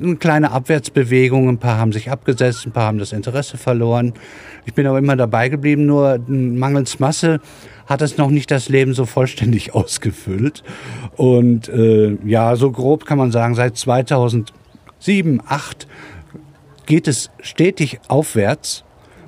[0.00, 1.48] eine kleine Abwärtsbewegung.
[1.48, 4.14] Ein paar haben sich abgesetzt, ein paar haben das Interesse verloren.
[4.64, 7.40] Ich bin aber immer dabei geblieben, nur mangels Masse
[7.86, 10.64] hat es noch nicht das Leben so vollständig ausgefüllt.
[11.16, 14.52] Und äh, ja, so grob kann man sagen, seit 2007,
[14.98, 15.86] 2008
[16.86, 18.84] geht es stetig aufwärts.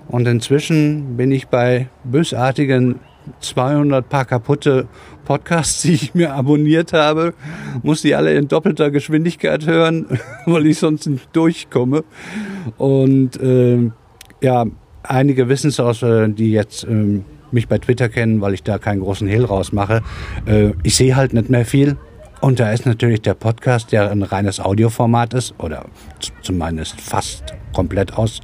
[0.09, 3.01] Und inzwischen bin ich bei bösartigen
[3.41, 4.89] 200 paar kaputte
[5.25, 7.35] Podcasts, die ich mir abonniert habe,
[7.83, 10.07] muss die alle in doppelter Geschwindigkeit hören,
[10.47, 12.05] weil ich sonst nicht durchkomme.
[12.77, 13.91] Und äh,
[14.41, 14.65] ja,
[15.03, 17.21] einige wissen es aus, äh, die jetzt äh,
[17.51, 20.03] mich bei Twitter kennen, weil ich da keinen großen Hehl rausmache.
[20.47, 21.97] Äh, ich sehe halt nicht mehr viel.
[22.41, 25.87] Und da ist natürlich der Podcast, der ein reines Audioformat ist, oder
[26.41, 28.41] zumindest fast komplett aus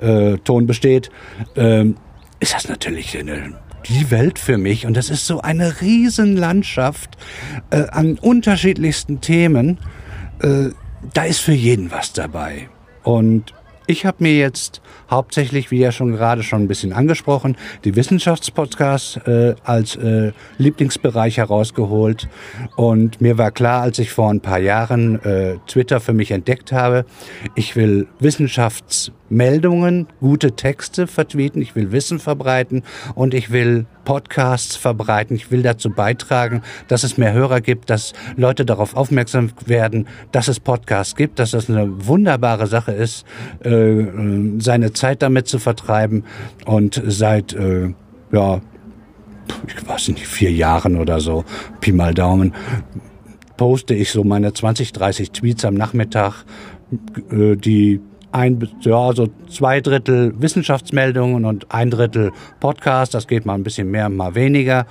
[0.00, 1.10] äh, Ton besteht,
[1.56, 1.96] ähm,
[2.40, 3.54] ist das natürlich eine
[3.88, 4.86] die Welt für mich.
[4.86, 7.16] Und das ist so eine Riesenlandschaft
[7.70, 9.78] äh, an unterschiedlichsten Themen.
[10.42, 10.70] Äh,
[11.12, 12.68] da ist für jeden was dabei.
[13.04, 13.54] Und
[13.88, 19.18] ich habe mir jetzt hauptsächlich, wie ja schon gerade schon ein bisschen angesprochen, die Wissenschaftspodcasts
[19.28, 22.28] äh, als äh, Lieblingsbereich herausgeholt.
[22.74, 26.72] Und mir war klar, als ich vor ein paar Jahren äh, Twitter für mich entdeckt
[26.72, 27.04] habe,
[27.54, 28.08] ich will
[29.28, 32.82] Wissenschaftsmeldungen, gute Texte vertweeten, ich will Wissen verbreiten
[33.14, 35.34] und ich will Podcasts verbreiten.
[35.36, 40.48] Ich will dazu beitragen, dass es mehr Hörer gibt, dass Leute darauf aufmerksam werden, dass
[40.48, 43.24] es Podcasts gibt, dass das eine wunderbare Sache ist,
[43.64, 44.04] äh,
[44.58, 46.24] seine Zeit damit zu vertreiben.
[46.64, 47.92] Und seit, äh,
[48.32, 48.60] ja,
[49.66, 51.44] ich weiß nicht, vier Jahren oder so,
[51.80, 52.54] Pi mal Daumen,
[53.56, 56.44] poste ich so meine 20, 30 Tweets am Nachmittag,
[57.30, 58.00] äh, die
[58.36, 63.14] ein, ja, so zwei Drittel Wissenschaftsmeldungen und ein Drittel Podcast.
[63.14, 64.86] Das geht mal ein bisschen mehr, mal weniger.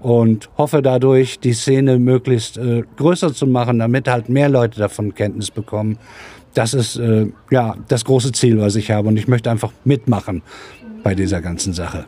[0.00, 5.14] Und hoffe dadurch, die Szene möglichst äh, größer zu machen, damit halt mehr Leute davon
[5.14, 5.98] Kenntnis bekommen.
[6.54, 9.08] Das ist äh, ja das große Ziel, was ich habe.
[9.08, 10.42] Und ich möchte einfach mitmachen
[11.04, 12.06] bei dieser ganzen Sache.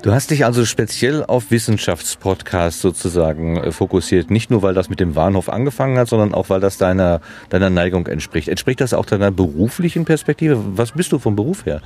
[0.00, 4.30] Du hast dich also speziell auf Wissenschaftspodcasts sozusagen äh, fokussiert.
[4.30, 7.68] Nicht nur, weil das mit dem Bahnhof angefangen hat, sondern auch, weil das deiner, deiner
[7.68, 8.46] Neigung entspricht.
[8.46, 10.62] Entspricht das auch deiner beruflichen Perspektive?
[10.76, 11.82] Was bist du vom Beruf her?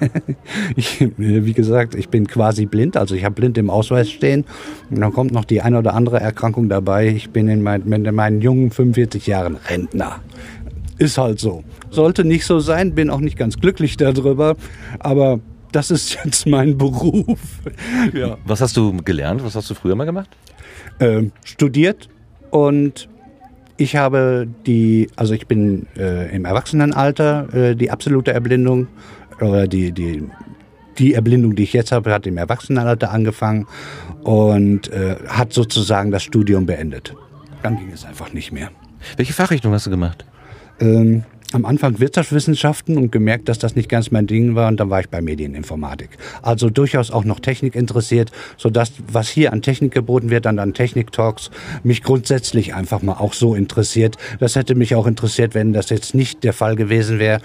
[0.76, 4.44] ich, wie gesagt, ich bin quasi blind, also ich habe blind im Ausweis stehen.
[4.90, 7.08] Und dann kommt noch die eine oder andere Erkrankung dabei.
[7.08, 10.20] Ich bin in, mein, in meinen jungen 45 Jahren Rentner.
[10.98, 11.64] Ist halt so.
[11.90, 14.56] Sollte nicht so sein, bin auch nicht ganz glücklich darüber,
[14.98, 15.40] aber
[15.72, 17.38] das ist jetzt mein Beruf.
[18.12, 18.36] ja.
[18.44, 19.44] Was hast du gelernt?
[19.44, 20.30] Was hast du früher mal gemacht?
[20.98, 22.08] Ähm, studiert
[22.50, 23.08] und
[23.76, 28.88] ich habe die, also ich bin äh, im Erwachsenenalter äh, die absolute Erblindung
[29.40, 30.22] oder die, die,
[30.98, 33.66] die Erblindung, die ich jetzt habe, hat im Erwachsenenalter angefangen
[34.22, 37.14] und äh, hat sozusagen das Studium beendet.
[37.62, 38.70] Dann ging es einfach nicht mehr.
[39.16, 40.26] Welche Fachrichtung hast du gemacht?
[40.78, 44.90] Ähm, am Anfang Wirtschaftswissenschaften und gemerkt, dass das nicht ganz mein Ding war und dann
[44.90, 46.10] war ich bei Medieninformatik.
[46.42, 50.58] Also durchaus auch noch Technik interessiert, so dass was hier an Technik geboten wird, dann
[50.58, 51.50] an Technik-Talks,
[51.82, 54.16] mich grundsätzlich einfach mal auch so interessiert.
[54.38, 57.40] Das hätte mich auch interessiert, wenn das jetzt nicht der Fall gewesen wäre,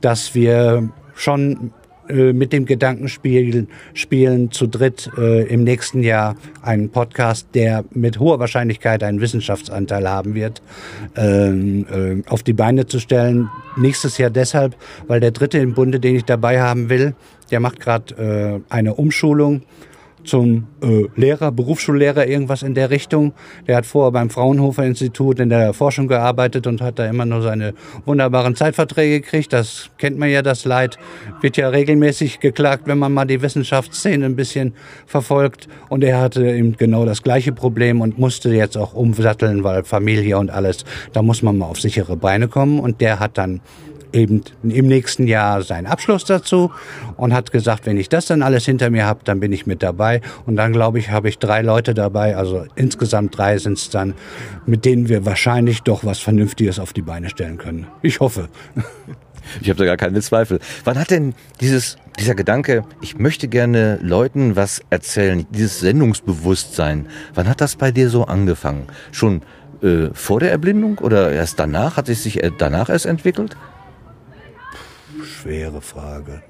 [0.00, 1.72] dass wir schon
[2.10, 7.84] äh, mit dem Gedanken spielen, spielen zu dritt äh, im nächsten Jahr einen Podcast, der
[7.92, 10.62] mit hoher Wahrscheinlichkeit einen Wissenschaftsanteil haben wird,
[11.16, 13.48] ähm, äh, auf die Beine zu stellen.
[13.76, 14.76] Nächstes Jahr deshalb,
[15.06, 17.14] weil der dritte im Bunde, den ich dabei haben will,
[17.50, 19.62] der macht gerade äh, eine Umschulung
[20.24, 23.32] zum äh, Lehrer, Berufsschullehrer, irgendwas in der Richtung.
[23.66, 27.42] Der hat vorher beim Fraunhofer Institut in der Forschung gearbeitet und hat da immer nur
[27.42, 27.74] seine
[28.04, 29.52] wunderbaren Zeitverträge gekriegt.
[29.52, 30.98] Das kennt man ja, das Leid.
[31.40, 34.74] Wird ja regelmäßig geklagt, wenn man mal die Wissenschaftsszene ein bisschen
[35.06, 35.68] verfolgt.
[35.88, 40.38] Und er hatte eben genau das gleiche Problem und musste jetzt auch umsatteln, weil Familie
[40.38, 42.80] und alles, da muss man mal auf sichere Beine kommen.
[42.80, 43.60] Und der hat dann
[44.12, 46.70] eben im nächsten Jahr seinen Abschluss dazu
[47.16, 49.82] und hat gesagt, wenn ich das dann alles hinter mir habe, dann bin ich mit
[49.82, 50.20] dabei.
[50.46, 54.14] Und dann glaube ich, habe ich drei Leute dabei, also insgesamt drei sind es dann,
[54.66, 57.86] mit denen wir wahrscheinlich doch was Vernünftiges auf die Beine stellen können.
[58.02, 58.48] Ich hoffe.
[59.60, 60.60] Ich habe da gar keine Zweifel.
[60.84, 67.48] Wann hat denn dieses, dieser Gedanke, ich möchte gerne Leuten was erzählen, dieses Sendungsbewusstsein, wann
[67.48, 68.86] hat das bei dir so angefangen?
[69.12, 69.42] Schon
[69.82, 71.96] äh, vor der Erblindung oder erst danach?
[71.96, 73.56] Hat es sich äh, danach erst entwickelt?
[75.40, 76.42] Schwere Frage.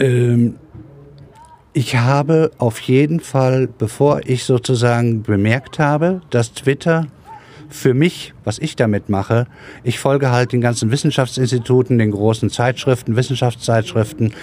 [0.00, 0.56] Ähm,
[1.72, 7.06] ich habe auf jeden Fall, bevor ich sozusagen bemerkt habe, dass Twitter
[7.68, 9.46] für mich, was ich damit mache,
[9.84, 14.34] ich folge halt den ganzen Wissenschaftsinstituten, den großen Zeitschriften, Wissenschaftszeitschriften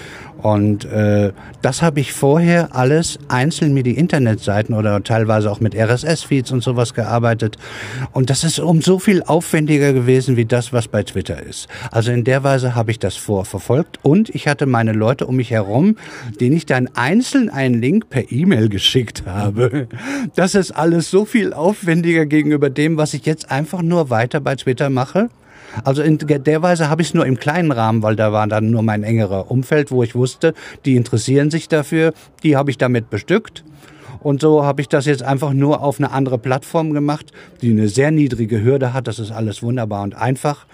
[0.42, 1.32] und äh,
[1.62, 6.62] das habe ich vorher alles einzeln mit die Internetseiten oder teilweise auch mit RSS-Feeds und
[6.62, 7.56] sowas gearbeitet
[8.12, 11.68] und das ist um so viel aufwendiger gewesen wie das, was bei Twitter ist.
[11.90, 15.50] Also in der Weise habe ich das vorverfolgt und ich hatte meine Leute um mich
[15.50, 15.96] herum,
[16.40, 19.88] denen ich dann einzeln einen Link per E-Mail geschickt habe.
[20.34, 24.56] Das ist alles so viel aufwendiger gegenüber dem, was ich jetzt einfach nur weiter bei
[24.56, 25.28] Twitter mache.
[25.82, 28.70] Also in der Weise habe ich es nur im kleinen Rahmen, weil da war dann
[28.70, 33.10] nur mein engerer Umfeld, wo ich wusste, die interessieren sich dafür, die habe ich damit
[33.10, 33.64] bestückt.
[34.20, 37.30] Und so habe ich das jetzt einfach nur auf eine andere Plattform gemacht,
[37.60, 39.06] die eine sehr niedrige Hürde hat.
[39.06, 40.66] Das ist alles wunderbar und einfach.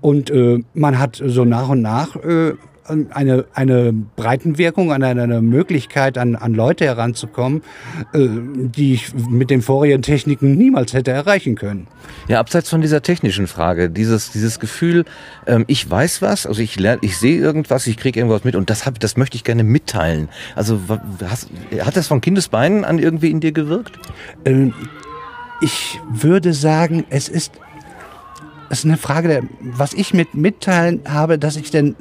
[0.00, 2.52] Und äh, man hat so nach und nach äh,
[3.10, 7.62] eine, eine Breitenwirkung, eine, eine Möglichkeit, an, an Leute heranzukommen,
[8.12, 11.86] äh, die ich mit den vorigen Techniken niemals hätte erreichen können.
[12.28, 15.04] Ja, abseits von dieser technischen Frage, dieses, dieses Gefühl,
[15.46, 18.70] ähm, ich weiß was, also ich lerne, ich sehe irgendwas, ich kriege irgendwas mit und
[18.70, 20.28] das, hab, das möchte ich gerne mitteilen.
[20.54, 20.80] Also
[21.24, 21.48] hast,
[21.80, 23.98] hat das von Kindesbeinen an irgendwie in dir gewirkt?
[24.44, 24.74] Ähm,
[25.60, 27.52] ich würde sagen, es ist,
[28.68, 31.94] es ist eine Frage, was ich mit mitteilen habe, dass ich denn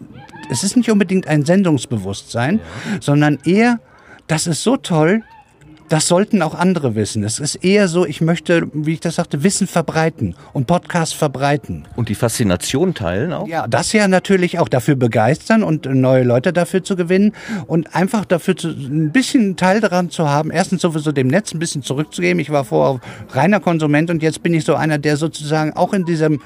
[0.49, 3.01] es ist nicht unbedingt ein Sendungsbewusstsein, ja.
[3.01, 3.80] sondern eher,
[4.27, 5.23] das ist so toll,
[5.91, 7.22] das sollten auch andere wissen.
[7.26, 11.85] Es ist eher so, ich möchte, wie ich das sagte, Wissen verbreiten und Podcast verbreiten.
[11.97, 13.45] Und die Faszination teilen auch?
[13.45, 17.34] Ja, das ja natürlich auch dafür begeistern und neue Leute dafür zu gewinnen
[17.68, 21.59] und einfach dafür zu, ein bisschen Teil daran zu haben, erstens sowieso dem Netz ein
[21.59, 22.39] bisschen zurückzugeben.
[22.39, 23.01] Ich war vorher
[23.31, 26.39] reiner Konsument und jetzt bin ich so einer, der sozusagen auch in diesem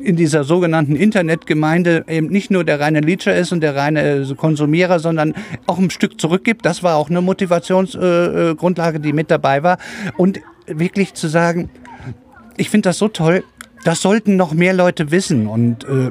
[0.00, 5.00] in dieser sogenannten Internetgemeinde eben nicht nur der reine Leecher ist und der reine Konsumierer,
[5.00, 5.34] sondern
[5.66, 6.64] auch ein Stück zurückgibt.
[6.64, 7.22] Das war auch eine
[8.54, 9.78] Motivationsgrundlage, die mit dabei war.
[10.16, 11.70] Und wirklich zu sagen,
[12.56, 13.44] ich finde das so toll,
[13.84, 16.10] das sollten noch mehr Leute wissen und äh,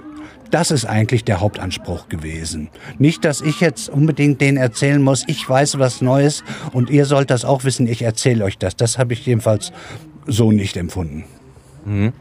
[0.51, 2.69] das ist eigentlich der Hauptanspruch gewesen.
[2.99, 6.43] Nicht, dass ich jetzt unbedingt denen erzählen muss, ich weiß was Neues
[6.73, 8.75] und ihr sollt das auch wissen, ich erzähle euch das.
[8.75, 9.71] Das habe ich jedenfalls
[10.27, 11.23] so nicht empfunden.
[11.85, 12.13] Mhm.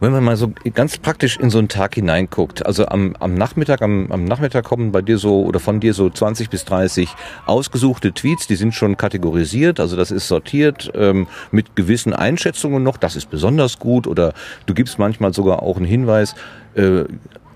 [0.00, 3.82] Wenn man mal so ganz praktisch in so einen Tag hineinguckt, also am, am Nachmittag,
[3.82, 7.08] am, am Nachmittag kommen bei dir so oder von dir so 20 bis 30
[7.46, 12.96] ausgesuchte Tweets, die sind schon kategorisiert, also das ist sortiert ähm, mit gewissen Einschätzungen noch,
[12.96, 14.32] das ist besonders gut oder
[14.66, 16.34] du gibst manchmal sogar auch einen Hinweis,
[16.74, 17.04] äh,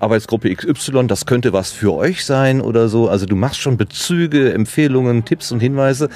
[0.01, 3.09] Arbeitsgruppe XY, das könnte was für euch sein oder so.
[3.09, 6.09] Also du machst schon Bezüge, Empfehlungen, Tipps und Hinweise.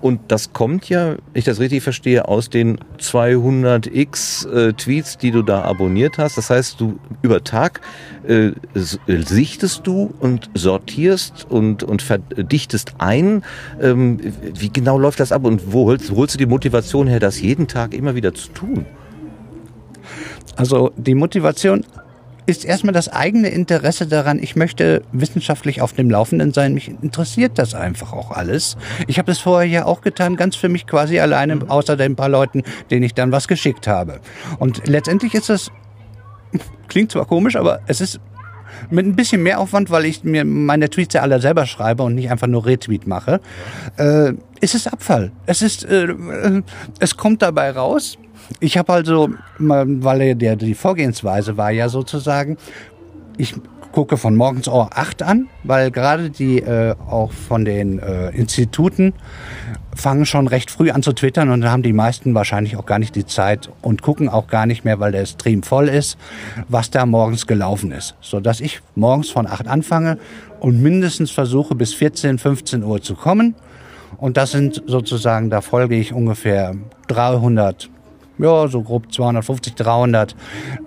[0.00, 5.32] Und das kommt ja, wenn ich das richtig verstehe, aus den 200x äh, Tweets, die
[5.32, 6.38] du da abonniert hast.
[6.38, 7.80] Das heißt, du über Tag
[8.26, 13.42] äh, äh, sichtest du und sortierst und, und verdichtest ein.
[13.80, 14.20] Ähm,
[14.54, 17.40] wie genau läuft das ab und wo holst, wo holst du die Motivation her, das
[17.40, 18.86] jeden Tag immer wieder zu tun?
[20.56, 21.84] Also die Motivation
[22.46, 26.74] ist erstmal das eigene Interesse daran, ich möchte wissenschaftlich auf dem Laufenden sein.
[26.74, 28.76] Mich interessiert das einfach auch alles.
[29.06, 32.28] Ich habe das vorher ja auch getan, ganz für mich quasi alleine, außer den paar
[32.28, 34.20] Leuten, denen ich dann was geschickt habe.
[34.58, 35.70] Und letztendlich ist das,
[36.88, 38.20] klingt zwar komisch, aber es ist
[38.90, 42.14] mit ein bisschen mehr Aufwand, weil ich mir meine Tweets ja alle selber schreibe und
[42.14, 43.40] nicht einfach nur Retweet mache,
[43.96, 45.32] äh, ist es Abfall.
[45.46, 46.62] Es ist, äh, äh
[46.98, 48.18] es kommt dabei raus,
[48.60, 52.56] ich habe also, weil der, die Vorgehensweise war ja sozusagen,
[53.36, 53.54] ich
[53.92, 59.12] gucke von morgens auch acht an, weil gerade die äh, auch von den äh, Instituten
[59.94, 62.98] fangen schon recht früh an zu twittern und dann haben die meisten wahrscheinlich auch gar
[62.98, 66.18] nicht die Zeit und gucken auch gar nicht mehr, weil der Stream voll ist,
[66.68, 68.16] was da morgens gelaufen ist.
[68.20, 70.18] So dass ich morgens von acht anfange
[70.60, 73.54] und mindestens versuche bis 14, 15 Uhr zu kommen.
[74.16, 76.74] Und das sind sozusagen, da folge ich ungefähr
[77.08, 77.90] 300
[78.38, 80.34] ja, so grob 250, 300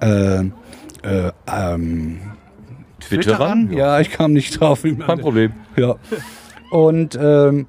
[0.02, 2.20] äh, äh, ähm,
[3.08, 3.72] Twitterern?
[3.72, 3.78] Ja.
[3.78, 4.84] ja, ich kam nicht drauf.
[4.84, 5.54] Kein Problem.
[5.76, 5.96] Ja.
[6.72, 7.68] Und ähm,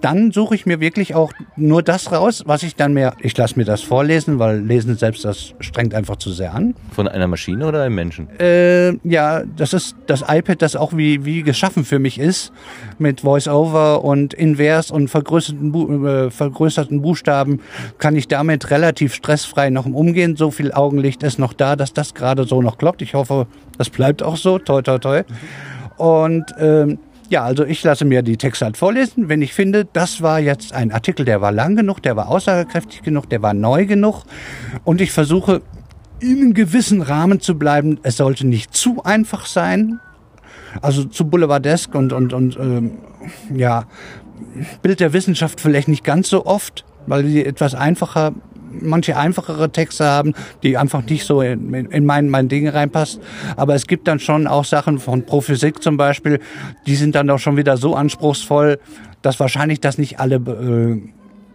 [0.00, 3.58] dann suche ich mir wirklich auch nur das raus, was ich dann mir, ich lasse
[3.58, 6.74] mir das vorlesen, weil lesen selbst das strengt einfach zu sehr an.
[6.92, 8.28] Von einer Maschine oder einem Menschen?
[8.38, 12.52] Äh, ja, das ist das iPad, das auch wie, wie geschaffen für mich ist,
[12.98, 17.60] mit Voice-Over und Invers und vergrößerten, Bu äh, vergrößerten Buchstaben,
[17.98, 20.36] kann ich damit relativ stressfrei noch umgehen.
[20.36, 23.02] So viel Augenlicht ist noch da, dass das gerade so noch kloppt.
[23.02, 23.46] Ich hoffe,
[23.78, 24.58] das bleibt auch so.
[24.58, 25.22] Toi, toi, toi.
[25.96, 26.98] Und ähm,
[27.28, 29.28] ja, also ich lasse mir die Texte halt vorlesen.
[29.28, 33.02] Wenn ich finde, das war jetzt ein Artikel, der war lang genug, der war aussagekräftig
[33.02, 34.24] genug, der war neu genug
[34.84, 35.62] und ich versuche
[36.20, 37.98] in einem gewissen Rahmen zu bleiben.
[38.02, 40.00] Es sollte nicht zu einfach sein,
[40.80, 42.92] also zu boulevardesk und, und, und ähm,
[43.54, 43.84] ja,
[44.82, 48.32] Bild der Wissenschaft vielleicht nicht ganz so oft, weil die etwas einfacher
[48.80, 53.20] manche einfachere Texte haben, die einfach nicht so in, in mein, mein Ding reinpasst.
[53.56, 56.40] Aber es gibt dann schon auch Sachen von Prophysik zum Beispiel,
[56.86, 58.78] die sind dann doch schon wieder so anspruchsvoll,
[59.22, 61.00] dass wahrscheinlich das nicht alle äh,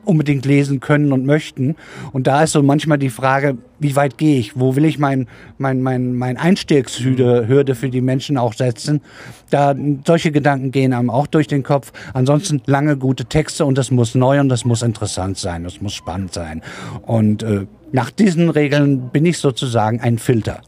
[0.06, 1.76] unbedingt lesen können und möchten.
[2.12, 4.60] Und da ist so manchmal die Frage, wie weit gehe ich?
[4.60, 9.02] Wo will ich mein, mein, mein, mein Einstiegshürde Hürde für die Menschen auch setzen?
[9.50, 9.76] Da,
[10.06, 11.92] solche Gedanken gehen einem auch durch den Kopf.
[12.14, 15.94] Ansonsten lange gute Texte und das muss neu und das muss interessant sein, das muss
[15.94, 16.62] spannend sein.
[17.06, 20.62] Und äh, nach diesen Regeln bin ich sozusagen ein Filter.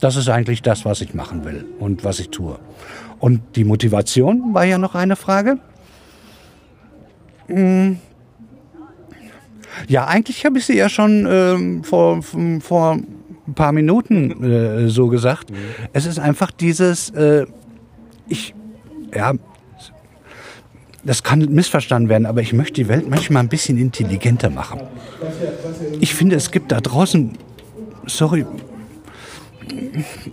[0.00, 2.58] Das ist eigentlich das, was ich machen will und was ich tue.
[3.18, 5.58] Und die Motivation war ja noch eine Frage.
[7.48, 7.98] Hm.
[9.86, 12.98] Ja, eigentlich habe ich sie ja schon ähm, vor, vor
[13.46, 15.52] ein paar Minuten äh, so gesagt.
[15.92, 17.46] Es ist einfach dieses, äh,
[18.28, 18.54] ich,
[19.14, 19.32] ja,
[21.04, 24.80] das kann missverstanden werden, aber ich möchte die Welt manchmal ein bisschen intelligenter machen.
[26.00, 27.32] Ich finde, es gibt da draußen,
[28.06, 28.44] sorry,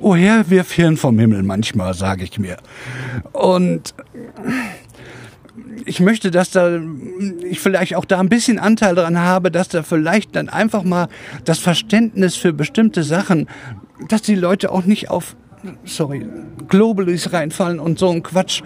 [0.02, 2.58] oh Herr, wir fehlen vom Himmel manchmal, sage ich mir.
[3.32, 3.94] Und
[5.86, 6.80] ich möchte, dass da
[7.44, 11.08] ich vielleicht auch da ein bisschen Anteil daran habe, dass da vielleicht dann einfach mal
[11.46, 13.48] das Verständnis für bestimmte Sachen,
[14.10, 15.36] dass die Leute auch nicht auf
[15.86, 16.26] sorry,
[16.68, 18.62] Globalis reinfallen und so ein Quatsch,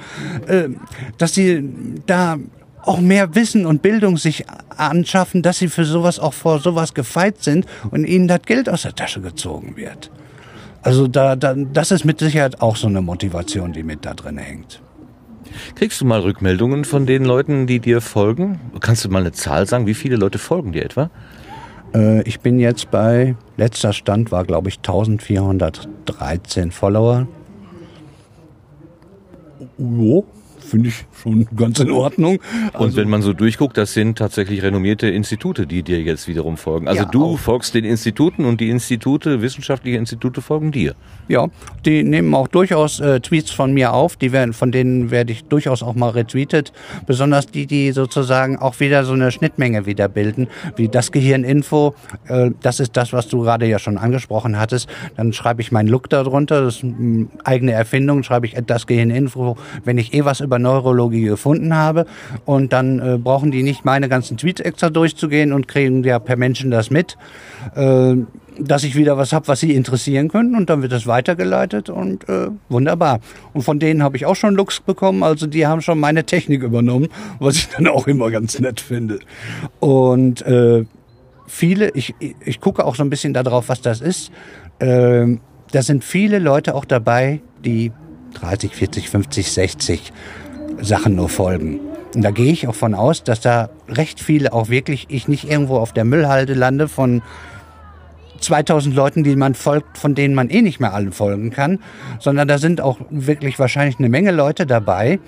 [0.47, 0.69] äh,
[1.17, 1.69] dass sie
[2.05, 2.37] da
[2.81, 4.45] auch mehr Wissen und Bildung sich
[4.75, 8.83] anschaffen, dass sie für sowas auch vor sowas gefeit sind und ihnen das Geld aus
[8.83, 10.09] der Tasche gezogen wird.
[10.81, 14.37] Also da, da, das ist mit Sicherheit auch so eine Motivation, die mit da drin
[14.37, 14.81] hängt.
[15.75, 18.59] Kriegst du mal Rückmeldungen von den Leuten, die dir folgen?
[18.79, 19.85] Kannst du mal eine Zahl sagen?
[19.87, 21.09] Wie viele Leute folgen dir etwa?
[21.93, 27.27] Äh, ich bin jetzt bei, letzter Stand war, glaube ich, 1413 Follower.
[29.77, 30.25] Jo,
[30.69, 32.39] finde ich schon ganz in Ordnung.
[32.73, 36.57] Also und wenn man so durchguckt, das sind tatsächlich renommierte Institute, die dir jetzt wiederum
[36.57, 36.87] folgen.
[36.87, 37.39] Also Ja, du auch.
[37.39, 40.95] folgst den Instituten und die Institute, wissenschaftliche Institute folgen dir.
[41.27, 41.47] Ja,
[41.85, 45.43] die nehmen auch durchaus äh, Tweets von mir auf, die werden, von denen werde ich
[45.45, 46.71] durchaus auch mal retweetet.
[47.07, 51.95] Besonders die, die sozusagen auch wieder so eine Schnittmenge wieder bilden, wie das Gehirninfo.
[52.27, 54.87] Äh, das ist das, was du gerade ja schon angesprochen hattest.
[55.17, 59.57] Dann schreibe ich meinen Look darunter, das ist eine eigene Erfindung, schreibe ich das Gehirninfo,
[59.83, 62.05] wenn ich eh was über Neurologie gefunden habe.
[62.45, 66.37] Und dann äh, brauchen die nicht meine ganzen Tweets extra durchzugehen und kriegen ja per
[66.37, 67.17] Menschen das mit.
[67.75, 68.15] Äh,
[68.59, 72.27] dass ich wieder was habe, was sie interessieren können und dann wird das weitergeleitet und
[72.29, 73.19] äh, wunderbar.
[73.53, 76.63] Und von denen habe ich auch schon Looks bekommen, also die haben schon meine Technik
[76.63, 77.07] übernommen,
[77.39, 79.19] was ich dann auch immer ganz nett finde.
[79.79, 80.85] Und äh,
[81.47, 84.31] viele, ich, ich gucke auch so ein bisschen darauf, was das ist.
[84.79, 85.41] Ähm,
[85.71, 87.91] da sind viele Leute auch dabei, die
[88.33, 90.13] 30, 40, 50, 60
[90.81, 91.79] Sachen nur folgen.
[92.15, 95.49] Und da gehe ich auch von aus, dass da recht viele auch wirklich, ich nicht
[95.49, 97.21] irgendwo auf der Müllhalde lande von
[98.39, 101.79] 2000 Leuten, die man folgt, von denen man eh nicht mehr allen folgen kann,
[102.19, 105.19] sondern da sind auch wirklich wahrscheinlich eine Menge Leute dabei,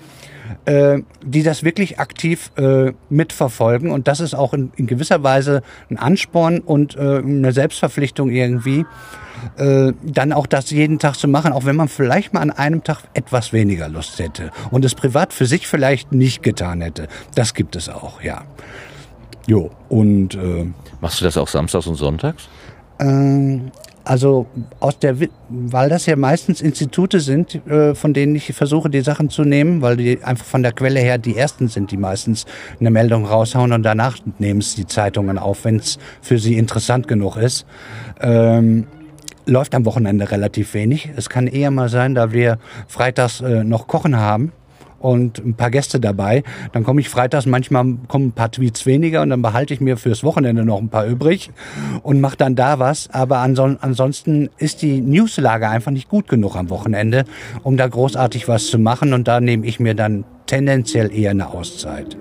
[0.64, 3.90] äh, die das wirklich aktiv äh, mitverfolgen.
[3.90, 8.84] Und das ist auch in, in gewisser Weise ein Ansporn und äh, eine Selbstverpflichtung irgendwie,
[9.56, 12.84] äh, dann auch das jeden Tag zu machen, auch wenn man vielleicht mal an einem
[12.84, 17.08] Tag etwas weniger Lust hätte und es privat für sich vielleicht nicht getan hätte.
[17.34, 18.42] Das gibt es auch, ja.
[19.46, 20.66] Jo, und äh,
[21.00, 22.48] Machst du das auch samstags und sonntags?
[24.04, 24.46] Also
[24.80, 25.16] aus der,
[25.48, 29.82] weil das ja meistens Institute sind, äh, von denen ich versuche, die Sachen zu nehmen,
[29.82, 32.44] weil die einfach von der Quelle her die ersten sind, die meistens
[32.80, 37.08] eine Meldung raushauen und danach nehmen es die Zeitungen auf, wenn es für sie interessant
[37.08, 37.66] genug ist.
[38.20, 38.86] Ähm,
[39.46, 41.10] läuft am Wochenende relativ wenig.
[41.16, 44.52] Es kann eher mal sein, da wir freitags äh, noch Kochen haben
[45.02, 46.42] und ein paar Gäste dabei,
[46.72, 49.96] dann komme ich freitags, manchmal kommen ein paar Tweets weniger und dann behalte ich mir
[49.96, 51.50] fürs Wochenende noch ein paar übrig
[52.02, 53.10] und mache dann da was.
[53.10, 57.24] Aber anson ansonsten ist die Newslage einfach nicht gut genug am Wochenende,
[57.62, 61.48] um da großartig was zu machen und da nehme ich mir dann tendenziell eher eine
[61.48, 62.16] Auszeit.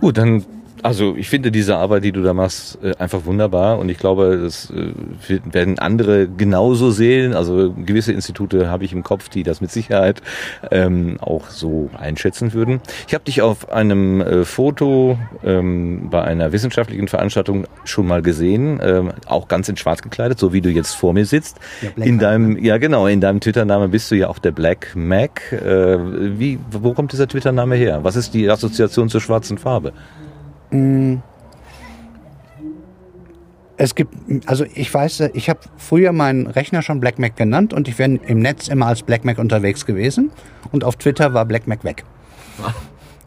[0.00, 0.44] Gut, dann,
[0.82, 4.38] also ich finde diese Arbeit, die du da machst, äh, einfach wunderbar und ich glaube,
[4.42, 7.34] das äh, werden andere genauso sehen.
[7.34, 10.22] Also gewisse Institute habe ich im Kopf, die das mit Sicherheit
[10.70, 12.80] ähm, auch so einschätzen würden.
[13.06, 18.80] Ich habe dich auf einem äh, Foto ähm, bei einer wissenschaftlichen Veranstaltung schon mal gesehen,
[18.82, 21.58] ähm, auch ganz in schwarz gekleidet, so wie du jetzt vor mir sitzt.
[21.96, 25.52] In deinem, ja genau, in deinem Twitter-Name bist du ja auch der Black Mac.
[25.52, 25.98] Äh,
[26.38, 28.00] wie, wo kommt dieser Twitter-Name her?
[28.02, 29.92] Was ist die Assoziation zur schwarzen Farbe?
[30.70, 31.16] Mm.
[33.80, 34.12] Es gibt,
[34.46, 38.16] also ich weiß, ich habe früher meinen Rechner schon Black Mac genannt und ich bin
[38.26, 40.32] im Netz immer als Black Mac unterwegs gewesen
[40.72, 42.04] und auf Twitter war Black Mac weg.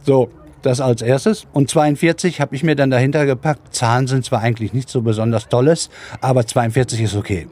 [0.04, 0.32] So,
[0.64, 1.46] das als erstes.
[1.54, 3.74] Und 42 habe ich mir dann dahinter gepackt.
[3.76, 5.92] Zahlen sind zwar eigentlich nicht so besonders tolles,
[6.22, 7.48] aber 42 ist okay.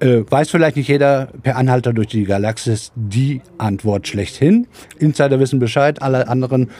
[0.00, 4.66] Äh, weiß vielleicht nicht jeder, per Anhalter durch die Galaxis die Antwort schlechthin.
[4.98, 6.70] Insider wissen Bescheid, alle anderen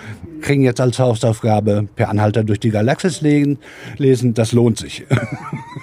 [0.41, 3.59] kriegen jetzt als Hausaufgabe per Anhalter durch die Galaxis lesen.
[3.97, 5.07] lesen das lohnt sich.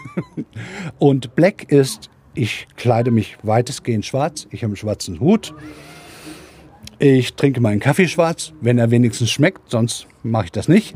[1.00, 5.54] Und Black ist, ich kleide mich weitestgehend schwarz, ich habe einen schwarzen Hut.
[7.00, 10.96] Ich trinke meinen Kaffee schwarz, wenn er wenigstens schmeckt, sonst mache ich das nicht.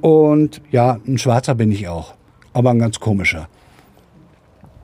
[0.00, 2.14] Und ja, ein Schwarzer bin ich auch,
[2.52, 3.48] aber ein ganz komischer.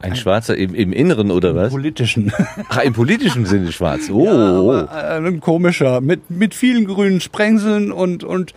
[0.02, 1.70] Ein Schwarzer im, im Inneren oder was?
[1.70, 2.32] Politischen.
[2.68, 4.02] Ach, im politischen Sinne schwarz.
[4.12, 8.52] Oh, Ja, aber, äh, ein komischer, mit, mit vielen grünen Sprengseln und, und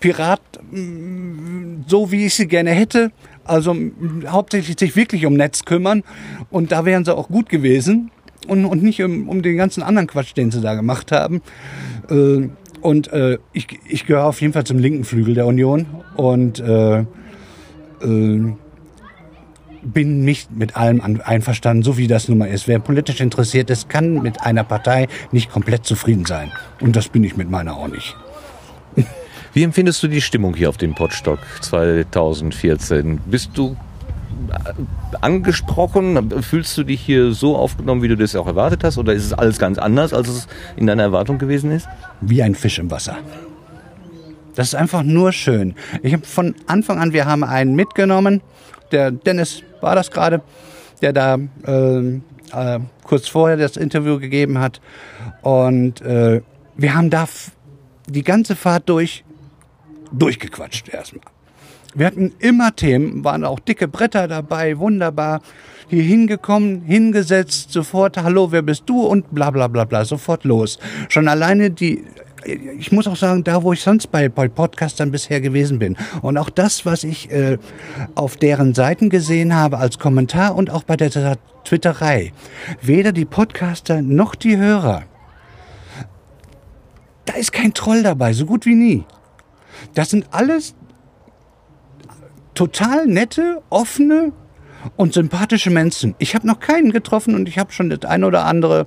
[0.00, 0.40] Pirat,
[0.70, 3.12] mm, so wie ich sie gerne hätte.
[3.44, 6.02] Also mm, hauptsächlich sich wirklich um Netz kümmern.
[6.50, 8.10] Und da wären sie auch gut gewesen.
[8.48, 11.40] Und, und nicht um, um den ganzen anderen Quatsch, den sie da gemacht haben.
[12.10, 12.48] Äh,
[12.80, 15.86] und äh, ich, ich gehöre auf jeden Fall zum linken Flügel der Union.
[16.16, 18.52] Und äh, äh,
[19.82, 22.68] bin nicht mit allem an- einverstanden, so wie das nun mal ist.
[22.68, 26.50] Wer politisch interessiert ist, kann mit einer Partei nicht komplett zufrieden sein.
[26.80, 28.16] Und das bin ich mit meiner auch nicht.
[29.52, 33.18] Wie empfindest du die Stimmung hier auf dem Potstock 2014?
[33.26, 33.76] Bist du
[34.50, 34.72] äh,
[35.20, 36.30] angesprochen?
[36.42, 38.98] Fühlst du dich hier so aufgenommen, wie du das auch erwartet hast?
[38.98, 41.88] Oder ist es alles ganz anders, als es in deiner Erwartung gewesen ist?
[42.20, 43.16] Wie ein Fisch im Wasser.
[44.54, 45.74] Das ist einfach nur schön.
[46.02, 48.42] Ich habe von Anfang an, wir haben einen mitgenommen,
[48.92, 50.42] der Dennis war das gerade,
[51.02, 52.20] der da äh,
[52.52, 54.80] äh, kurz vorher das Interview gegeben hat.
[55.42, 56.42] Und äh,
[56.76, 57.26] wir haben da
[58.06, 59.24] die ganze Fahrt durch
[60.12, 61.24] durchgequatscht erstmal.
[61.94, 65.40] Wir hatten immer Themen, waren auch dicke Bretter dabei, wunderbar.
[65.88, 69.02] Hier hingekommen, hingesetzt, sofort, hallo, wer bist du?
[69.02, 70.78] Und bla bla bla bla, sofort los.
[71.08, 72.04] Schon alleine die,
[72.44, 75.96] ich muss auch sagen, da wo ich sonst bei, bei Podcastern bisher gewesen bin.
[76.22, 77.58] Und auch das, was ich äh,
[78.14, 82.32] auf deren Seiten gesehen habe als Kommentar und auch bei der Twitterei.
[82.80, 85.02] Weder die Podcaster noch die Hörer.
[87.26, 89.04] Da ist kein Troll dabei, so gut wie nie.
[89.94, 90.74] Das sind alles
[92.54, 94.32] total nette, offene
[94.96, 96.14] und sympathische Menschen.
[96.18, 98.86] Ich habe noch keinen getroffen und ich habe schon das eine oder andere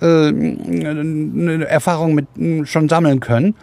[0.00, 3.54] äh, eine Erfahrung mit äh, schon sammeln können.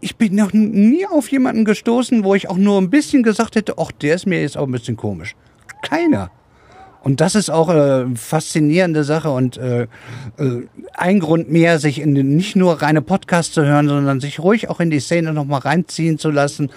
[0.00, 3.74] Ich bin noch nie auf jemanden gestoßen, wo ich auch nur ein bisschen gesagt hätte,
[3.78, 5.34] ach, der ist mir jetzt auch ein bisschen komisch.
[5.82, 6.30] Keiner.
[7.06, 9.86] Und das ist auch äh, faszinierende Sache und äh, äh,
[10.92, 14.80] ein Grund mehr, sich in nicht nur reine Podcasts zu hören, sondern sich ruhig auch
[14.80, 16.68] in die Szene nochmal reinziehen zu lassen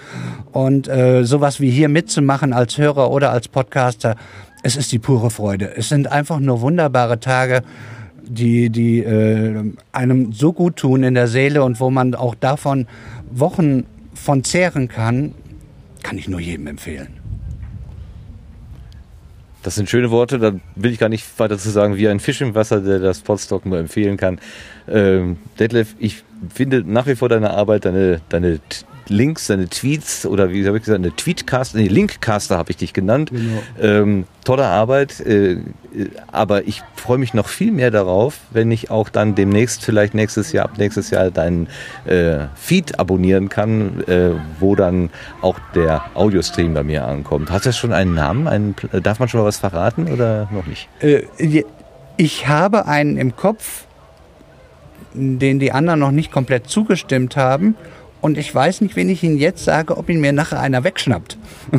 [0.52, 4.14] und äh, sowas wie hier mitzumachen als Hörer oder als Podcaster.
[4.62, 5.76] Es ist die pure Freude.
[5.76, 7.62] Es sind einfach nur wunderbare Tage,
[8.22, 12.86] die, die äh, einem so gut tun in der Seele und wo man auch davon
[13.32, 13.82] Wochen
[14.14, 15.34] von zehren kann,
[16.04, 17.19] kann ich nur jedem empfehlen.
[19.62, 22.40] Das sind schöne Worte, da will ich gar nicht weiter zu sagen, wie ein Fisch
[22.40, 24.40] im Wasser, der das Podstock nur empfehlen kann.
[24.88, 26.22] Ähm, Detlef, ich
[26.52, 28.60] finde nach wie vor deine Arbeit, deine, deine
[29.08, 32.92] Links, deine Tweets oder wie habe ich gesagt, eine Tweetcaster, nee, Linkcaster habe ich dich
[32.92, 33.32] genannt.
[33.80, 35.58] Ähm, tolle Arbeit, äh, äh,
[36.30, 40.52] aber ich freue mich noch viel mehr darauf, wenn ich auch dann demnächst, vielleicht nächstes
[40.52, 41.68] Jahr, ab nächstes Jahr deinen
[42.04, 45.10] äh, Feed abonnieren kann, äh, wo dann
[45.42, 47.50] auch der Audiostream bei mir ankommt.
[47.50, 48.46] Hat das schon einen Namen?
[48.46, 50.88] Einen, Pl- darf man schon mal was verraten oder noch nicht?
[51.00, 51.22] Äh,
[52.16, 53.86] ich habe einen im Kopf,
[55.12, 57.74] den die anderen noch nicht komplett zugestimmt haben.
[58.20, 61.38] Und ich weiß nicht, wenn ich ihn jetzt sage, ob ihn mir nachher einer wegschnappt.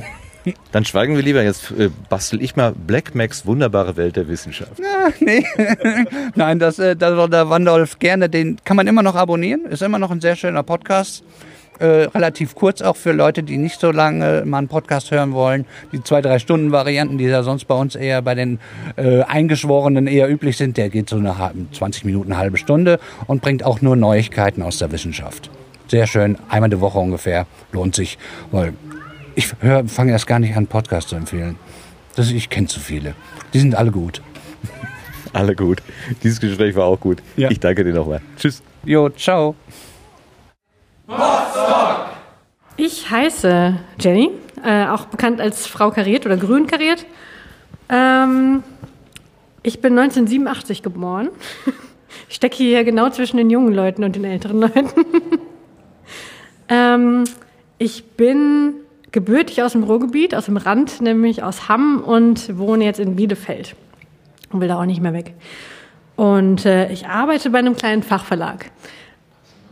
[0.72, 1.44] Dann schweigen wir lieber.
[1.44, 4.82] Jetzt äh, bastel ich mal Black Macs wunderbare Welt der Wissenschaft.
[4.82, 5.46] Ah, nee.
[6.36, 8.28] Nein, das, äh, das soll der Wandolf gerne.
[8.30, 9.66] Den kann man immer noch abonnieren.
[9.66, 11.24] Ist immer noch ein sehr schöner Podcast.
[11.80, 15.66] Äh, relativ kurz auch für Leute, die nicht so lange mal einen Podcast hören wollen.
[15.92, 18.60] Die zwei, drei Stunden Varianten, die ja sonst bei uns eher bei den
[18.98, 23.00] äh, Eingeschworenen eher üblich sind, der geht so eine halbe- 20 Minuten, eine halbe Stunde
[23.26, 25.50] und bringt auch nur Neuigkeiten aus der Wissenschaft.
[25.92, 27.48] Sehr schön, einmal die Woche ungefähr.
[27.74, 28.18] Lohnt sich,
[28.50, 28.74] weil
[29.36, 31.58] ich fange erst gar nicht an, Podcasts zu empfehlen.
[32.16, 33.14] Das, ich kenne zu viele.
[33.54, 34.22] Die sind alle gut.
[35.34, 35.82] Alle gut.
[36.24, 37.22] Dieses Gespräch war auch gut.
[37.36, 37.52] Ja.
[37.52, 38.22] Ich danke dir nochmal.
[38.38, 38.64] Tschüss.
[38.86, 39.54] Jo, ciao.
[42.78, 44.32] Ich heiße Jenny,
[44.64, 47.06] äh, auch bekannt als Frau Kariert oder Grün Kariert.
[47.90, 48.64] Ähm,
[49.62, 51.28] ich bin 1987 geboren.
[52.28, 54.90] Ich stecke hier genau zwischen den jungen Leuten und den älteren Leuten.
[56.72, 57.26] ähm,
[57.78, 58.76] ich bin
[59.12, 63.76] gebürtig aus dem Ruhrgebiet, aus dem Rand, nämlich aus Hamm und wohne jetzt in Bielefeld
[64.52, 65.34] und will da auch nicht mehr weg.
[66.16, 68.72] Und äh, ich arbeite bei einem kleinen Fachverlag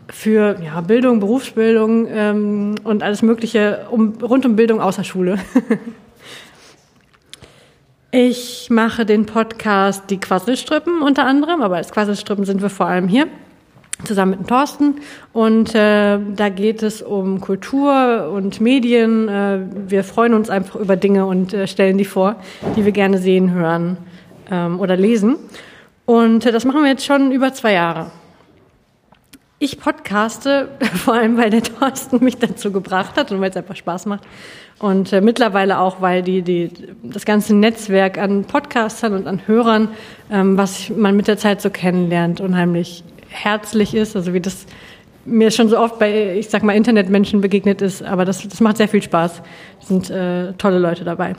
[0.10, 5.38] für ja, Bildung, Berufsbildung ähm, und alles Mögliche um, rund um Bildung außer Schule.
[8.12, 13.08] ich mache den Podcast Die Quasselstrippen unter anderem, aber als Quasselstrippen sind wir vor allem
[13.08, 13.28] hier
[14.06, 14.96] zusammen mit dem Thorsten.
[15.34, 19.28] Und äh, da geht es um Kultur und Medien.
[19.28, 22.36] Äh, wir freuen uns einfach über Dinge und äh, stellen die vor,
[22.76, 23.98] die wir gerne sehen, hören
[24.50, 25.36] ähm, oder lesen.
[26.06, 28.12] Und äh, das machen wir jetzt schon über zwei Jahre.
[29.62, 33.76] Ich podcaste, vor allem weil der Thorsten mich dazu gebracht hat und weil es einfach
[33.76, 34.24] Spaß macht.
[34.80, 36.72] Und äh, mittlerweile auch, weil die, die,
[37.04, 39.90] das ganze Netzwerk an Podcastern und an Hörern,
[40.32, 44.16] ähm, was man mit der Zeit so kennenlernt, unheimlich herzlich ist.
[44.16, 44.66] Also wie das
[45.26, 48.04] mir schon so oft bei, ich sag mal, Internetmenschen begegnet ist.
[48.04, 49.42] Aber das, das macht sehr viel Spaß.
[49.82, 51.36] Es sind äh, tolle Leute dabei.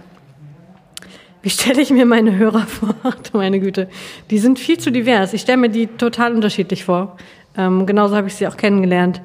[1.42, 2.94] Wie stelle ich mir meine Hörer vor?
[3.32, 3.88] Meine Güte.
[4.30, 5.32] Die sind viel zu divers.
[5.32, 7.16] Ich stelle mir die total unterschiedlich vor.
[7.56, 9.20] Ähm, genauso habe ich sie auch kennengelernt.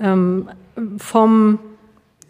[0.00, 0.48] Ähm,
[0.98, 1.58] vom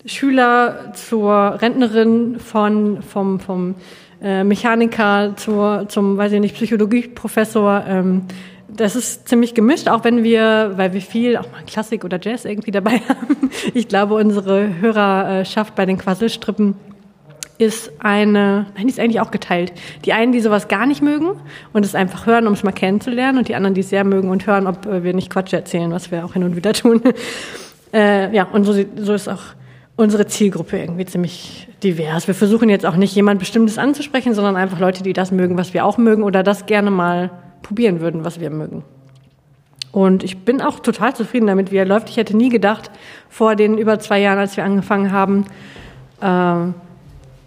[0.05, 3.75] Schüler zur Rentnerin, von, vom, vom
[4.23, 7.85] äh, Mechaniker zur, zum, weiß ich nicht, Psychologieprofessor.
[7.87, 8.23] Ähm,
[8.77, 12.45] das ist ziemlich gemischt, auch wenn wir, weil wir viel auch mal Klassik oder Jazz
[12.45, 13.51] irgendwie dabei haben.
[13.75, 16.75] Ich glaube, unsere Hörerschaft bei den Quasselstrippen
[17.59, 19.73] ist eine, nein, die ist eigentlich auch geteilt.
[20.07, 21.33] Die einen, die sowas gar nicht mögen
[21.75, 24.31] und es einfach hören, um es mal kennenzulernen, und die anderen, die es sehr mögen
[24.31, 27.03] und hören, ob äh, wir nicht Quatsch erzählen, was wir auch hin und wieder tun.
[27.93, 29.43] äh, ja, und so, so ist auch
[29.97, 32.27] unsere Zielgruppe irgendwie ziemlich divers.
[32.27, 35.75] Wir versuchen jetzt auch nicht jemand Bestimmtes anzusprechen, sondern einfach Leute, die das mögen, was
[35.75, 37.31] wir auch mögen oder das gerne mal
[37.63, 38.85] probieren würden, was wir mögen.
[39.93, 42.09] Und ich bin auch total zufrieden damit, wie er läuft.
[42.11, 42.91] Ich hätte nie gedacht,
[43.29, 45.47] vor den über zwei Jahren, als wir angefangen haben,
[46.21, 46.73] äh,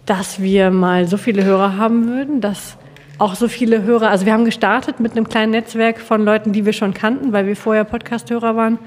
[0.06, 2.76] dass wir mal so viele Hörer haben würden, dass
[3.18, 6.66] auch so viele Hörer, also wir haben gestartet mit einem kleinen Netzwerk von Leuten, die
[6.66, 8.78] wir schon kannten, weil wir vorher Podcast-Hörer waren.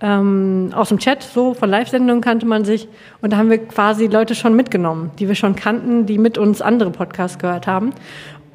[0.00, 2.88] Ähm, aus dem Chat, so von Live-Sendungen kannte man sich.
[3.22, 6.60] Und da haben wir quasi Leute schon mitgenommen, die wir schon kannten, die mit uns
[6.60, 7.92] andere Podcasts gehört haben.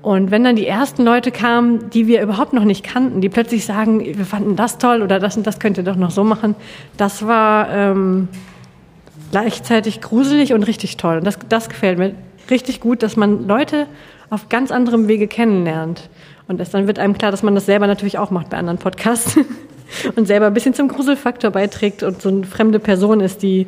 [0.02, 3.66] Und wenn dann die ersten Leute kamen, die wir überhaupt noch nicht kannten, die plötzlich
[3.66, 6.56] sagen, wir fanden das toll oder das und das könnt ihr doch noch so machen,
[6.98, 8.28] das war ähm,
[9.32, 11.18] gleichzeitig gruselig und richtig toll.
[11.18, 12.16] Und das, das gefällt mir
[12.50, 13.86] richtig gut, dass man Leute
[14.32, 16.10] auf ganz anderem Wege kennenlernt.
[16.48, 18.80] Und das, dann wird einem klar, dass man das selber natürlich auch macht bei anderen
[18.80, 19.38] Podcasts
[20.16, 23.68] und selber ein bisschen zum Gruselfaktor beiträgt und so eine fremde Person ist, die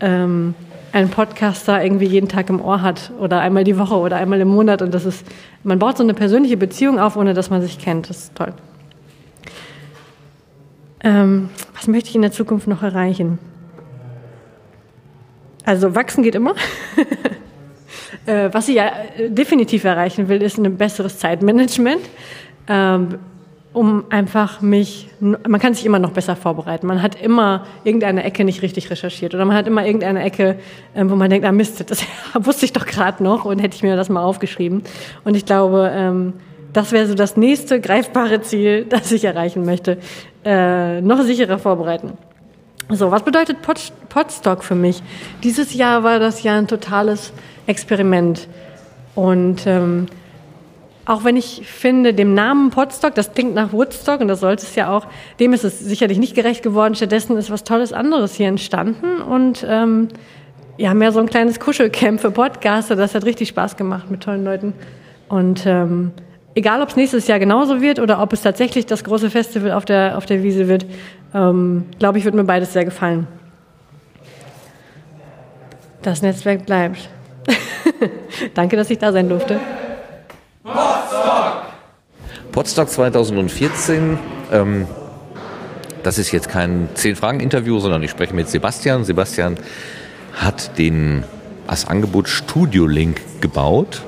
[0.00, 0.54] ähm,
[0.92, 4.48] einen Podcaster irgendwie jeden Tag im Ohr hat oder einmal die Woche oder einmal im
[4.48, 4.82] Monat.
[4.82, 5.26] Und das ist,
[5.62, 8.08] man baut so eine persönliche Beziehung auf, ohne dass man sich kennt.
[8.08, 8.52] Das ist toll.
[11.04, 13.38] Ähm, was möchte ich in der Zukunft noch erreichen?
[15.64, 16.54] Also wachsen geht immer.
[18.26, 18.90] äh, was ich ja
[19.28, 22.00] definitiv erreichen will, ist ein besseres Zeitmanagement.
[22.66, 23.18] Ähm,
[23.72, 26.86] um einfach mich, man kann sich immer noch besser vorbereiten.
[26.86, 30.58] Man hat immer irgendeine Ecke nicht richtig recherchiert oder man hat immer irgendeine Ecke,
[30.94, 32.02] ähm, wo man denkt, ah Mist, das
[32.34, 34.82] wusste ich doch gerade noch und hätte ich mir das mal aufgeschrieben.
[35.24, 36.32] Und ich glaube, ähm,
[36.72, 39.98] das wäre so das nächste greifbare Ziel, das ich erreichen möchte.
[40.44, 42.12] Äh, noch sicherer vorbereiten.
[42.90, 43.78] So, was bedeutet Pod
[44.08, 45.02] Podstock für mich?
[45.42, 47.34] Dieses Jahr war das ja ein totales
[47.66, 48.48] Experiment.
[49.14, 50.06] Und ähm,
[51.08, 54.74] auch wenn ich finde, dem Namen Podstock, das klingt nach Woodstock und das sollte es
[54.74, 55.06] ja auch,
[55.40, 56.94] dem ist es sicherlich nicht gerecht geworden.
[56.94, 60.08] Stattdessen ist was Tolles anderes hier entstanden und ähm,
[60.76, 62.94] ja, so ein kleines Kuschelcamp für Podcaster.
[62.94, 64.74] Das hat richtig Spaß gemacht mit tollen Leuten.
[65.30, 66.12] Und ähm,
[66.54, 69.86] egal, ob es nächstes Jahr genauso wird oder ob es tatsächlich das große Festival auf
[69.86, 70.84] der, auf der Wiese wird,
[71.34, 73.26] ähm, glaube ich, wird mir beides sehr gefallen.
[76.02, 77.08] Das Netzwerk bleibt.
[78.54, 79.58] Danke, dass ich da sein durfte.
[80.72, 81.62] Potsdok!
[82.52, 84.18] Potsdok 2014.
[84.52, 84.86] Ähm,
[86.02, 89.04] das ist jetzt kein Zehn-Fragen-Interview, sondern ich spreche mit Sebastian.
[89.04, 89.56] Sebastian
[90.34, 91.24] hat den,
[91.66, 94.02] das Angebot Studio Link gebaut.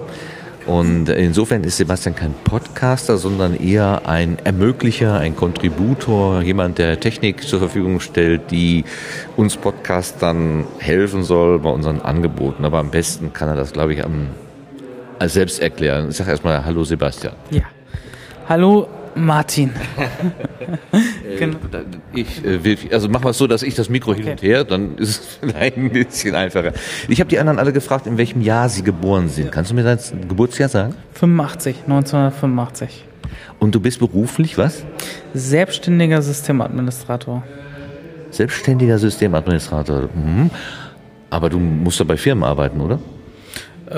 [0.66, 7.42] Und insofern ist Sebastian kein Podcaster, sondern eher ein Ermöglicher, ein Kontributor, jemand, der Technik
[7.42, 8.84] zur Verfügung stellt, die
[9.36, 12.64] uns Podcastern helfen soll bei unseren Angeboten.
[12.64, 14.28] Aber am besten kann er das, glaube ich, am,
[15.20, 16.08] als selbst erklären.
[16.08, 17.34] Ich sage erstmal Hallo Sebastian.
[17.50, 17.62] Ja.
[18.48, 19.70] Hallo Martin.
[21.38, 21.58] Genau.
[22.12, 24.64] Ich äh, will, also machen wir es so, dass ich das Mikro hin und her,
[24.64, 26.72] dann ist es vielleicht ein bisschen einfacher.
[27.08, 29.52] Ich habe die anderen alle gefragt, in welchem Jahr sie geboren sind.
[29.52, 30.94] Kannst du mir das Geburtsjahr sagen?
[31.14, 33.04] 85, 1985.
[33.58, 34.84] Und du bist beruflich was?
[35.34, 37.42] Selbstständiger Systemadministrator.
[38.30, 40.08] Selbstständiger Systemadministrator.
[40.14, 40.50] Mhm.
[41.30, 42.98] Aber du musst doch bei Firmen arbeiten, oder?
[43.90, 43.94] Äh,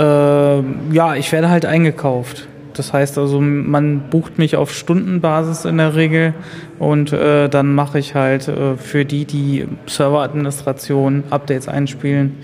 [0.92, 2.48] ja, ich werde halt eingekauft.
[2.74, 6.34] Das heißt also, man bucht mich auf Stundenbasis in der Regel
[6.78, 12.36] und äh, dann mache ich halt äh, für die, die Serveradministration, Updates einspielen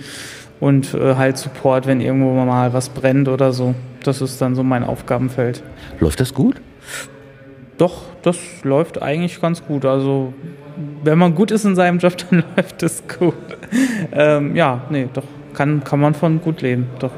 [0.61, 3.75] und äh, halt Support, wenn irgendwo mal was brennt oder so.
[4.03, 5.63] Das ist dann so mein Aufgabenfeld.
[6.01, 6.57] Läuft das gut?
[7.79, 9.85] Doch, das läuft eigentlich ganz gut.
[9.85, 10.35] Also
[11.05, 13.35] wenn man gut ist in seinem Job, dann läuft es gut.
[14.13, 17.13] ähm, ja, nee, doch, kann, kann man von gut leben, doch.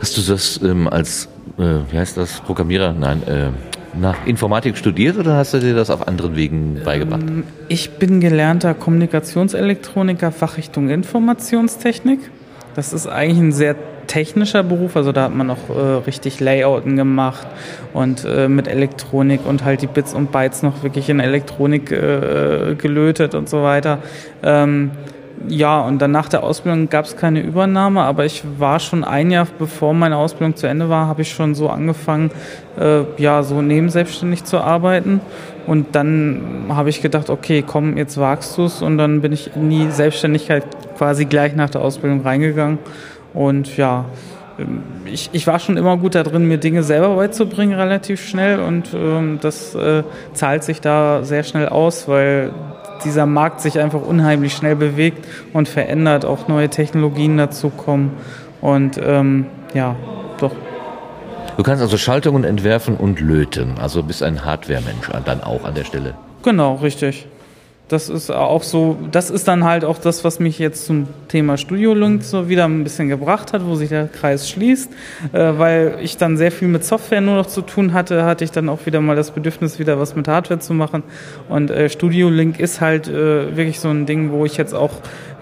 [0.00, 1.28] Hast du das ähm, als,
[1.58, 2.92] äh, wie heißt das, Programmierer?
[2.92, 3.50] Nein, äh,
[3.98, 7.22] nach Informatik studiert oder hast du dir das auf anderen Wegen beigebracht?
[7.22, 12.18] Ähm, Ich bin gelernter Kommunikationselektroniker, Fachrichtung Informationstechnik.
[12.74, 13.76] Das ist eigentlich ein sehr
[14.06, 17.46] technischer Beruf, also da hat man noch äh, richtig Layouten gemacht
[17.92, 22.74] und äh, mit Elektronik und halt die Bits und Bytes noch wirklich in Elektronik äh,
[22.76, 24.00] gelötet und so weiter.
[24.42, 24.90] Ähm,
[25.48, 29.30] ja, und dann nach der Ausbildung gab es keine Übernahme, aber ich war schon ein
[29.30, 32.30] Jahr bevor meine Ausbildung zu Ende war, habe ich schon so angefangen,
[32.78, 35.20] äh, ja, so nebenselbstständig zu arbeiten.
[35.66, 38.82] Und dann habe ich gedacht, okay, komm, jetzt wagst du es.
[38.82, 40.64] Und dann bin ich in die Selbstständigkeit
[40.96, 42.78] quasi gleich nach der Ausbildung reingegangen.
[43.32, 44.04] Und ja,
[44.58, 48.60] ähm, ich, ich war schon immer gut da drin, mir Dinge selber beizubringen, relativ schnell.
[48.60, 50.02] Und ähm, das äh,
[50.32, 52.50] zahlt sich da sehr schnell aus, weil
[53.04, 58.12] dieser Markt sich einfach unheimlich schnell bewegt und verändert, auch neue Technologien dazukommen.
[58.60, 59.96] Und ähm, ja,
[60.38, 60.52] doch.
[61.56, 63.74] Du kannst also Schaltungen entwerfen und löten.
[63.80, 66.14] Also bist ein Hardware-Mensch dann auch an der Stelle.
[66.42, 67.26] Genau, richtig.
[67.88, 71.58] Das ist auch so, das ist dann halt auch das, was mich jetzt zum Thema
[71.58, 74.90] Studio Link so wieder ein bisschen gebracht hat, wo sich der Kreis schließt,
[75.32, 78.52] äh, weil ich dann sehr viel mit Software nur noch zu tun hatte, hatte ich
[78.52, 81.02] dann auch wieder mal das Bedürfnis, wieder was mit Hardware zu machen.
[81.50, 84.92] Und äh, Studio Link ist halt äh, wirklich so ein Ding, wo ich jetzt auch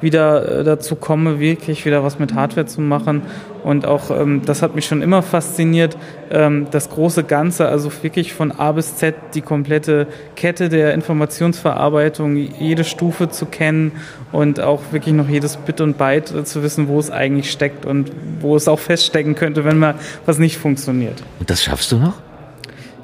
[0.01, 3.23] wieder äh, dazu komme, wirklich wieder was mit Hardware zu machen.
[3.63, 5.97] Und auch, ähm, das hat mich schon immer fasziniert,
[6.31, 10.07] ähm, das große Ganze, also wirklich von A bis Z die komplette
[10.37, 13.93] Kette der Informationsverarbeitung, jede Stufe zu kennen
[14.33, 17.87] und auch wirklich noch jedes Bit und Byte äh, zu wissen, wo es eigentlich steckt
[17.87, 18.11] und
[18.41, 19.95] wo es auch feststecken könnte, wenn mal
[20.27, 21.23] was nicht funktioniert.
[21.39, 22.15] Und das schaffst du noch?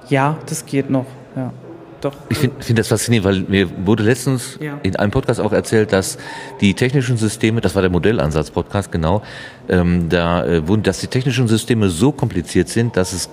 [0.09, 1.07] Ja, das geht noch,
[1.37, 1.53] ja.
[2.01, 2.15] Doch.
[2.29, 4.79] Ich finde find das faszinierend, weil mir wurde letztens Ja.
[4.83, 6.17] in einem Podcast auch erzählt, dass
[6.61, 9.23] die technischen Systeme, das war der Modellansatz-Podcast, genau,
[9.69, 13.29] ähm, da äh, wurden, dass die technischen Systeme so kompliziert sind, dass es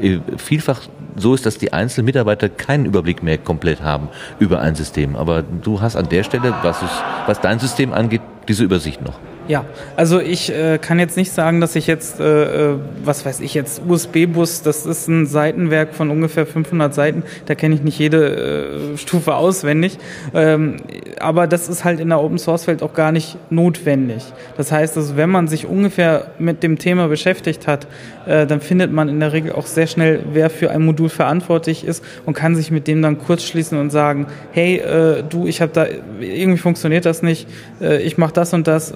[0.00, 0.82] äh, vielfach
[1.16, 4.08] so ist, dass die einzelnen Mitarbeiter keinen Überblick mehr komplett haben
[4.38, 5.14] über ein System.
[5.16, 6.90] Aber du hast an der Stelle, was, es,
[7.26, 9.18] was dein System angeht, diese Übersicht noch.
[9.48, 9.64] Ja,
[9.96, 13.54] also ich äh, kann jetzt nicht sagen, dass ich jetzt, äh, äh, was weiß ich
[13.54, 18.92] jetzt, USB-Bus, das ist ein Seitenwerk von ungefähr 500 Seiten, da kenne ich nicht jede
[18.92, 19.96] äh, Stufe auswendig,
[20.34, 20.76] ähm,
[21.18, 24.22] aber das ist halt in der Open-Source-Welt auch gar nicht notwendig.
[24.58, 27.86] Das heißt, also, wenn man sich ungefähr mit dem Thema beschäftigt hat,
[28.26, 31.86] äh, dann findet man in der Regel auch sehr schnell, wer für ein Modul verantwortlich
[31.86, 35.62] ist und kann sich mit dem dann kurz schließen und sagen, hey, äh, du, ich
[35.62, 35.86] habe da,
[36.20, 37.48] irgendwie funktioniert das nicht,
[37.80, 38.92] ich mache das und das,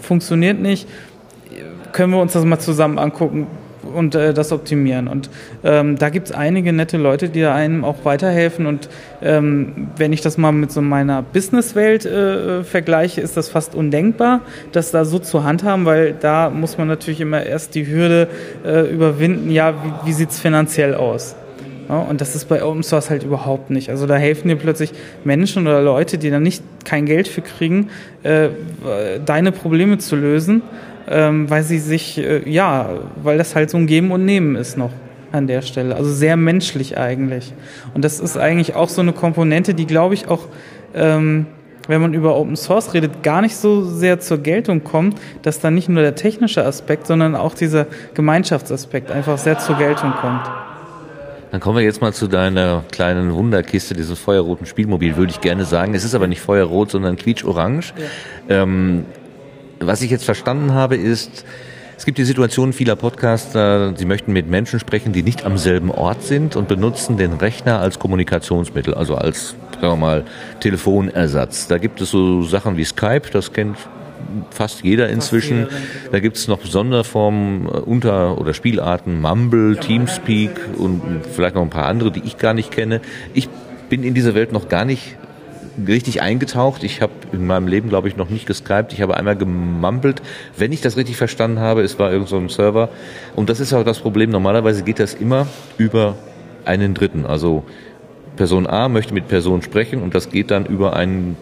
[0.00, 0.88] funktioniert nicht,
[1.92, 3.46] können wir uns das mal zusammen angucken
[3.94, 5.08] und äh, das optimieren.
[5.08, 5.30] Und
[5.62, 8.66] ähm, da gibt es einige nette Leute, die da einem auch weiterhelfen.
[8.66, 8.88] Und
[9.22, 14.40] ähm, wenn ich das mal mit so meiner Businesswelt äh, vergleiche, ist das fast undenkbar,
[14.72, 18.28] das da so zu handhaben, weil da muss man natürlich immer erst die Hürde
[18.64, 21.36] äh, überwinden, ja, wie, wie sieht es finanziell aus?
[21.88, 23.90] Ja, und das ist bei Open Source halt überhaupt nicht.
[23.90, 24.92] Also da helfen dir plötzlich
[25.24, 27.90] Menschen oder Leute, die da nicht kein Geld für kriegen,
[28.22, 28.48] äh,
[29.24, 30.62] deine Probleme zu lösen,
[31.08, 32.88] ähm, weil sie sich, äh, ja,
[33.22, 34.90] weil das halt so ein Geben und Nehmen ist noch
[35.32, 35.96] an der Stelle.
[35.96, 37.52] Also sehr menschlich eigentlich.
[37.92, 40.46] Und das ist eigentlich auch so eine Komponente, die glaube ich auch,
[40.94, 41.46] ähm,
[41.86, 45.70] wenn man über Open Source redet, gar nicht so sehr zur Geltung kommt, dass da
[45.70, 50.48] nicht nur der technische Aspekt, sondern auch dieser Gemeinschaftsaspekt einfach sehr zur Geltung kommt.
[51.54, 55.64] Dann kommen wir jetzt mal zu deiner kleinen Wunderkiste, dieses feuerroten Spielmobil, würde ich gerne
[55.64, 55.94] sagen.
[55.94, 57.94] Es ist aber nicht feuerrot, sondern quietsch-orange.
[58.48, 59.06] Ähm,
[59.78, 61.44] was ich jetzt verstanden habe, ist,
[61.96, 65.90] Es gibt die Situation vieler Podcaster, sie möchten mit Menschen sprechen, die nicht am selben
[65.92, 70.24] Ort sind und benutzen den Rechner als Kommunikationsmittel, also als, sagen wir mal,
[70.58, 71.68] Telefonersatz.
[71.68, 73.78] Da gibt es so Sachen wie Skype, das kennt
[74.50, 75.68] fast jeder inzwischen.
[76.12, 81.02] Da gibt es noch Sonderformen, äh, Unter- oder Spielarten, Mumble, Teamspeak und
[81.32, 83.00] vielleicht noch ein paar andere, die ich gar nicht kenne.
[83.32, 83.48] Ich
[83.88, 85.16] bin in dieser Welt noch gar nicht
[85.86, 86.84] richtig eingetaucht.
[86.84, 88.92] Ich habe in meinem Leben, glaube ich, noch nicht geskypt.
[88.92, 90.22] Ich habe einmal gemumbelt.
[90.56, 92.88] Wenn ich das richtig verstanden habe, es war irgend so ein Server.
[93.34, 94.30] Und das ist auch das Problem.
[94.30, 95.46] Normalerweise geht das immer
[95.78, 96.16] über
[96.64, 97.26] einen Dritten.
[97.26, 97.64] Also
[98.36, 101.36] Person A möchte mit Person sprechen und das geht dann über einen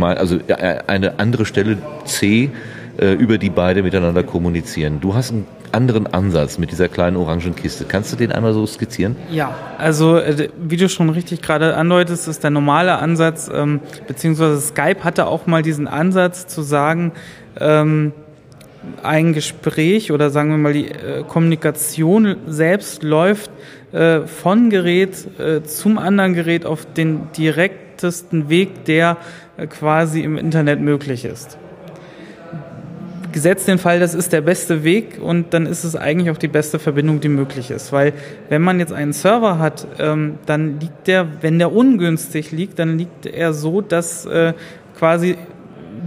[0.00, 2.50] also äh, eine andere Stelle C,
[2.96, 5.00] äh, über die beide miteinander kommunizieren.
[5.00, 7.84] Du hast einen anderen Ansatz mit dieser kleinen orangen Kiste.
[7.84, 9.16] Kannst du den einmal so skizzieren?
[9.30, 14.60] Ja, also äh, wie du schon richtig gerade andeutest, ist der normale Ansatz, ähm, beziehungsweise
[14.60, 17.12] Skype hatte auch mal diesen Ansatz zu sagen,
[17.58, 18.12] ähm,
[19.02, 23.50] ein Gespräch oder sagen wir mal die äh, Kommunikation selbst läuft
[23.92, 29.16] äh, von Gerät äh, zum anderen Gerät auf den direktesten Weg, der
[29.68, 31.58] quasi im Internet möglich ist.
[33.32, 36.48] Gesetzt den Fall, das ist der beste Weg und dann ist es eigentlich auch die
[36.48, 37.92] beste Verbindung, die möglich ist.
[37.92, 38.12] Weil
[38.48, 42.96] wenn man jetzt einen Server hat, ähm, dann liegt der, wenn der ungünstig liegt, dann
[42.96, 44.52] liegt er so, dass äh,
[44.96, 45.36] quasi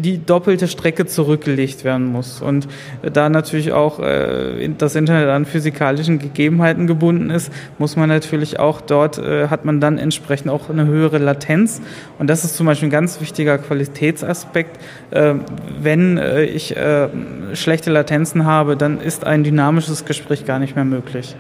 [0.02, 2.41] die doppelte Strecke zurückgelegt werden muss.
[2.41, 2.68] Und
[3.02, 8.82] da natürlich auch äh, das Internet an physikalischen Gegebenheiten gebunden ist, muss man natürlich auch
[8.82, 11.82] dort, äh, hat man dann entsprechend auch eine höhere Latenz.
[12.19, 14.80] Und das ist zum Beispiel ein ganz wichtiger Qualitätsaspekt.
[15.11, 15.36] Äh,
[15.82, 17.07] wenn ich äh,
[17.53, 21.36] schlechte Latenzen habe, dann ist ein dynamisches Gespräch gar nicht mehr möglich.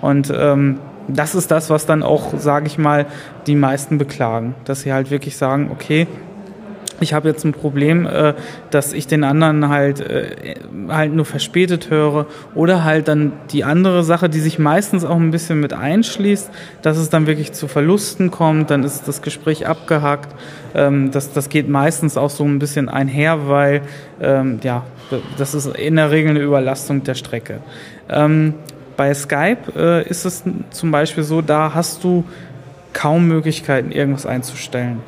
[0.00, 0.78] Und ähm,
[1.08, 3.06] das ist das, was dann auch, sage ich mal,
[3.46, 6.06] die meisten beklagen, dass sie halt wirklich sagen, okay,
[7.00, 8.34] ich habe jetzt ein Problem, äh,
[8.70, 10.56] dass ich den anderen halt, äh,
[10.88, 15.30] halt nur verspätet höre oder halt dann die andere Sache, die sich meistens auch ein
[15.30, 16.50] bisschen mit einschließt,
[16.82, 20.34] dass es dann wirklich zu Verlusten kommt, dann ist das Gespräch abgehackt.
[20.74, 23.82] Ähm, das, das geht meistens auch so ein bisschen einher, weil
[24.20, 24.84] ähm, ja,
[25.38, 27.58] das ist in der Regel eine Überlastung der Strecke.
[28.08, 28.54] Ähm,
[28.96, 32.24] bei Skype äh, ist es zum Beispiel so, da hast du
[32.92, 35.00] kaum Möglichkeiten, irgendwas einzustellen.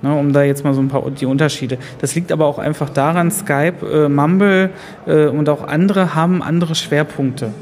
[0.00, 1.78] Ne, um da jetzt mal so ein paar die Unterschiede.
[2.00, 4.70] Das liegt aber auch einfach daran, Skype, äh, Mumble
[5.06, 7.52] äh, und auch andere haben andere Schwerpunkte.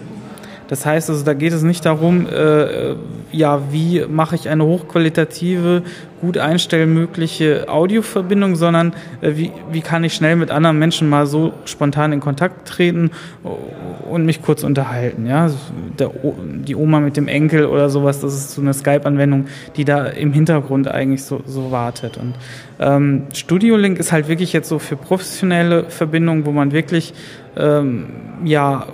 [0.68, 2.94] Das heißt also, da geht es nicht darum, äh,
[3.32, 5.82] ja, wie mache ich eine hochqualitative,
[6.20, 11.52] gut einstellmögliche Audioverbindung, sondern äh, wie, wie kann ich schnell mit anderen Menschen mal so
[11.66, 13.10] spontan in Kontakt treten
[14.10, 15.26] und mich kurz unterhalten.
[15.26, 15.50] Ja?
[15.98, 20.06] Der, die Oma mit dem Enkel oder sowas, das ist so eine Skype-Anwendung, die da
[20.06, 22.16] im Hintergrund eigentlich so, so wartet.
[22.16, 22.34] Und
[22.80, 27.14] ähm, Studio Link ist halt wirklich jetzt so für professionelle Verbindungen, wo man wirklich
[27.56, 28.06] ähm,
[28.44, 28.86] ja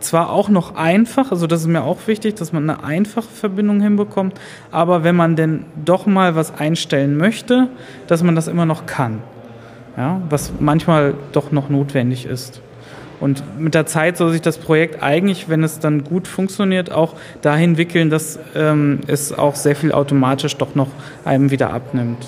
[0.00, 3.80] zwar auch noch einfach, also das ist mir auch wichtig, dass man eine einfache Verbindung
[3.80, 4.38] hinbekommt,
[4.70, 7.68] aber wenn man denn doch mal was einstellen möchte,
[8.06, 9.22] dass man das immer noch kann.
[9.96, 12.60] Ja, was manchmal doch noch notwendig ist.
[13.18, 17.14] Und mit der Zeit soll sich das Projekt eigentlich, wenn es dann gut funktioniert, auch
[17.40, 20.88] dahin wickeln, dass ähm, es auch sehr viel automatisch doch noch
[21.24, 22.26] einem wieder abnimmt.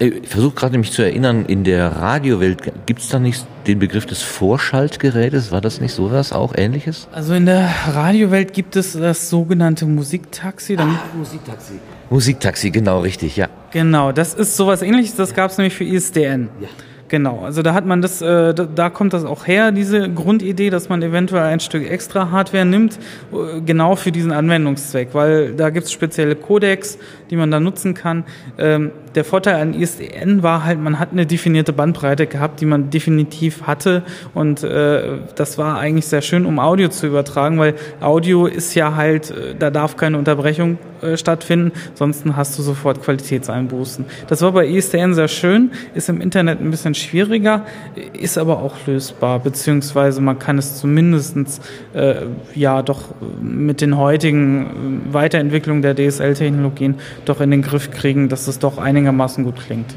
[0.00, 4.06] Ich versuche gerade mich zu erinnern, in der Radiowelt gibt es da nicht den Begriff
[4.06, 5.50] des Vorschaltgerätes?
[5.50, 7.08] War das nicht sowas, auch ähnliches?
[7.12, 10.76] Also in der Radiowelt gibt es das sogenannte Musiktaxi.
[10.78, 11.74] Ah, Musiktaxi.
[12.10, 13.48] Musiktaxi, genau richtig, ja.
[13.72, 16.48] Genau, das ist sowas ähnliches, das gab es nämlich für ISDN.
[16.60, 16.68] Ja.
[17.08, 20.68] Genau, also da hat man das, äh, da, da kommt das auch her, diese Grundidee,
[20.68, 22.98] dass man eventuell ein Stück extra Hardware nimmt,
[23.32, 26.98] äh, genau für diesen Anwendungszweck, weil da gibt es spezielle Codecs,
[27.30, 28.24] die man da nutzen kann.
[28.58, 32.90] Ähm, der Vorteil an ISDN war halt, man hat eine definierte Bandbreite gehabt, die man
[32.90, 38.46] definitiv hatte und äh, das war eigentlich sehr schön, um Audio zu übertragen, weil Audio
[38.46, 44.04] ist ja halt, äh, da darf keine Unterbrechung äh, stattfinden, sonst hast du sofort Qualitätseinbußen.
[44.28, 47.66] Das war bei ISDN sehr schön, ist im Internet ein bisschen schwieriger,
[48.12, 51.60] ist aber auch lösbar, beziehungsweise man kann es zumindestens
[51.92, 58.46] äh, ja doch mit den heutigen Weiterentwicklungen der DSL-Technologien doch in den Griff kriegen, dass
[58.46, 58.78] es doch
[59.08, 59.96] einigermaßen gut klingt.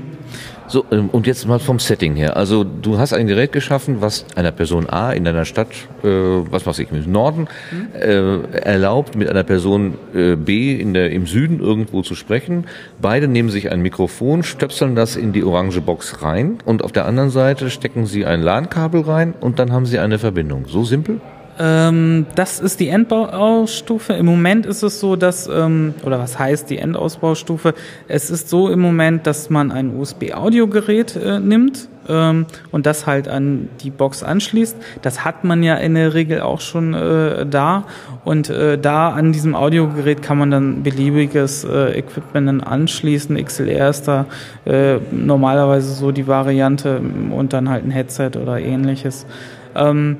[0.67, 2.37] So, ähm, und jetzt mal vom Setting her.
[2.37, 5.67] Also du hast ein Gerät geschaffen, was einer Person A in deiner Stadt,
[6.03, 7.47] äh, was weiß ich, im Norden,
[7.93, 12.67] äh, erlaubt, mit einer Person äh, B in der, im Süden irgendwo zu sprechen.
[13.01, 17.05] Beide nehmen sich ein Mikrofon, stöpseln das in die orange Box rein und auf der
[17.05, 20.67] anderen Seite stecken sie ein LAN-Kabel rein und dann haben sie eine Verbindung.
[20.67, 21.19] So simpel?
[21.59, 24.13] Ähm, das ist die Endbaustufe.
[24.13, 27.73] Im Moment ist es so, dass, ähm, oder was heißt die Endausbaustufe?
[28.07, 33.27] Es ist so im Moment, dass man ein USB-Audiogerät äh, nimmt ähm, und das halt
[33.27, 34.75] an die Box anschließt.
[35.01, 37.85] Das hat man ja in der Regel auch schon äh, da
[38.23, 43.43] und äh, da an diesem Audiogerät kann man dann beliebiges äh, Equipment dann anschließen.
[43.43, 44.25] XLR ist da
[44.65, 47.01] äh, normalerweise so die Variante
[47.31, 49.25] und dann halt ein Headset oder ähnliches.
[49.75, 50.17] Ähm,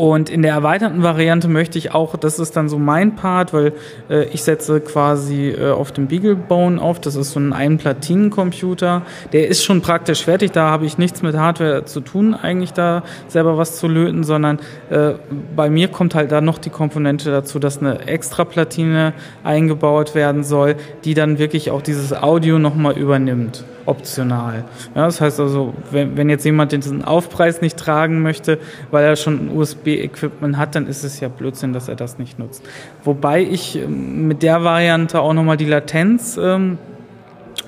[0.00, 3.74] und in der erweiterten Variante möchte ich auch, das ist dann so mein Part, weil
[4.08, 7.02] äh, ich setze quasi äh, auf dem BeagleBone auf.
[7.02, 9.02] Das ist so ein Ein-Platinen-Computer.
[9.34, 10.52] Der ist schon praktisch fertig.
[10.52, 14.60] Da habe ich nichts mit Hardware zu tun, eigentlich da selber was zu löten, sondern
[14.88, 15.16] äh,
[15.54, 19.12] bei mir kommt halt da noch die Komponente dazu, dass eine extra Platine
[19.44, 24.64] eingebaut werden soll, die dann wirklich auch dieses Audio nochmal übernimmt optional.
[24.94, 28.58] Ja, das heißt also, wenn, wenn jetzt jemand diesen Aufpreis nicht tragen möchte,
[28.92, 32.38] weil er schon ein USB-Equipment hat, dann ist es ja Blödsinn, dass er das nicht
[32.38, 32.62] nutzt.
[33.02, 36.78] Wobei ich ähm, mit der Variante auch nochmal die Latenz ähm,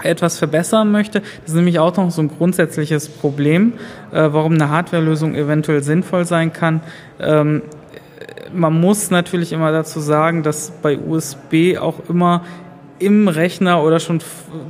[0.02, 1.20] etwas verbessern möchte.
[1.20, 3.72] Das ist nämlich auch noch so ein grundsätzliches Problem,
[4.12, 6.80] äh, warum eine Hardwarelösung eventuell sinnvoll sein kann.
[7.20, 7.62] Ähm,
[8.54, 12.42] man muss natürlich immer dazu sagen, dass bei USB auch immer
[13.02, 14.20] im Rechner oder schon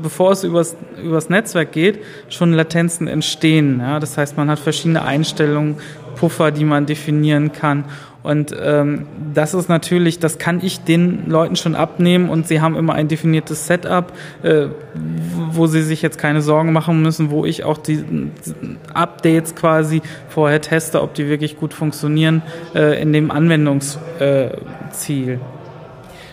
[0.03, 3.81] bevor es übers, übers Netzwerk geht, schon Latenzen entstehen.
[3.81, 4.01] Ja?
[4.01, 5.77] Das heißt, man hat verschiedene Einstellungen,
[6.17, 7.85] Puffer, die man definieren kann.
[8.23, 12.77] Und ähm, das ist natürlich, das kann ich den Leuten schon abnehmen und sie haben
[12.77, 14.13] immer ein definiertes Setup,
[14.45, 14.67] äh,
[15.51, 18.05] wo sie sich jetzt keine Sorgen machen müssen, wo ich auch die
[18.95, 22.43] Updates quasi vorher teste, ob die wirklich gut funktionieren
[22.77, 25.41] äh, in dem Anwendungsziel.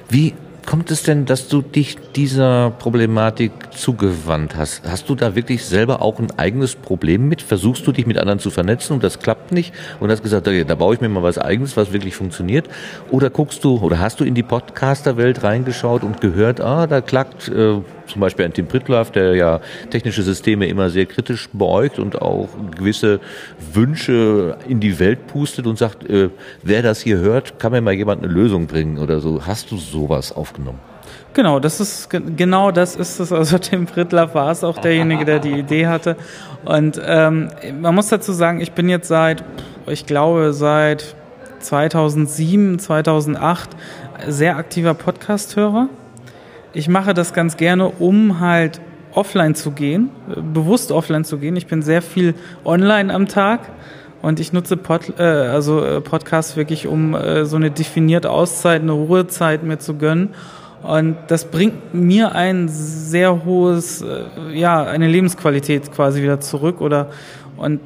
[0.10, 0.34] Wie
[0.66, 4.84] kommt es denn, dass du dich dieser Problematik zugewandt hast?
[4.88, 7.42] Hast du da wirklich selber auch ein eigenes Problem mit?
[7.42, 10.64] Versuchst du dich mit anderen zu vernetzen und das klappt nicht und hast gesagt, da,
[10.64, 12.70] da baue ich mir mal was eigenes, was wirklich funktioniert?
[13.10, 17.48] Oder guckst du oder hast du in die Podcaster-Welt reingeschaut und gehört, ah, da klackt
[17.50, 22.22] äh, zum Beispiel ein Tim Pritlaff, der ja technische Systeme immer sehr kritisch beäugt und
[22.22, 23.20] auch gewisse
[23.74, 26.30] Wünsche in die Welt pustet und sagt, äh,
[26.64, 29.46] wer das hier hört, kann mir mal jemand eine Lösung bringen oder so.
[29.46, 30.80] Hast du sowas aufgenommen?
[31.34, 33.32] Genau, das ist genau das ist es.
[33.32, 36.18] Also Tim Pritlaff war es auch derjenige, der die Idee hatte.
[36.66, 37.50] Und ähm,
[37.80, 39.44] man muss dazu sagen, ich bin jetzt seit,
[39.86, 41.16] ich glaube, seit
[41.60, 43.70] 2007, 2008
[44.28, 45.90] sehr aktiver Podcast-Hörer.
[46.74, 48.80] Ich mache das ganz gerne, um halt
[49.14, 50.12] offline zu gehen,
[50.54, 51.56] bewusst offline zu gehen.
[51.56, 53.62] Ich bin sehr viel online am Tag
[54.22, 58.82] und ich nutze Pod, äh, also äh, Podcasts wirklich, um äh, so eine definierte Auszeit,
[58.82, 60.30] eine Ruhezeit mir zu gönnen.
[60.84, 67.10] Und das bringt mir ein sehr hohes, äh, ja, eine Lebensqualität quasi wieder zurück oder
[67.58, 67.80] und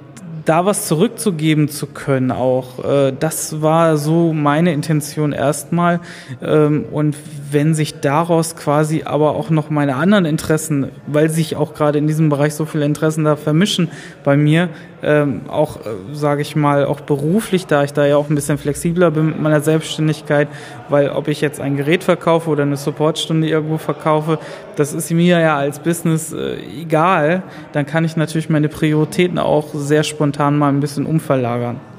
[0.45, 5.99] da was zurückzugeben zu können auch, äh, das war so meine Intention erstmal.
[6.41, 7.15] Ähm, und
[7.51, 12.07] wenn sich daraus quasi aber auch noch meine anderen Interessen, weil sich auch gerade in
[12.07, 13.89] diesem Bereich so viele Interessen da vermischen
[14.23, 14.69] bei mir,
[15.03, 18.57] ähm, auch, äh, sage ich mal, auch beruflich, da ich da ja auch ein bisschen
[18.57, 20.47] flexibler bin mit meiner Selbstständigkeit,
[20.89, 24.39] weil ob ich jetzt ein Gerät verkaufe oder eine Supportstunde irgendwo verkaufe,
[24.75, 27.43] das ist mir ja als Business äh, egal.
[27.73, 31.92] Dann kann ich natürlich meine Prioritäten auch sehr spontan mal ein bisschen umverlagern.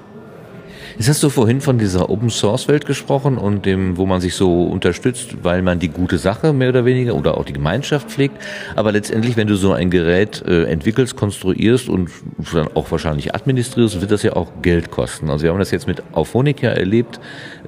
[0.97, 4.37] Jetzt hast du vorhin von dieser Open Source Welt gesprochen und dem, wo man sich
[4.37, 8.37] so unterstützt, weil man die gute Sache mehr oder weniger oder auch die Gemeinschaft pflegt.
[8.77, 12.11] Aber letztendlich, wenn du so ein Gerät äh, entwickelst, konstruierst und
[12.53, 15.31] dann auch wahrscheinlich administrierst, wird das ja auch Geld kosten.
[15.31, 17.19] Also wir haben das jetzt mit Auphonic erlebt,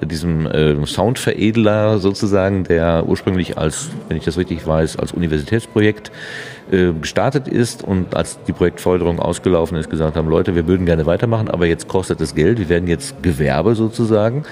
[0.01, 6.11] diesem äh, Soundveredler sozusagen, der ursprünglich als, wenn ich das richtig weiß, als Universitätsprojekt
[6.71, 11.05] äh, gestartet ist und als die Projektförderung ausgelaufen ist, gesagt haben, Leute, wir würden gerne
[11.05, 14.43] weitermachen, aber jetzt kostet es Geld, wir werden jetzt Gewerbe sozusagen.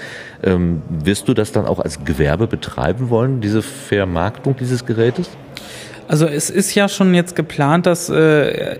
[0.42, 5.30] Ähm, wirst du das dann auch als Gewerbe betreiben wollen, diese Vermarktung dieses Gerätes?
[6.08, 8.78] Also es ist ja schon jetzt geplant, das äh,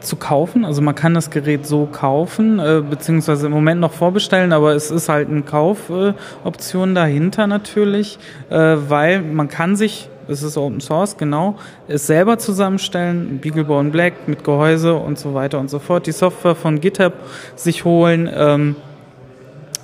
[0.00, 0.64] zu kaufen.
[0.64, 4.90] Also man kann das Gerät so kaufen, äh, beziehungsweise im Moment noch vorbestellen, aber es
[4.90, 8.18] ist halt eine Kaufoption äh, dahinter natürlich,
[8.50, 11.56] äh, weil man kann sich es ist Open Source, genau,
[11.88, 16.54] es selber zusammenstellen, BeagleBone Black mit Gehäuse und so weiter und so fort, die Software
[16.54, 17.14] von GitHub
[17.56, 18.76] sich holen, ähm,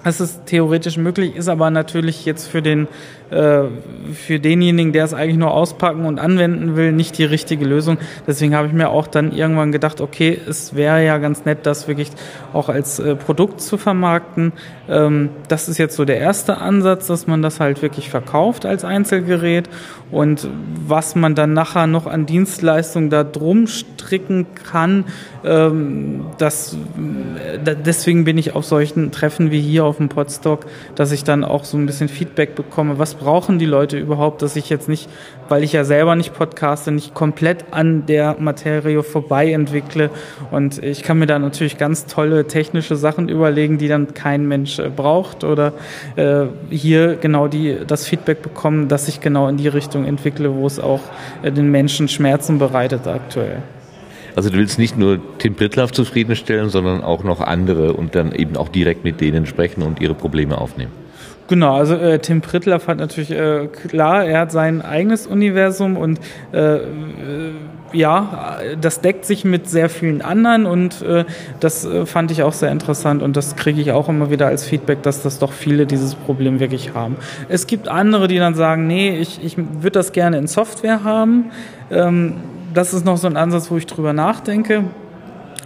[0.07, 2.89] Es ist theoretisch möglich, ist aber natürlich jetzt für den
[3.31, 7.99] für denjenigen, der es eigentlich nur auspacken und anwenden will, nicht die richtige Lösung.
[8.27, 11.89] Deswegen habe ich mir auch dann irgendwann gedacht, okay, es wäre ja ganz nett, das
[11.89, 12.11] wirklich
[12.53, 14.53] auch als äh, Produkt zu vermarkten.
[14.89, 18.85] Ähm, das ist jetzt so der erste Ansatz, dass man das halt wirklich verkauft als
[18.85, 19.69] Einzelgerät
[20.11, 20.47] und
[20.87, 25.07] was man dann nachher noch an Dienstleistungen da drum stricken kann,
[25.45, 26.77] ähm, das,
[27.65, 31.43] äh, deswegen bin ich auf solchen Treffen wie hier auf dem Podstock, dass ich dann
[31.43, 35.09] auch so ein bisschen Feedback bekomme, was brauchen die Leute überhaupt, dass ich jetzt nicht,
[35.49, 40.11] weil ich ja selber nicht podcaste, nicht komplett an der Materie vorbei entwickle.
[40.51, 44.79] Und ich kann mir da natürlich ganz tolle technische Sachen überlegen, die dann kein Mensch
[44.79, 45.73] äh, braucht oder
[46.17, 50.67] äh, hier genau die, das Feedback bekommen, dass ich genau in die Richtung entwickle, wo
[50.67, 51.01] es auch
[51.43, 53.63] äh, den Menschen Schmerzen bereitet aktuell.
[54.37, 58.57] Also du willst nicht nur Tim Pritlaff zufriedenstellen, sondern auch noch andere und dann eben
[58.57, 61.04] auch direkt mit denen sprechen und ihre Probleme aufnehmen.
[61.47, 66.19] Genau, also äh, Tim Pritlaff hat natürlich äh, klar, er hat sein eigenes Universum und
[66.53, 66.81] äh, äh,
[67.93, 71.25] ja, das deckt sich mit sehr vielen anderen und äh,
[71.61, 74.65] das äh, fand ich auch sehr interessant und das kriege ich auch immer wieder als
[74.65, 77.17] Feedback, dass das doch viele dieses Problem wirklich haben.
[77.49, 81.51] Es gibt andere, die dann sagen, nee, ich, ich würde das gerne in Software haben.
[81.91, 82.37] Ähm,
[82.73, 84.85] das ist noch so ein Ansatz, wo ich drüber nachdenke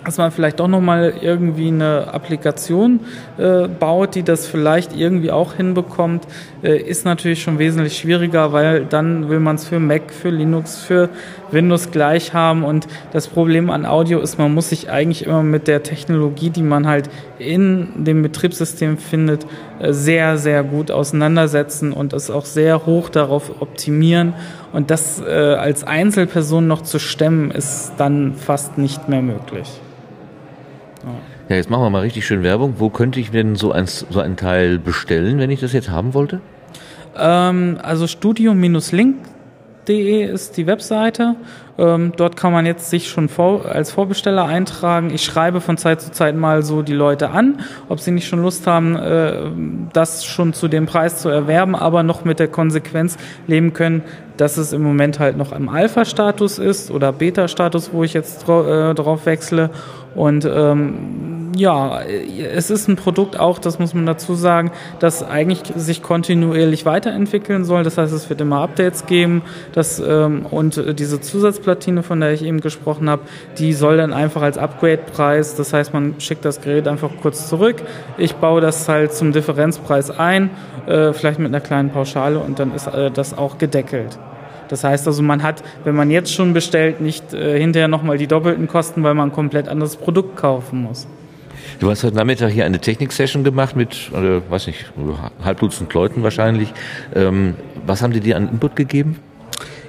[0.08, 3.00] dass man vielleicht doch nochmal irgendwie eine Applikation
[3.36, 6.26] äh, baut, die das vielleicht irgendwie auch hinbekommt,
[6.62, 10.78] äh, ist natürlich schon wesentlich schwieriger, weil dann will man es für Mac, für Linux,
[10.78, 11.10] für
[11.50, 15.68] Windows gleich haben und das Problem an Audio ist, man muss sich eigentlich immer mit
[15.68, 19.46] der Technologie, die man halt in dem Betriebssystem findet,
[19.78, 24.32] äh, sehr, sehr gut auseinandersetzen und es auch sehr hoch darauf optimieren
[24.72, 29.68] und das äh, als Einzelperson noch zu stemmen, ist dann fast nicht mehr möglich.
[31.48, 32.74] Ja, jetzt machen wir mal richtig schön Werbung.
[32.76, 36.12] Wo könnte ich denn so ein, so ein Teil bestellen, wenn ich das jetzt haben
[36.12, 36.42] wollte?
[37.16, 41.36] Ähm, also studium-link.de ist die Webseite.
[41.78, 45.08] Ähm, dort kann man jetzt sich schon vor, als Vorbesteller eintragen.
[45.08, 48.42] Ich schreibe von Zeit zu Zeit mal so die Leute an, ob sie nicht schon
[48.42, 49.50] Lust haben, äh,
[49.94, 53.16] das schon zu dem Preis zu erwerben, aber noch mit der Konsequenz
[53.46, 54.02] leben können,
[54.36, 58.94] dass es im Moment halt noch im Alpha-Status ist oder Beta-Status, wo ich jetzt äh,
[58.94, 59.70] drauf wechsle.
[60.14, 65.62] Und ähm, ja, es ist ein Produkt auch, das muss man dazu sagen, das eigentlich
[65.76, 67.82] sich kontinuierlich weiterentwickeln soll.
[67.82, 69.42] Das heißt, es wird immer Updates geben.
[69.72, 73.22] Das, ähm, und diese Zusatzplatine, von der ich eben gesprochen habe,
[73.58, 77.82] die soll dann einfach als Upgrade-Preis, das heißt, man schickt das Gerät einfach kurz zurück.
[78.16, 80.50] Ich baue das halt zum Differenzpreis ein,
[80.86, 84.18] äh, vielleicht mit einer kleinen Pauschale und dann ist äh, das auch gedeckelt.
[84.68, 88.26] Das heißt also, man hat, wenn man jetzt schon bestellt, nicht äh, hinterher nochmal die
[88.26, 91.06] doppelten Kosten, weil man ein komplett anderes Produkt kaufen muss.
[91.80, 94.86] Du hast heute Nachmittag hier eine Technik-Session gemacht mit, äh, weiß nicht,
[95.44, 96.72] halb Dutzend Leuten wahrscheinlich.
[97.14, 97.54] Ähm,
[97.86, 99.20] was haben die dir an Input gegeben?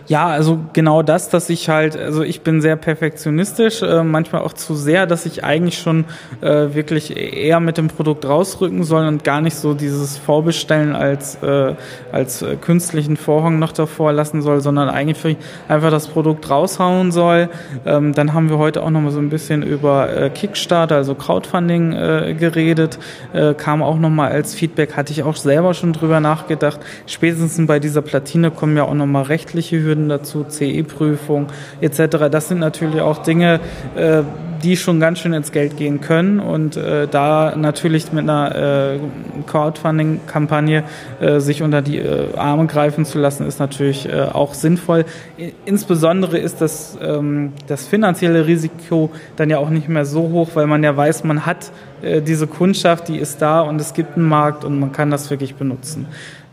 [0.10, 4.54] Ja, also genau das, dass ich halt, also ich bin sehr perfektionistisch, äh, manchmal auch
[4.54, 6.06] zu sehr, dass ich eigentlich schon
[6.42, 11.36] äh, wirklich eher mit dem Produkt rausrücken soll und gar nicht so dieses Vorbestellen als,
[11.44, 11.76] äh,
[12.12, 15.38] als äh, künstlichen Vorhang noch davor lassen soll, sondern eigentlich
[15.68, 17.48] einfach das Produkt raushauen soll.
[17.86, 21.14] Ähm, dann haben wir heute auch noch mal so ein bisschen über äh, Kickstarter, also
[21.14, 22.98] Crowdfunding äh, geredet,
[23.58, 26.80] kam auch noch mal als Feedback, hatte ich auch selber schon drüber nachgedacht.
[27.06, 31.48] Spätestens bei dieser Platine kommen ja auch noch mal rechtliche Hürden Hürden dazu, CE-Prüfung
[31.82, 32.30] etc.
[32.32, 33.60] Das sind natürlich auch Dinge,
[33.96, 34.24] äh,
[34.64, 39.00] die schon ganz schön ins Geld gehen können und äh, da natürlich mit einer äh,
[39.48, 40.84] Crowdfunding-Kampagne
[41.22, 45.06] äh, sich unter die äh, Arme greifen zu lassen, ist natürlich äh, auch sinnvoll.
[45.64, 50.68] Insbesondere ist das, ähm, das finanzielle Risiko dann ja auch nicht mehr so hoch, weil
[50.68, 51.72] man ja weiß, man hat
[52.02, 55.30] äh, diese Kundschaft, die ist da und es gibt einen Markt und man kann das
[55.30, 56.06] wirklich benutzen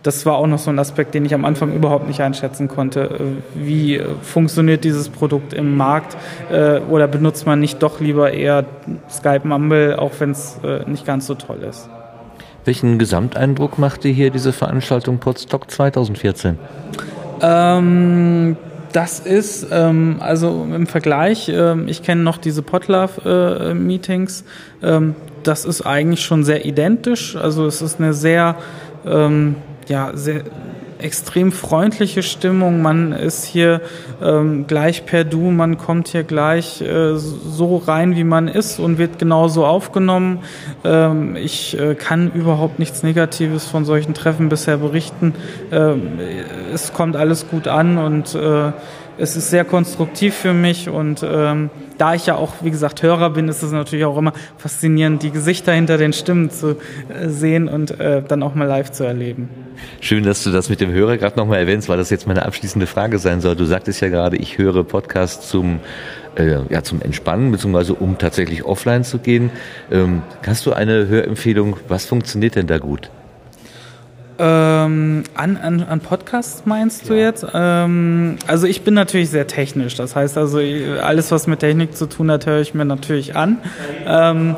[0.06, 3.00] das war auch noch so ein Aspekt, den ich am Anfang überhaupt nicht einschätzen konnte.
[3.00, 3.18] Äh,
[3.54, 6.16] wie funktioniert dieses Produkt im Markt
[6.50, 8.64] äh, oder benutzt man nicht doch lieber eher
[9.10, 11.88] Skype Mumble, auch wenn es äh, nicht ganz so toll ist?
[12.64, 16.58] Welchen Gesamteindruck machte hier diese Veranstaltung Podstock 2014?
[17.40, 18.56] Ähm,
[18.92, 24.44] das ist, ähm, also im Vergleich, ähm, ich kenne noch diese Podlove-Meetings,
[24.82, 27.36] äh, ähm, das ist eigentlich schon sehr identisch.
[27.36, 28.56] Also es ist eine sehr
[29.06, 29.56] ähm,
[29.88, 30.42] ja, sehr
[30.98, 32.82] extrem freundliche Stimmung.
[32.82, 33.80] Man ist hier
[34.22, 38.98] ähm, gleich per Du, man kommt hier gleich äh, so rein, wie man ist und
[38.98, 40.40] wird genauso aufgenommen.
[40.84, 45.34] Ähm, ich äh, kann überhaupt nichts Negatives von solchen Treffen bisher berichten.
[45.70, 46.18] Ähm,
[46.72, 48.72] es kommt alles gut an und äh,
[49.18, 53.30] es ist sehr konstruktiv für mich und ähm, da ich ja auch, wie gesagt, Hörer
[53.30, 56.76] bin, ist es natürlich auch immer faszinierend, die Gesichter hinter den Stimmen zu
[57.08, 59.48] äh, sehen und äh, dann auch mal live zu erleben.
[60.00, 62.86] Schön, dass du das mit dem Hörer gerade nochmal erwähnst, weil das jetzt meine abschließende
[62.86, 63.56] Frage sein soll.
[63.56, 65.80] Du sagtest ja gerade, ich höre Podcasts zum,
[66.36, 69.50] äh, ja, zum Entspannen, beziehungsweise um tatsächlich offline zu gehen.
[69.90, 71.76] Ähm, hast du eine Hörempfehlung?
[71.88, 73.10] Was funktioniert denn da gut?
[74.38, 77.46] Ähm, an, an, an Podcasts meinst du jetzt?
[77.54, 79.94] Ähm, also ich bin natürlich sehr technisch.
[79.94, 80.58] Das heißt also,
[81.02, 83.58] alles, was mit Technik zu tun hat, höre ich mir natürlich an.
[84.06, 84.56] Ähm,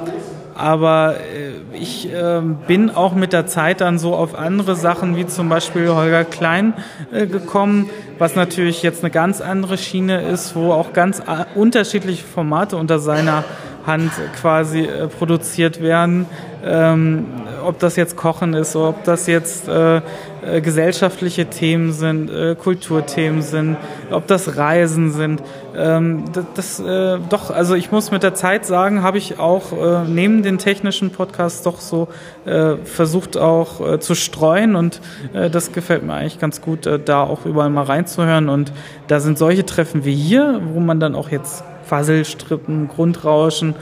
[0.56, 5.26] aber äh, ich äh, bin auch mit der Zeit dann so auf andere Sachen wie
[5.26, 6.74] zum Beispiel Holger Klein
[7.12, 7.88] äh, gekommen,
[8.18, 12.98] was natürlich jetzt eine ganz andere Schiene ist, wo auch ganz a- unterschiedliche Formate unter
[12.98, 13.44] seiner
[13.86, 14.10] Hand
[14.40, 16.26] quasi äh, produziert werden.
[16.64, 17.26] Ähm,
[17.69, 23.43] ob das jetzt Kochen ist, ob das jetzt äh, äh, gesellschaftliche Themen sind, äh, Kulturthemen
[23.43, 23.77] sind,
[24.11, 25.43] ob das Reisen sind.
[25.77, 29.73] Ähm, das, das äh, doch, also ich muss mit der Zeit sagen, habe ich auch
[29.73, 32.09] äh, neben den technischen Podcasts doch so
[32.47, 35.01] äh, versucht auch zu streuen und
[35.32, 38.73] das gefällt mir eigentlich ganz gut, da auch überall mal reinzuhören und
[39.09, 43.74] da sind solche Treffen wie hier, wo man dann auch jetzt Fasselstrippen, Grundrauschen,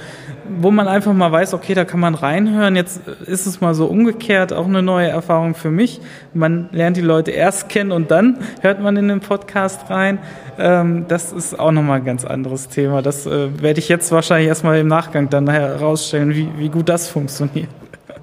[0.60, 2.76] wo man einfach mal weiß, okay, da kann man reinhören.
[2.76, 6.00] Jetzt ist es mal so umgekehrt, auch eine neue Erfahrung für mich.
[6.34, 10.18] Man lernt die Leute erst kennen und dann hört man in den Podcast rein.
[10.58, 13.02] Ähm, das ist auch nochmal ein ganz anderes Thema.
[13.02, 17.08] Das äh, werde ich jetzt wahrscheinlich erstmal im Nachgang dann herausstellen, wie, wie gut das
[17.08, 17.68] funktioniert.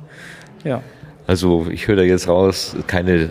[0.64, 0.82] ja.
[1.28, 3.30] Also ich höre da jetzt raus, keine,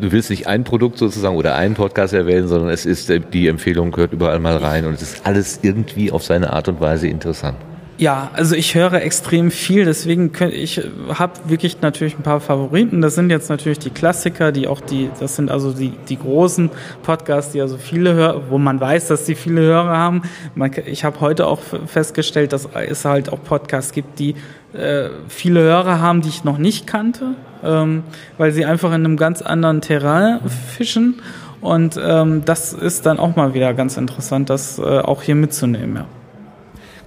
[0.00, 3.48] du willst nicht ein Produkt sozusagen oder einen Podcast erwähnen, sondern es ist äh, die
[3.48, 7.08] Empfehlung, gehört überall mal rein und es ist alles irgendwie auf seine Art und Weise
[7.08, 7.56] interessant.
[7.96, 10.80] Ja, also ich höre extrem viel, deswegen könnt, ich
[11.10, 13.00] habe wirklich natürlich ein paar Favoriten.
[13.00, 16.70] Das sind jetzt natürlich die Klassiker, die auch die, das sind also die, die großen
[17.04, 20.22] Podcasts, die also viele Hörer, wo man weiß, dass die viele Hörer haben.
[20.56, 24.34] Man, ich habe heute auch festgestellt, dass es halt auch Podcasts gibt, die
[24.72, 28.02] äh, viele Hörer haben, die ich noch nicht kannte, ähm,
[28.38, 30.40] weil sie einfach in einem ganz anderen Terrain
[30.76, 31.22] fischen.
[31.60, 35.94] Und ähm, das ist dann auch mal wieder ganz interessant, das äh, auch hier mitzunehmen.
[35.94, 36.06] Ja.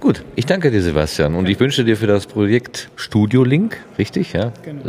[0.00, 4.32] Gut, ich danke dir, Sebastian, und ich wünsche dir für das Projekt Studio Link, richtig,
[4.32, 4.52] ja?
[4.64, 4.82] Genau.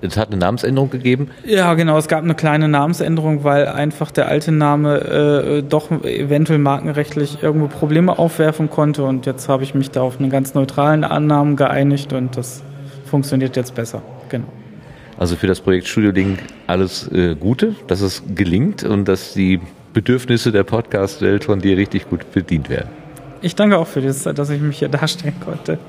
[0.00, 1.28] Es hat eine Namensänderung gegeben.
[1.44, 1.98] Ja, genau.
[1.98, 7.66] Es gab eine kleine Namensänderung, weil einfach der alte Name äh, doch eventuell markenrechtlich irgendwo
[7.66, 9.04] Probleme aufwerfen konnte.
[9.04, 12.62] Und jetzt habe ich mich da auf einen ganz neutralen Annamen geeinigt und das
[13.04, 14.00] funktioniert jetzt besser.
[14.30, 14.46] Genau.
[15.18, 19.60] Also für das Projekt Studio Link alles äh, Gute, dass es gelingt und dass die
[19.92, 23.03] Bedürfnisse der Podcast-Welt von dir richtig gut bedient werden.
[23.44, 25.78] Ich danke auch für das, dass ich mich hier darstellen konnte.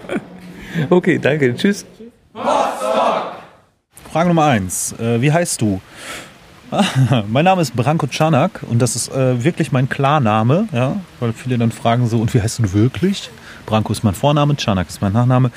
[0.90, 1.56] Okay, danke.
[1.56, 1.86] Tschüss.
[4.12, 4.94] Frage Nummer eins.
[5.00, 5.80] Äh, wie heißt du?
[7.30, 11.58] mein Name ist Branko Czanak und das ist äh, wirklich mein Klarname, ja, weil viele
[11.58, 13.30] dann fragen so, und wie heißt du wirklich?
[13.66, 15.50] Branko ist mein Vorname, Czanak ist mein Nachname.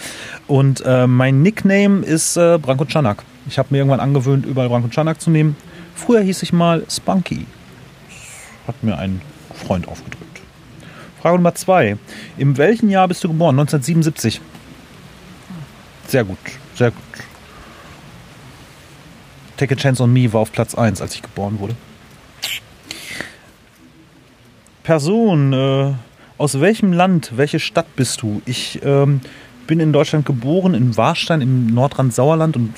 [0.47, 3.25] Und äh, mein Nickname ist äh, Branko Czanak.
[3.49, 5.57] Ich habe mir irgendwann angewöhnt, überall Branko Czanak zu nehmen.
[5.97, 7.45] Früher hieß ich mal Spunky.
[8.09, 9.21] Das hat mir ein
[9.53, 10.28] Freund aufgedrückt.
[11.29, 11.99] Frage Nummer zwei.
[12.39, 13.59] In welchem Jahr bist du geboren?
[13.61, 14.41] 1977.
[16.07, 16.39] Sehr gut,
[16.75, 17.03] sehr gut.
[19.59, 21.75] Take a Chance on Me war auf Platz 1, als ich geboren wurde.
[24.85, 25.93] Person, äh,
[26.39, 28.41] aus welchem Land, welche Stadt bist du?
[28.47, 29.21] Ich ähm,
[29.67, 32.75] bin in Deutschland geboren, in Warstein im Nordrand-Sauerland und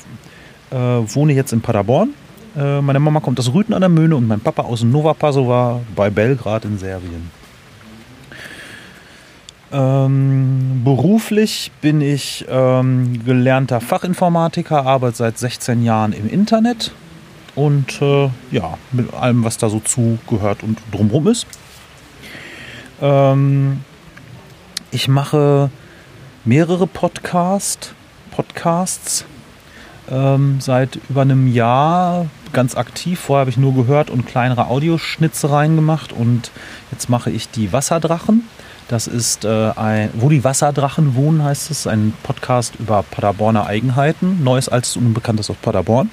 [0.72, 2.14] äh, wohne jetzt in Paderborn.
[2.56, 5.82] Äh, meine Mama kommt aus Rüten an der Möhne und mein Papa aus Nova Pasova
[5.94, 7.39] bei Belgrad in Serbien.
[9.72, 16.92] Ähm, beruflich bin ich ähm, gelernter Fachinformatiker, arbeite seit 16 Jahren im Internet
[17.54, 21.46] und äh, ja, mit allem, was da so zugehört und drumherum ist.
[23.00, 23.84] Ähm,
[24.90, 25.70] ich mache
[26.44, 27.94] mehrere Podcast,
[28.32, 29.24] Podcasts
[30.10, 33.20] ähm, seit über einem Jahr ganz aktiv.
[33.20, 36.50] Vorher habe ich nur gehört und kleinere Audioschnitzereien gemacht und
[36.90, 38.48] jetzt mache ich die Wasserdrachen.
[38.90, 44.42] Das ist äh, ein, wo die Wasserdrachen wohnen, heißt es, ein Podcast über Paderborner Eigenheiten,
[44.42, 46.10] Neues, Altes und Unbekanntes aus Paderborn.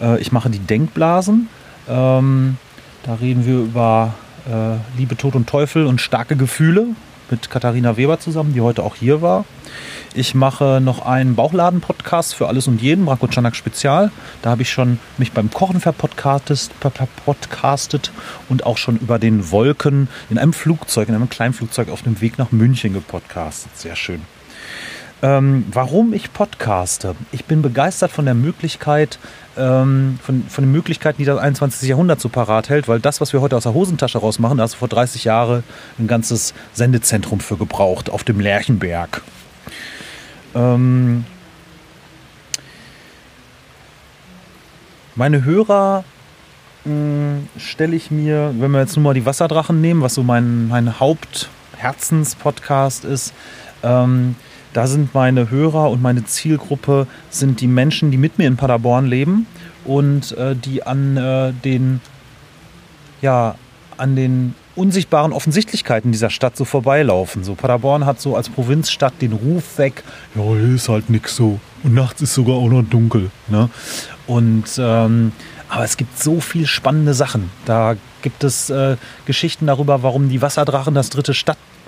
[0.00, 1.48] Äh, ich mache die Denkblasen.
[1.88, 2.56] Ähm,
[3.04, 4.14] da reden wir über
[4.50, 6.88] äh, Liebe, Tod und Teufel und starke Gefühle
[7.32, 9.44] mit Katharina Weber zusammen, die heute auch hier war.
[10.14, 14.12] Ich mache noch einen Bauchladen-Podcast für alles und jeden, Branko Czanak Spezial.
[14.42, 16.70] Da habe ich schon mich beim Kochen verpodcastet
[17.24, 18.12] podcastet
[18.48, 22.20] und auch schon über den Wolken in einem Flugzeug, in einem kleinen Flugzeug auf dem
[22.20, 23.76] Weg nach München gepodcastet.
[23.76, 24.20] Sehr schön.
[25.24, 27.14] Ähm, warum ich podcaste?
[27.30, 29.20] Ich bin begeistert von der Möglichkeit,
[29.56, 31.88] ähm, von, von den Möglichkeiten, die das 21.
[31.88, 34.74] Jahrhundert so parat hält, weil das, was wir heute aus der Hosentasche rausmachen, da hast
[34.74, 35.62] du vor 30 Jahren
[36.00, 39.22] ein ganzes Sendezentrum für gebraucht auf dem Lerchenberg.
[40.56, 41.24] Ähm,
[45.14, 46.02] meine Hörer
[47.58, 50.98] stelle ich mir, wenn wir jetzt nur mal die Wasserdrachen nehmen, was so mein, mein
[50.98, 53.32] Hauptherzenspodcast ist,
[53.84, 54.34] ähm,
[54.72, 59.06] da sind meine Hörer und meine Zielgruppe sind die Menschen, die mit mir in Paderborn
[59.06, 59.46] leben
[59.84, 62.00] und äh, die an äh, den
[63.20, 63.54] ja
[63.96, 67.44] an den unsichtbaren Offensichtlichkeiten dieser Stadt so vorbeilaufen.
[67.44, 70.02] So Paderborn hat so als Provinzstadt den Ruf weg,
[70.34, 73.30] ja, hier ist halt nix so und nachts ist sogar auch noch dunkel.
[73.48, 73.68] Ne?
[74.26, 75.32] Und ähm,
[75.68, 77.50] aber es gibt so viel spannende Sachen.
[77.64, 81.32] Da gibt es äh, Geschichten darüber, warum die Wasserdrachen das dritte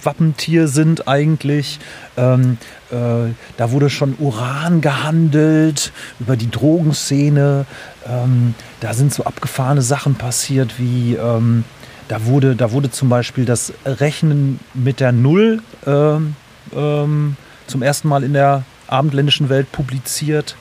[0.04, 1.78] Stadtwappentier sind eigentlich.
[2.16, 2.58] Ähm,
[2.90, 7.64] äh, da wurde schon Uran gehandelt, über die Drogenszene.
[8.06, 11.14] Ähm, da sind so abgefahrene Sachen passiert wie...
[11.14, 11.64] Ähm,
[12.06, 16.36] da wurde, da wurde zum Beispiel das Rechnen mit der Null ähm,
[16.76, 17.36] ähm,
[17.66, 20.54] zum ersten Mal in der abendländischen Welt publiziert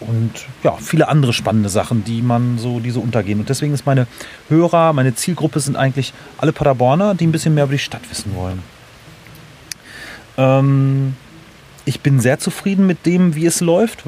[0.00, 3.40] und ja, viele andere spannende Sachen, die man so, die so untergehen.
[3.40, 4.06] Und deswegen ist meine
[4.48, 8.34] Hörer, meine Zielgruppe sind eigentlich alle Paderborner, die ein bisschen mehr über die Stadt wissen
[8.34, 8.62] wollen.
[10.36, 11.14] Ähm,
[11.84, 14.04] ich bin sehr zufrieden mit dem, wie es läuft,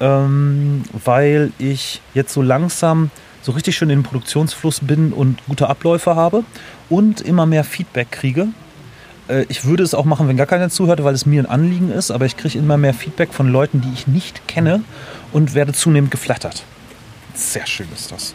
[0.00, 3.10] ähm, weil ich jetzt so langsam
[3.40, 6.44] so richtig schön in den Produktionsfluss bin und gute Abläufe habe
[6.88, 8.48] und immer mehr Feedback kriege.
[9.32, 11.90] Äh, ich würde es auch machen, wenn gar keiner zuhört, weil es mir ein Anliegen
[11.90, 14.82] ist, aber ich kriege immer mehr Feedback von Leuten, die ich nicht kenne
[15.32, 16.64] und werde zunehmend geflattert.
[17.34, 18.34] Sehr schön ist das.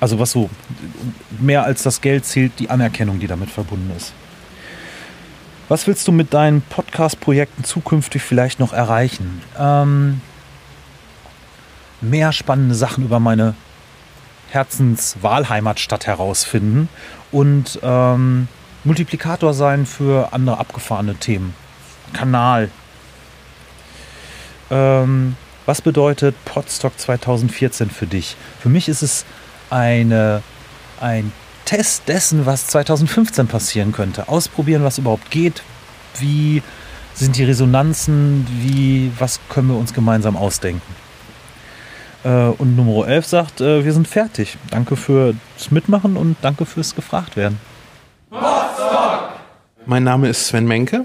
[0.00, 0.50] Also was so
[1.40, 4.12] mehr als das Geld zählt, die Anerkennung, die damit verbunden ist.
[5.68, 9.40] Was willst du mit deinen Podcast-Projekten zukünftig vielleicht noch erreichen?
[9.58, 10.20] Ähm,
[12.02, 13.54] mehr spannende Sachen über meine
[14.50, 16.90] Herzenswahlheimatstadt herausfinden
[17.32, 18.46] und ähm,
[18.84, 21.54] Multiplikator sein für andere abgefahrene Themen.
[22.12, 22.70] Kanal.
[24.70, 25.36] Ähm,
[25.66, 28.36] was bedeutet Podstock 2014 für dich?
[28.60, 29.24] Für mich ist es
[29.70, 30.42] eine,
[31.00, 31.32] ein
[31.64, 34.28] Test dessen, was 2015 passieren könnte.
[34.28, 35.62] Ausprobieren, was überhaupt geht.
[36.18, 36.62] Wie
[37.14, 38.46] sind die Resonanzen?
[38.60, 40.94] Wie, was können wir uns gemeinsam ausdenken?
[42.24, 44.58] Äh, und Nummer 11 sagt, äh, wir sind fertig.
[44.70, 45.36] Danke fürs
[45.70, 47.58] Mitmachen und danke fürs gefragt werden.
[49.86, 51.04] Mein Name ist Sven Menke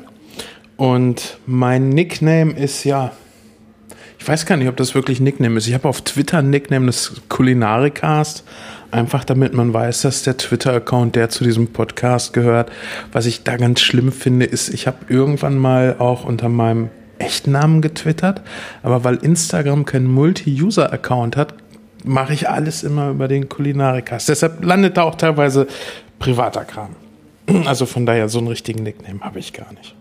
[0.77, 3.11] und mein Nickname ist ja,
[4.17, 5.67] ich weiß gar nicht, ob das wirklich Nickname ist.
[5.67, 8.45] Ich habe auf Twitter ein Nickname, das Kulinarikast,
[8.91, 12.71] einfach damit man weiß, dass der Twitter-Account, der zu diesem Podcast gehört,
[13.11, 17.51] was ich da ganz schlimm finde, ist, ich habe irgendwann mal auch unter meinem echten
[17.51, 18.41] Namen getwittert,
[18.81, 21.53] aber weil Instagram keinen Multi-User-Account hat,
[22.05, 24.29] mache ich alles immer über den Kulinarikast.
[24.29, 25.67] Deshalb landet da auch teilweise
[26.17, 26.95] privater Kram.
[27.65, 29.95] Also von daher, so einen richtigen Nickname habe ich gar nicht.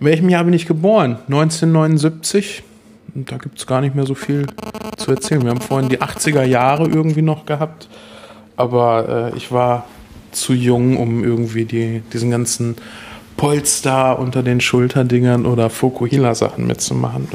[0.00, 1.18] In welchem Jahr bin ich geboren?
[1.26, 2.62] 1979.
[3.14, 4.46] Und da gibt es gar nicht mehr so viel
[4.96, 5.42] zu erzählen.
[5.42, 7.88] Wir haben vorhin die 80er Jahre irgendwie noch gehabt.
[8.56, 9.86] Aber äh, ich war
[10.32, 12.76] zu jung, um irgendwie die, diesen ganzen
[13.36, 17.28] Polestar unter den Schulterdingern oder Fokuhila-Sachen mitzumachen.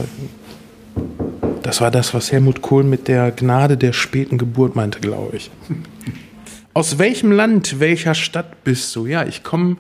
[1.64, 5.52] Das war das, was Helmut Kohl mit der Gnade der späten Geburt meinte, glaube ich.
[6.74, 9.08] Aus welchem Land, welcher Stadt bist du?
[9.08, 9.78] Ja, ich komme,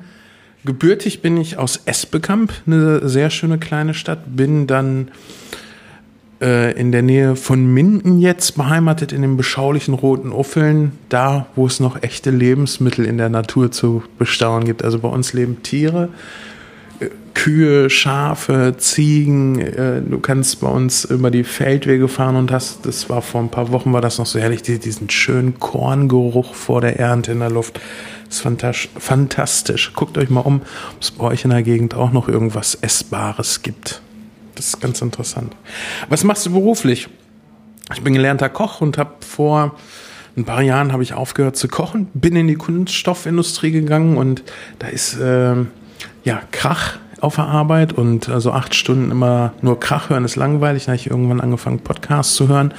[0.66, 5.11] gebürtig bin ich aus Esbekamp, eine sehr schöne kleine Stadt, bin dann
[6.41, 11.68] äh, in der Nähe von Minden jetzt beheimatet, in den beschaulichen Roten Uffeln, da, wo
[11.68, 14.84] es noch echte Lebensmittel in der Natur zu bestaunen gibt.
[14.84, 16.10] Also bei uns leben Tiere,
[17.34, 19.59] Kühe, Schafe, Ziegen.
[19.59, 23.49] Äh, du kannst bei uns über die Feldwege fahren und hast, das war vor ein
[23.49, 27.49] paar Wochen, war das noch so herrlich, diesen schönen Korngeruch vor der Ernte in der
[27.49, 27.80] Luft.
[28.27, 29.93] Das ist fantastisch.
[29.93, 33.63] Guckt euch mal um, ob es bei euch in der Gegend auch noch irgendwas Essbares
[33.63, 34.01] gibt.
[34.55, 35.55] Das ist ganz interessant.
[36.09, 37.07] Was machst du beruflich?
[37.93, 39.76] Ich bin gelernter Koch und habe vor
[40.38, 44.43] ein paar Jahren habe ich aufgehört zu kochen, bin in die Kunststoffindustrie gegangen und
[44.77, 45.55] da ist äh,
[46.30, 50.85] ja Krach auf der Arbeit und also acht Stunden immer nur Krach hören ist langweilig.
[50.85, 52.73] Da habe ich irgendwann angefangen, Podcasts zu hören.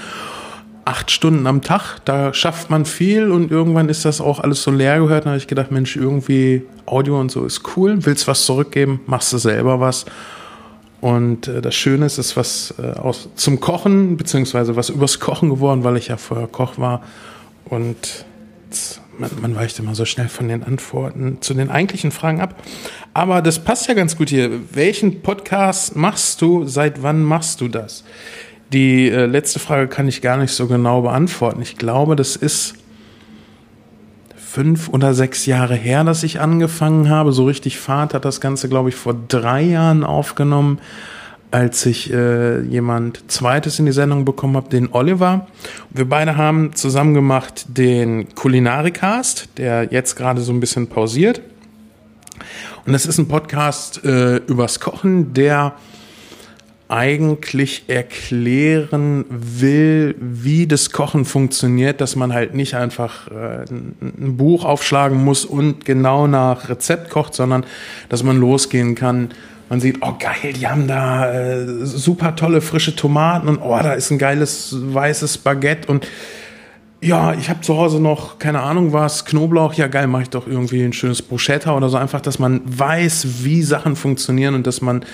[0.84, 4.70] Acht Stunden am Tag, da schafft man viel und irgendwann ist das auch alles so
[4.70, 5.26] leer gehört.
[5.26, 7.98] Da habe ich gedacht, Mensch, irgendwie Audio und so ist cool.
[8.06, 10.06] Willst was zurückgeben, machst du selber was.
[11.00, 15.50] Und äh, das Schöne ist, ist was äh, aus, zum Kochen, beziehungsweise was übers Kochen
[15.50, 17.02] geworden, weil ich ja vorher Koch war.
[17.64, 18.24] Und
[19.18, 22.62] man, man weicht immer so schnell von den Antworten zu den eigentlichen Fragen ab.
[23.14, 24.50] Aber das passt ja ganz gut hier.
[24.72, 26.66] Welchen Podcast machst du?
[26.66, 28.04] Seit wann machst du das?
[28.72, 31.60] Die äh, letzte Frage kann ich gar nicht so genau beantworten.
[31.60, 32.74] Ich glaube, das ist
[34.36, 37.32] fünf oder sechs Jahre her, dass ich angefangen habe.
[37.32, 40.80] So richtig Fahrt hat das Ganze, glaube ich, vor drei Jahren aufgenommen,
[41.50, 45.46] als ich äh, jemand Zweites in die Sendung bekommen habe, den Oliver.
[45.90, 51.40] Wir beide haben zusammen gemacht den Kulinarikast, der jetzt gerade so ein bisschen pausiert.
[52.86, 55.74] Und das ist ein Podcast äh, übers Kochen, der
[56.90, 64.64] eigentlich erklären will, wie das Kochen funktioniert, dass man halt nicht einfach äh, ein Buch
[64.64, 67.64] aufschlagen muss und genau nach Rezept kocht, sondern
[68.08, 69.30] dass man losgehen kann.
[69.70, 73.92] Man sieht, oh geil, die haben da äh, super tolle frische Tomaten und oh, da
[73.92, 76.08] ist ein geiles weißes Baguette und
[77.02, 80.46] ja, ich habe zu Hause noch, keine Ahnung was, Knoblauch, ja geil, mache ich doch
[80.46, 81.96] irgendwie ein schönes Bruschetta oder so.
[81.96, 85.06] Einfach, dass man weiß, wie Sachen funktionieren und dass man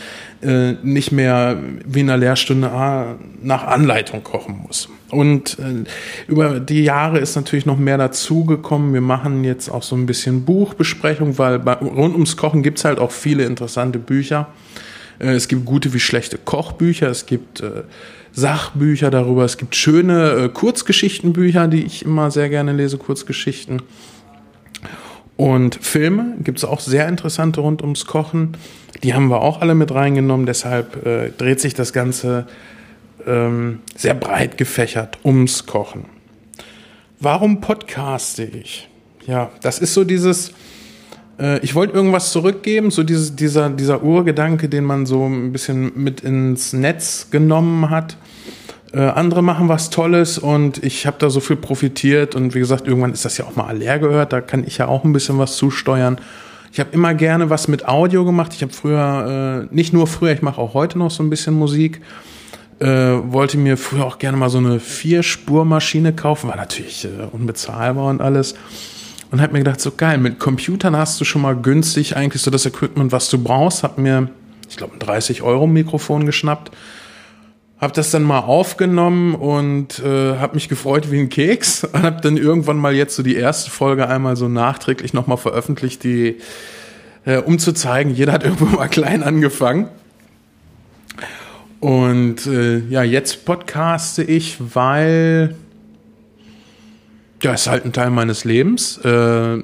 [0.42, 4.88] äh, nicht mehr wie in einer Lehrstunde ah, nach Anleitung kochen muss.
[5.10, 5.84] Und äh,
[6.26, 8.92] über die Jahre ist natürlich noch mehr dazugekommen.
[8.92, 12.98] Wir machen jetzt auch so ein bisschen Buchbesprechung, weil bei, rund ums Kochen gibt's halt
[12.98, 14.48] auch viele interessante Bücher.
[15.20, 17.84] Äh, es gibt gute wie schlechte Kochbücher, es gibt äh,
[18.36, 19.44] Sachbücher darüber.
[19.44, 23.80] Es gibt schöne äh, Kurzgeschichtenbücher, die ich immer sehr gerne lese, Kurzgeschichten.
[25.38, 28.56] Und Filme gibt es auch sehr interessante rund ums Kochen.
[29.02, 30.44] Die haben wir auch alle mit reingenommen.
[30.44, 32.46] Deshalb äh, dreht sich das Ganze
[33.26, 36.04] ähm, sehr breit gefächert ums Kochen.
[37.18, 38.86] Warum podcaste ich?
[39.26, 40.52] Ja, das ist so dieses,
[41.38, 45.92] äh, ich wollte irgendwas zurückgeben, so dieses, dieser, dieser Urgedanke, den man so ein bisschen
[45.94, 48.16] mit ins Netz genommen hat.
[48.92, 52.86] Äh, andere machen was Tolles und ich habe da so viel profitiert und wie gesagt,
[52.86, 55.38] irgendwann ist das ja auch mal leer gehört, da kann ich ja auch ein bisschen
[55.38, 56.18] was zusteuern.
[56.72, 58.52] Ich habe immer gerne was mit Audio gemacht.
[58.54, 61.54] Ich habe früher, äh, nicht nur früher, ich mache auch heute noch so ein bisschen
[61.54, 62.00] Musik.
[62.78, 68.10] Äh, wollte mir früher auch gerne mal so eine Vierspurmaschine kaufen, war natürlich äh, unbezahlbar
[68.10, 68.54] und alles.
[69.30, 72.50] Und habe mir gedacht, so geil, mit Computern hast du schon mal günstig eigentlich so
[72.50, 73.82] das Equipment, was du brauchst.
[73.82, 74.28] Hab mir,
[74.68, 76.70] ich glaube, ein 30 Euro Mikrofon geschnappt
[77.78, 82.20] habe das dann mal aufgenommen und äh, habe mich gefreut wie ein Keks und habe
[82.20, 86.36] dann irgendwann mal jetzt so die erste Folge einmal so nachträglich nochmal veröffentlicht, die
[87.24, 89.88] äh, um zu zeigen, jeder hat irgendwo mal klein angefangen.
[91.80, 95.54] Und äh, ja, jetzt podcaste ich, weil
[97.42, 98.98] ja, ist halt ein Teil meines Lebens.
[99.04, 99.58] Äh,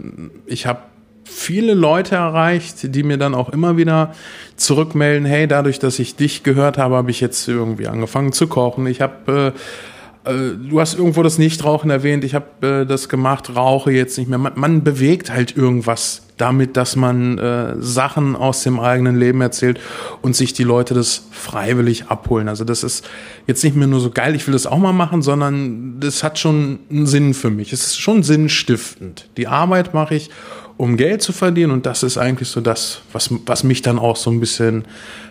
[0.47, 0.81] ich habe
[1.25, 4.15] viele Leute erreicht, die mir dann auch immer wieder
[4.57, 8.87] zurückmelden, hey, dadurch, dass ich dich gehört habe, habe ich jetzt irgendwie angefangen zu kochen.
[8.87, 9.59] Ich habe äh,
[10.25, 14.39] du hast irgendwo das Nichtrauchen erwähnt, ich habe äh, das gemacht, rauche jetzt nicht mehr.
[14.39, 19.81] Man, man bewegt halt irgendwas damit, dass man äh, Sachen aus dem eigenen Leben erzählt
[20.23, 22.49] und sich die Leute das freiwillig abholen.
[22.49, 23.09] Also das ist
[23.47, 26.39] jetzt nicht mehr nur so geil, ich will das auch mal machen, sondern das hat
[26.39, 27.73] schon einen Sinn für mich.
[27.73, 29.29] Es ist schon sinnstiftend.
[29.37, 30.31] Die Arbeit mache ich,
[30.77, 34.17] um Geld zu verdienen und das ist eigentlich so das, was, was mich dann auch
[34.17, 34.85] so ein bisschen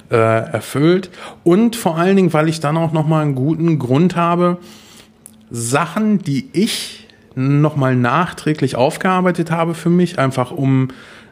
[0.09, 1.09] äh, erfüllt.
[1.43, 4.59] Und vor allen Dingen, weil ich dann auch nochmal einen guten Grund habe,
[5.51, 10.89] Sachen, die ich nochmal nachträglich aufgearbeitet habe für mich, einfach um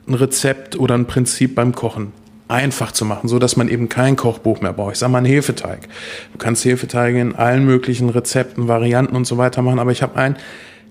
[0.08, 2.12] ein Rezept oder ein Prinzip beim Kochen
[2.50, 4.94] einfach zu machen, so dass man eben kein Kochbuch mehr braucht.
[4.94, 5.88] Ich sage mal einen Hefeteig.
[6.34, 10.18] Du kannst Hefeteige in allen möglichen Rezepten, Varianten und so weiter machen, aber ich habe
[10.18, 10.36] einen,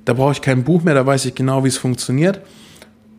[0.04, 2.40] da brauche ich kein Buch mehr, da weiß ich genau, wie es funktioniert.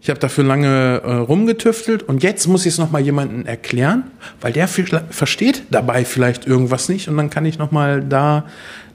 [0.01, 4.03] Ich habe dafür lange äh, rumgetüftelt und jetzt muss ich es nochmal jemandem erklären,
[4.39, 8.45] weil der versteht dabei vielleicht irgendwas nicht und dann kann ich nochmal da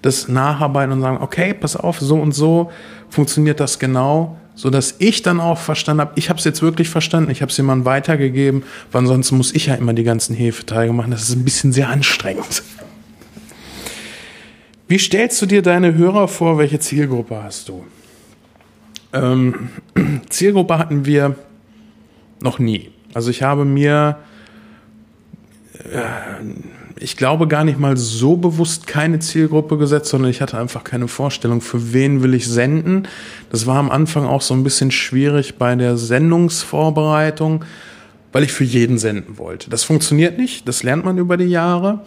[0.00, 2.70] das nacharbeiten und sagen, okay, pass auf, so und so
[3.10, 6.88] funktioniert das genau, so dass ich dann auch verstanden habe, ich habe es jetzt wirklich
[6.88, 10.92] verstanden, ich habe es jemandem weitergegeben, weil ansonsten muss ich ja immer die ganzen Hefeteige
[10.92, 12.62] machen, das ist ein bisschen sehr anstrengend.
[14.88, 17.84] Wie stellst du dir deine Hörer vor, welche Zielgruppe hast du?
[19.14, 19.70] Ähm,
[20.28, 21.36] Zielgruppe hatten wir
[22.40, 22.90] noch nie.
[23.14, 24.18] Also ich habe mir,
[25.90, 26.00] äh,
[26.98, 31.08] ich glaube gar nicht mal so bewusst keine Zielgruppe gesetzt, sondern ich hatte einfach keine
[31.08, 33.08] Vorstellung, für wen will ich senden.
[33.50, 37.64] Das war am Anfang auch so ein bisschen schwierig bei der Sendungsvorbereitung
[38.34, 39.70] weil ich für jeden senden wollte.
[39.70, 42.00] Das funktioniert nicht, das lernt man über die Jahre.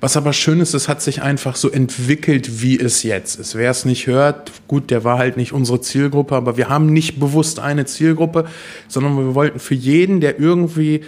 [0.00, 3.56] Was aber schön ist, es hat sich einfach so entwickelt, wie es jetzt ist.
[3.56, 7.18] Wer es nicht hört, gut, der war halt nicht unsere Zielgruppe, aber wir haben nicht
[7.18, 8.44] bewusst eine Zielgruppe,
[8.86, 11.00] sondern wir wollten für jeden, der irgendwie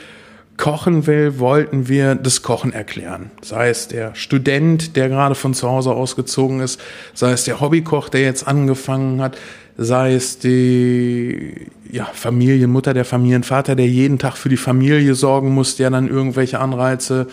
[0.56, 3.30] kochen will, wollten wir das Kochen erklären.
[3.42, 6.80] Sei es der Student, der gerade von zu Hause ausgezogen ist,
[7.12, 9.38] sei es der Hobbykoch, der jetzt angefangen hat,
[9.76, 15.76] sei es die ja, Familienmutter, der Familienvater, der jeden Tag für die Familie sorgen muss,
[15.76, 17.28] der dann irgendwelche Anreize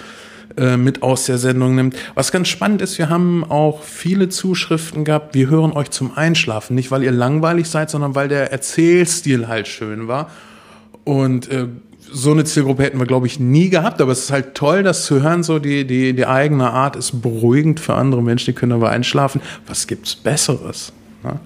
[0.57, 1.95] äh, mit aus der Sendung nimmt.
[2.15, 6.75] Was ganz spannend ist, wir haben auch viele Zuschriften gehabt, wir hören euch zum Einschlafen,
[6.75, 10.29] nicht weil ihr langweilig seid, sondern weil der Erzählstil halt schön war.
[11.03, 11.67] Und äh,
[12.11, 15.05] so eine Zielgruppe hätten wir, glaube ich, nie gehabt, aber es ist halt toll, das
[15.05, 18.73] zu hören, so die, die, die eigene Art ist beruhigend für andere Menschen, die können
[18.73, 19.41] aber einschlafen.
[19.67, 20.91] Was gibt's Besseres?
[21.23, 21.39] Ne?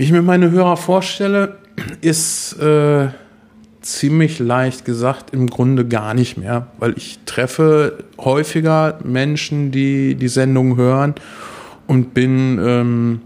[0.00, 1.58] Wie ich mir meine Hörer vorstelle,
[2.00, 3.08] ist äh,
[3.82, 10.28] ziemlich leicht gesagt im Grunde gar nicht mehr, weil ich treffe häufiger Menschen, die die
[10.28, 11.16] Sendung hören
[11.86, 13.20] und bin ähm,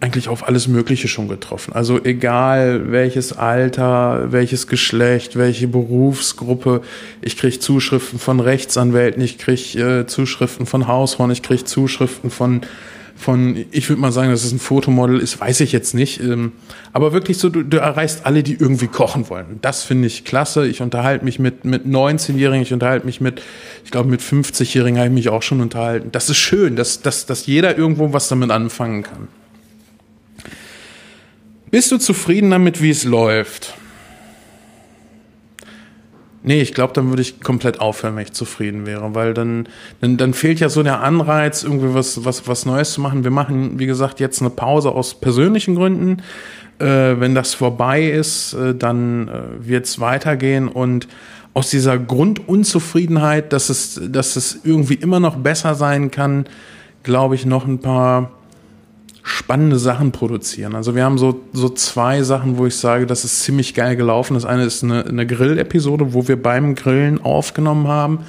[0.00, 1.72] eigentlich auf alles Mögliche schon getroffen.
[1.72, 6.82] Also egal welches Alter, welches Geschlecht, welche Berufsgruppe.
[7.22, 12.62] Ich kriege Zuschriften von Rechtsanwälten, ich kriege äh, Zuschriften von Haushorn, ich kriege Zuschriften von
[13.18, 16.20] von, ich würde mal sagen, dass es ein Fotomodel ist, weiß ich jetzt nicht.
[16.20, 16.52] Ähm,
[16.92, 19.58] aber wirklich so, du, du erreichst alle, die irgendwie kochen wollen.
[19.60, 20.66] Das finde ich klasse.
[20.68, 23.42] Ich unterhalte mich mit, mit 19-Jährigen, ich unterhalte mich mit,
[23.84, 26.10] ich glaube, mit 50-Jährigen habe ich mich auch schon unterhalten.
[26.12, 29.28] Das ist schön, dass, dass, dass jeder irgendwo was damit anfangen kann.
[31.70, 33.74] Bist du zufrieden damit, wie es läuft?
[36.42, 39.68] Nee, ich glaube, dann würde ich komplett aufhören, wenn ich zufrieden wäre, weil dann,
[40.00, 43.24] dann, dann fehlt ja so der Anreiz, irgendwie was, was, was Neues zu machen.
[43.24, 46.22] Wir machen, wie gesagt, jetzt eine Pause aus persönlichen Gründen.
[46.78, 51.08] Äh, wenn das vorbei ist, äh, dann äh, wird es weitergehen und
[51.54, 56.44] aus dieser Grundunzufriedenheit, dass es, dass es irgendwie immer noch besser sein kann,
[57.02, 58.30] glaube ich, noch ein paar
[59.28, 60.74] spannende Sachen produzieren.
[60.74, 64.34] Also wir haben so, so zwei Sachen, wo ich sage, das ist ziemlich geil gelaufen.
[64.34, 68.20] Das eine ist eine, eine Grill-Episode, wo wir beim Grillen aufgenommen haben,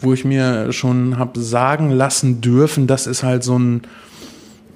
[0.00, 3.82] wo ich mir schon habe sagen lassen dürfen, das ist halt so ein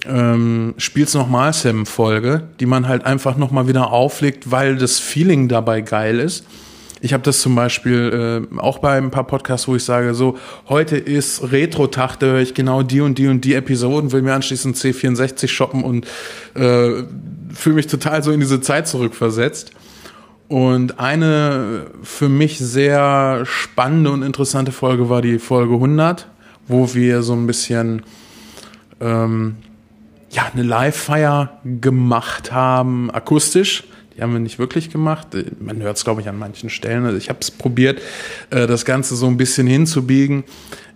[0.06, 5.82] ähm, Spiel's nochmal Sam-Folge, die man halt einfach nochmal wieder auflegt, weil das Feeling dabei
[5.82, 6.44] geil ist.
[7.02, 10.38] Ich habe das zum Beispiel äh, auch bei ein paar Podcasts, wo ich sage, so,
[10.68, 14.34] heute ist Retro-Tag, da höre ich genau die und die und die Episoden, will mir
[14.34, 16.06] anschließend C64 shoppen und
[16.54, 17.04] äh,
[17.54, 19.72] fühle mich total so in diese Zeit zurückversetzt.
[20.48, 26.26] Und eine für mich sehr spannende und interessante Folge war die Folge 100,
[26.66, 28.02] wo wir so ein bisschen
[29.00, 29.56] ähm,
[30.30, 33.84] ja eine Live-Feier gemacht haben, akustisch
[34.16, 35.28] die haben wir nicht wirklich gemacht.
[35.60, 37.04] Man hört es, glaube ich, an manchen Stellen.
[37.04, 38.00] Also ich habe es probiert,
[38.50, 40.44] äh, das Ganze so ein bisschen hinzubiegen,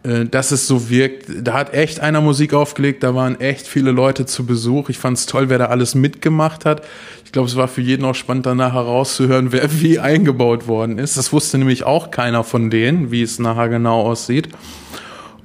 [0.03, 1.27] äh, dass es so wirkt.
[1.43, 4.89] Da hat echt einer Musik aufgelegt, da waren echt viele Leute zu Besuch.
[4.89, 6.83] Ich fand es toll, wer da alles mitgemacht hat.
[7.25, 11.17] Ich glaube, es war für jeden auch spannend, danach herauszuhören, wer wie eingebaut worden ist.
[11.17, 14.49] Das wusste nämlich auch keiner von denen, wie es nachher genau aussieht.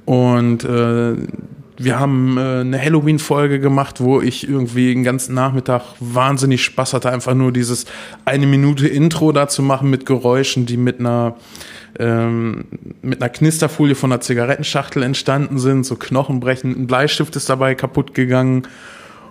[0.04, 1.14] Und äh,
[1.82, 7.10] wir haben äh, eine Halloween-Folge gemacht, wo ich irgendwie den ganzen Nachmittag wahnsinnig Spaß hatte,
[7.10, 7.86] einfach nur dieses
[8.24, 11.36] eine Minute Intro da zu machen mit Geräuschen, die mit einer
[11.98, 12.66] ähm,
[13.02, 18.14] mit einer Knisterfolie von einer Zigarettenschachtel entstanden sind, so Knochenbrechen, ein Bleistift ist dabei kaputt
[18.14, 18.62] gegangen.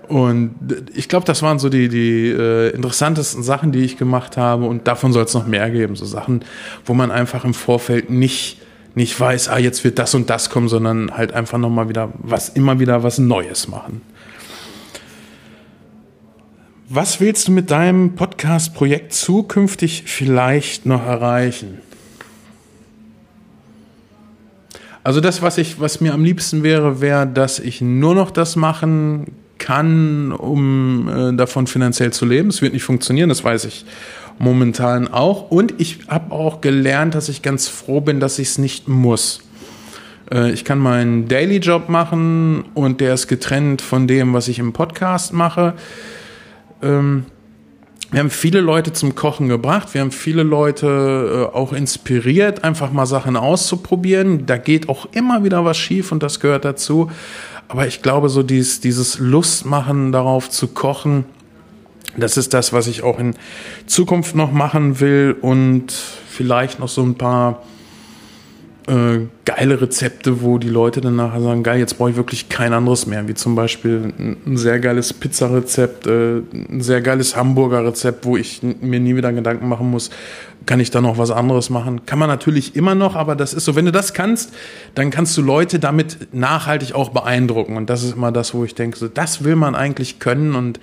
[0.08, 0.56] Und
[0.96, 4.66] ich glaube, das waren so die, die äh, interessantesten Sachen, die ich gemacht habe.
[4.66, 5.96] Und davon soll es noch mehr geben.
[5.96, 6.44] So Sachen,
[6.84, 8.58] wo man einfach im Vorfeld nicht
[8.96, 12.50] nicht weiß, ah, jetzt wird das und das kommen, sondern halt einfach nochmal wieder was,
[12.50, 14.02] immer wieder was Neues machen.
[16.90, 21.78] Was willst du mit deinem Podcast-Projekt zukünftig vielleicht noch erreichen?
[25.04, 28.56] Also das, was ich, was mir am liebsten wäre, wäre, dass ich nur noch das
[28.56, 29.28] machen
[29.60, 32.50] kann, um äh, davon finanziell zu leben.
[32.50, 33.86] Es wird nicht funktionieren, das weiß ich
[34.40, 35.52] momentan auch.
[35.52, 39.42] Und ich habe auch gelernt, dass ich ganz froh bin, dass ich es nicht muss.
[40.32, 44.74] Äh, ich kann meinen Daily-Job machen und der ist getrennt von dem, was ich im
[44.74, 45.74] Podcast mache.
[46.82, 47.26] Ähm,
[48.12, 49.94] wir haben viele Leute zum Kochen gebracht.
[49.94, 54.48] Wir haben viele Leute äh, auch inspiriert, einfach mal Sachen auszuprobieren.
[54.48, 57.12] Da geht auch immer wieder was schief und das gehört dazu.
[57.68, 61.26] Aber ich glaube, so dieses, dieses Lustmachen darauf zu kochen,
[62.18, 63.36] das ist das, was ich auch in
[63.86, 67.64] Zukunft noch machen will und vielleicht noch so ein paar
[68.90, 72.74] äh, geile Rezepte, wo die Leute dann nachher sagen, geil, jetzt brauche ich wirklich kein
[72.74, 73.28] anderes mehr.
[73.28, 78.62] Wie zum Beispiel ein, sehr geiles Pizzarezept, äh, ein sehr geiles Hamburger Rezept, wo ich
[78.64, 80.10] mir nie wieder Gedanken machen muss,
[80.70, 82.06] kann ich da noch was anderes machen?
[82.06, 84.54] Kann man natürlich immer noch, aber das ist so, wenn du das kannst,
[84.94, 87.76] dann kannst du Leute damit nachhaltig auch beeindrucken.
[87.76, 90.54] Und das ist immer das, wo ich denke, so, das will man eigentlich können.
[90.54, 90.80] Und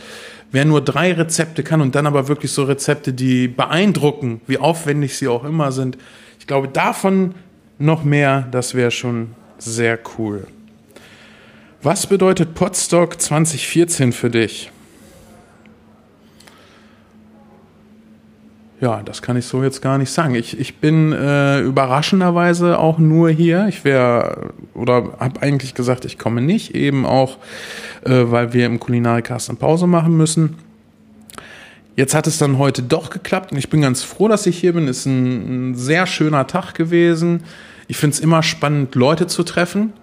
[0.51, 5.17] wer nur drei Rezepte kann und dann aber wirklich so Rezepte, die beeindrucken, wie aufwendig
[5.17, 5.97] sie auch immer sind,
[6.41, 7.37] ich glaube, davon
[7.79, 10.49] noch mehr, das wäre schon sehr cool.
[11.81, 14.73] Was bedeutet Podstock 2014 für dich?
[18.79, 20.35] Ja, das kann ich so jetzt gar nicht sagen.
[20.35, 23.67] Ich, ich bin äh, überraschenderweise auch nur hier.
[23.69, 27.39] Ich wäre oder habe eigentlich gesagt, ich komme nicht, eben auch,
[28.05, 30.57] äh, weil wir im Kulinarikast eine Pause machen müssen.
[31.97, 34.75] Jetzt hat es dann heute doch geklappt und ich bin ganz froh, dass ich hier
[34.75, 34.87] bin.
[34.87, 37.45] Ist ein, ein sehr schöner Tag gewesen.
[37.89, 39.95] Ich finde es immer spannend, Leute zu treffen.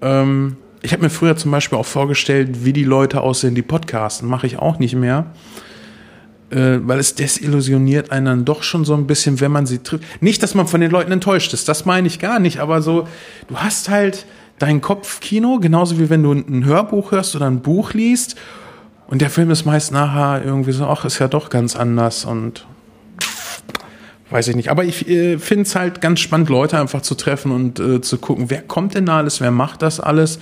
[0.00, 4.26] Ähm, ich habe mir früher zum Beispiel auch vorgestellt, wie die Leute aussehen, die podcasten.
[4.26, 5.26] Mache ich auch nicht mehr.
[6.48, 10.04] Äh, weil es desillusioniert einen dann doch schon so ein bisschen, wenn man sie trifft.
[10.22, 13.08] Nicht, dass man von den Leuten enttäuscht ist, das meine ich gar nicht, aber so,
[13.48, 14.26] du hast halt
[14.60, 18.36] dein Kopfkino, genauso wie wenn du ein Hörbuch hörst oder ein Buch liest
[19.08, 22.64] und der Film ist meist nachher irgendwie so, ach, ist ja doch ganz anders und
[24.30, 24.70] weiß ich nicht.
[24.70, 28.18] Aber ich äh, finde es halt ganz spannend, Leute einfach zu treffen und äh, zu
[28.18, 30.38] gucken, wer kommt denn da alles, wer macht das alles.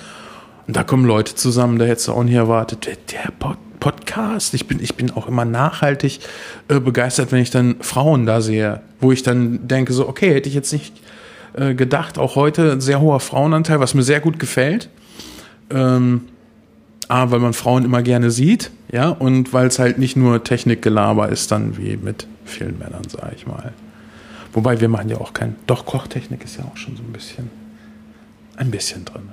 [0.66, 2.86] Und da kommen Leute zusammen, da hättest du auch nicht erwartet.
[2.86, 6.20] Der, der Pod Podcast, ich bin, ich bin auch immer nachhaltig
[6.68, 10.48] äh, begeistert, wenn ich dann Frauen da sehe, wo ich dann denke, so, okay, hätte
[10.48, 10.94] ich jetzt nicht
[11.52, 14.88] äh, gedacht, auch heute ein sehr hoher Frauenanteil, was mir sehr gut gefällt.
[15.68, 16.22] Ähm,
[17.08, 21.28] A, weil man Frauen immer gerne sieht, ja, und weil es halt nicht nur Technikgelaber
[21.28, 23.74] ist, dann wie mit vielen Männern, sage ich mal.
[24.54, 27.50] Wobei wir machen ja auch kein, doch Kochtechnik ist ja auch schon so ein bisschen,
[28.56, 29.28] ein bisschen drin.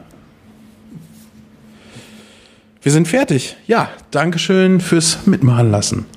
[2.83, 3.57] Wir sind fertig.
[3.67, 6.07] Ja, Dankeschön fürs Mitmachen lassen.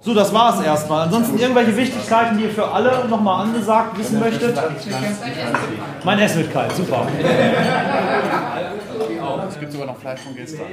[0.00, 1.06] So, das war's erstmal.
[1.06, 4.56] Ansonsten irgendwelche Wichtigkeiten, die ihr für alle nochmal angesagt wissen möchtet?
[6.04, 7.08] Mein Essen wird kalt, super.
[9.48, 10.66] Es gibt sogar noch Fleisch von gestern.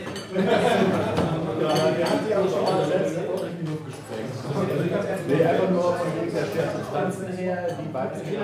[5.28, 8.38] Nee, einfach nur von der Pflanzen her, die Weibchen.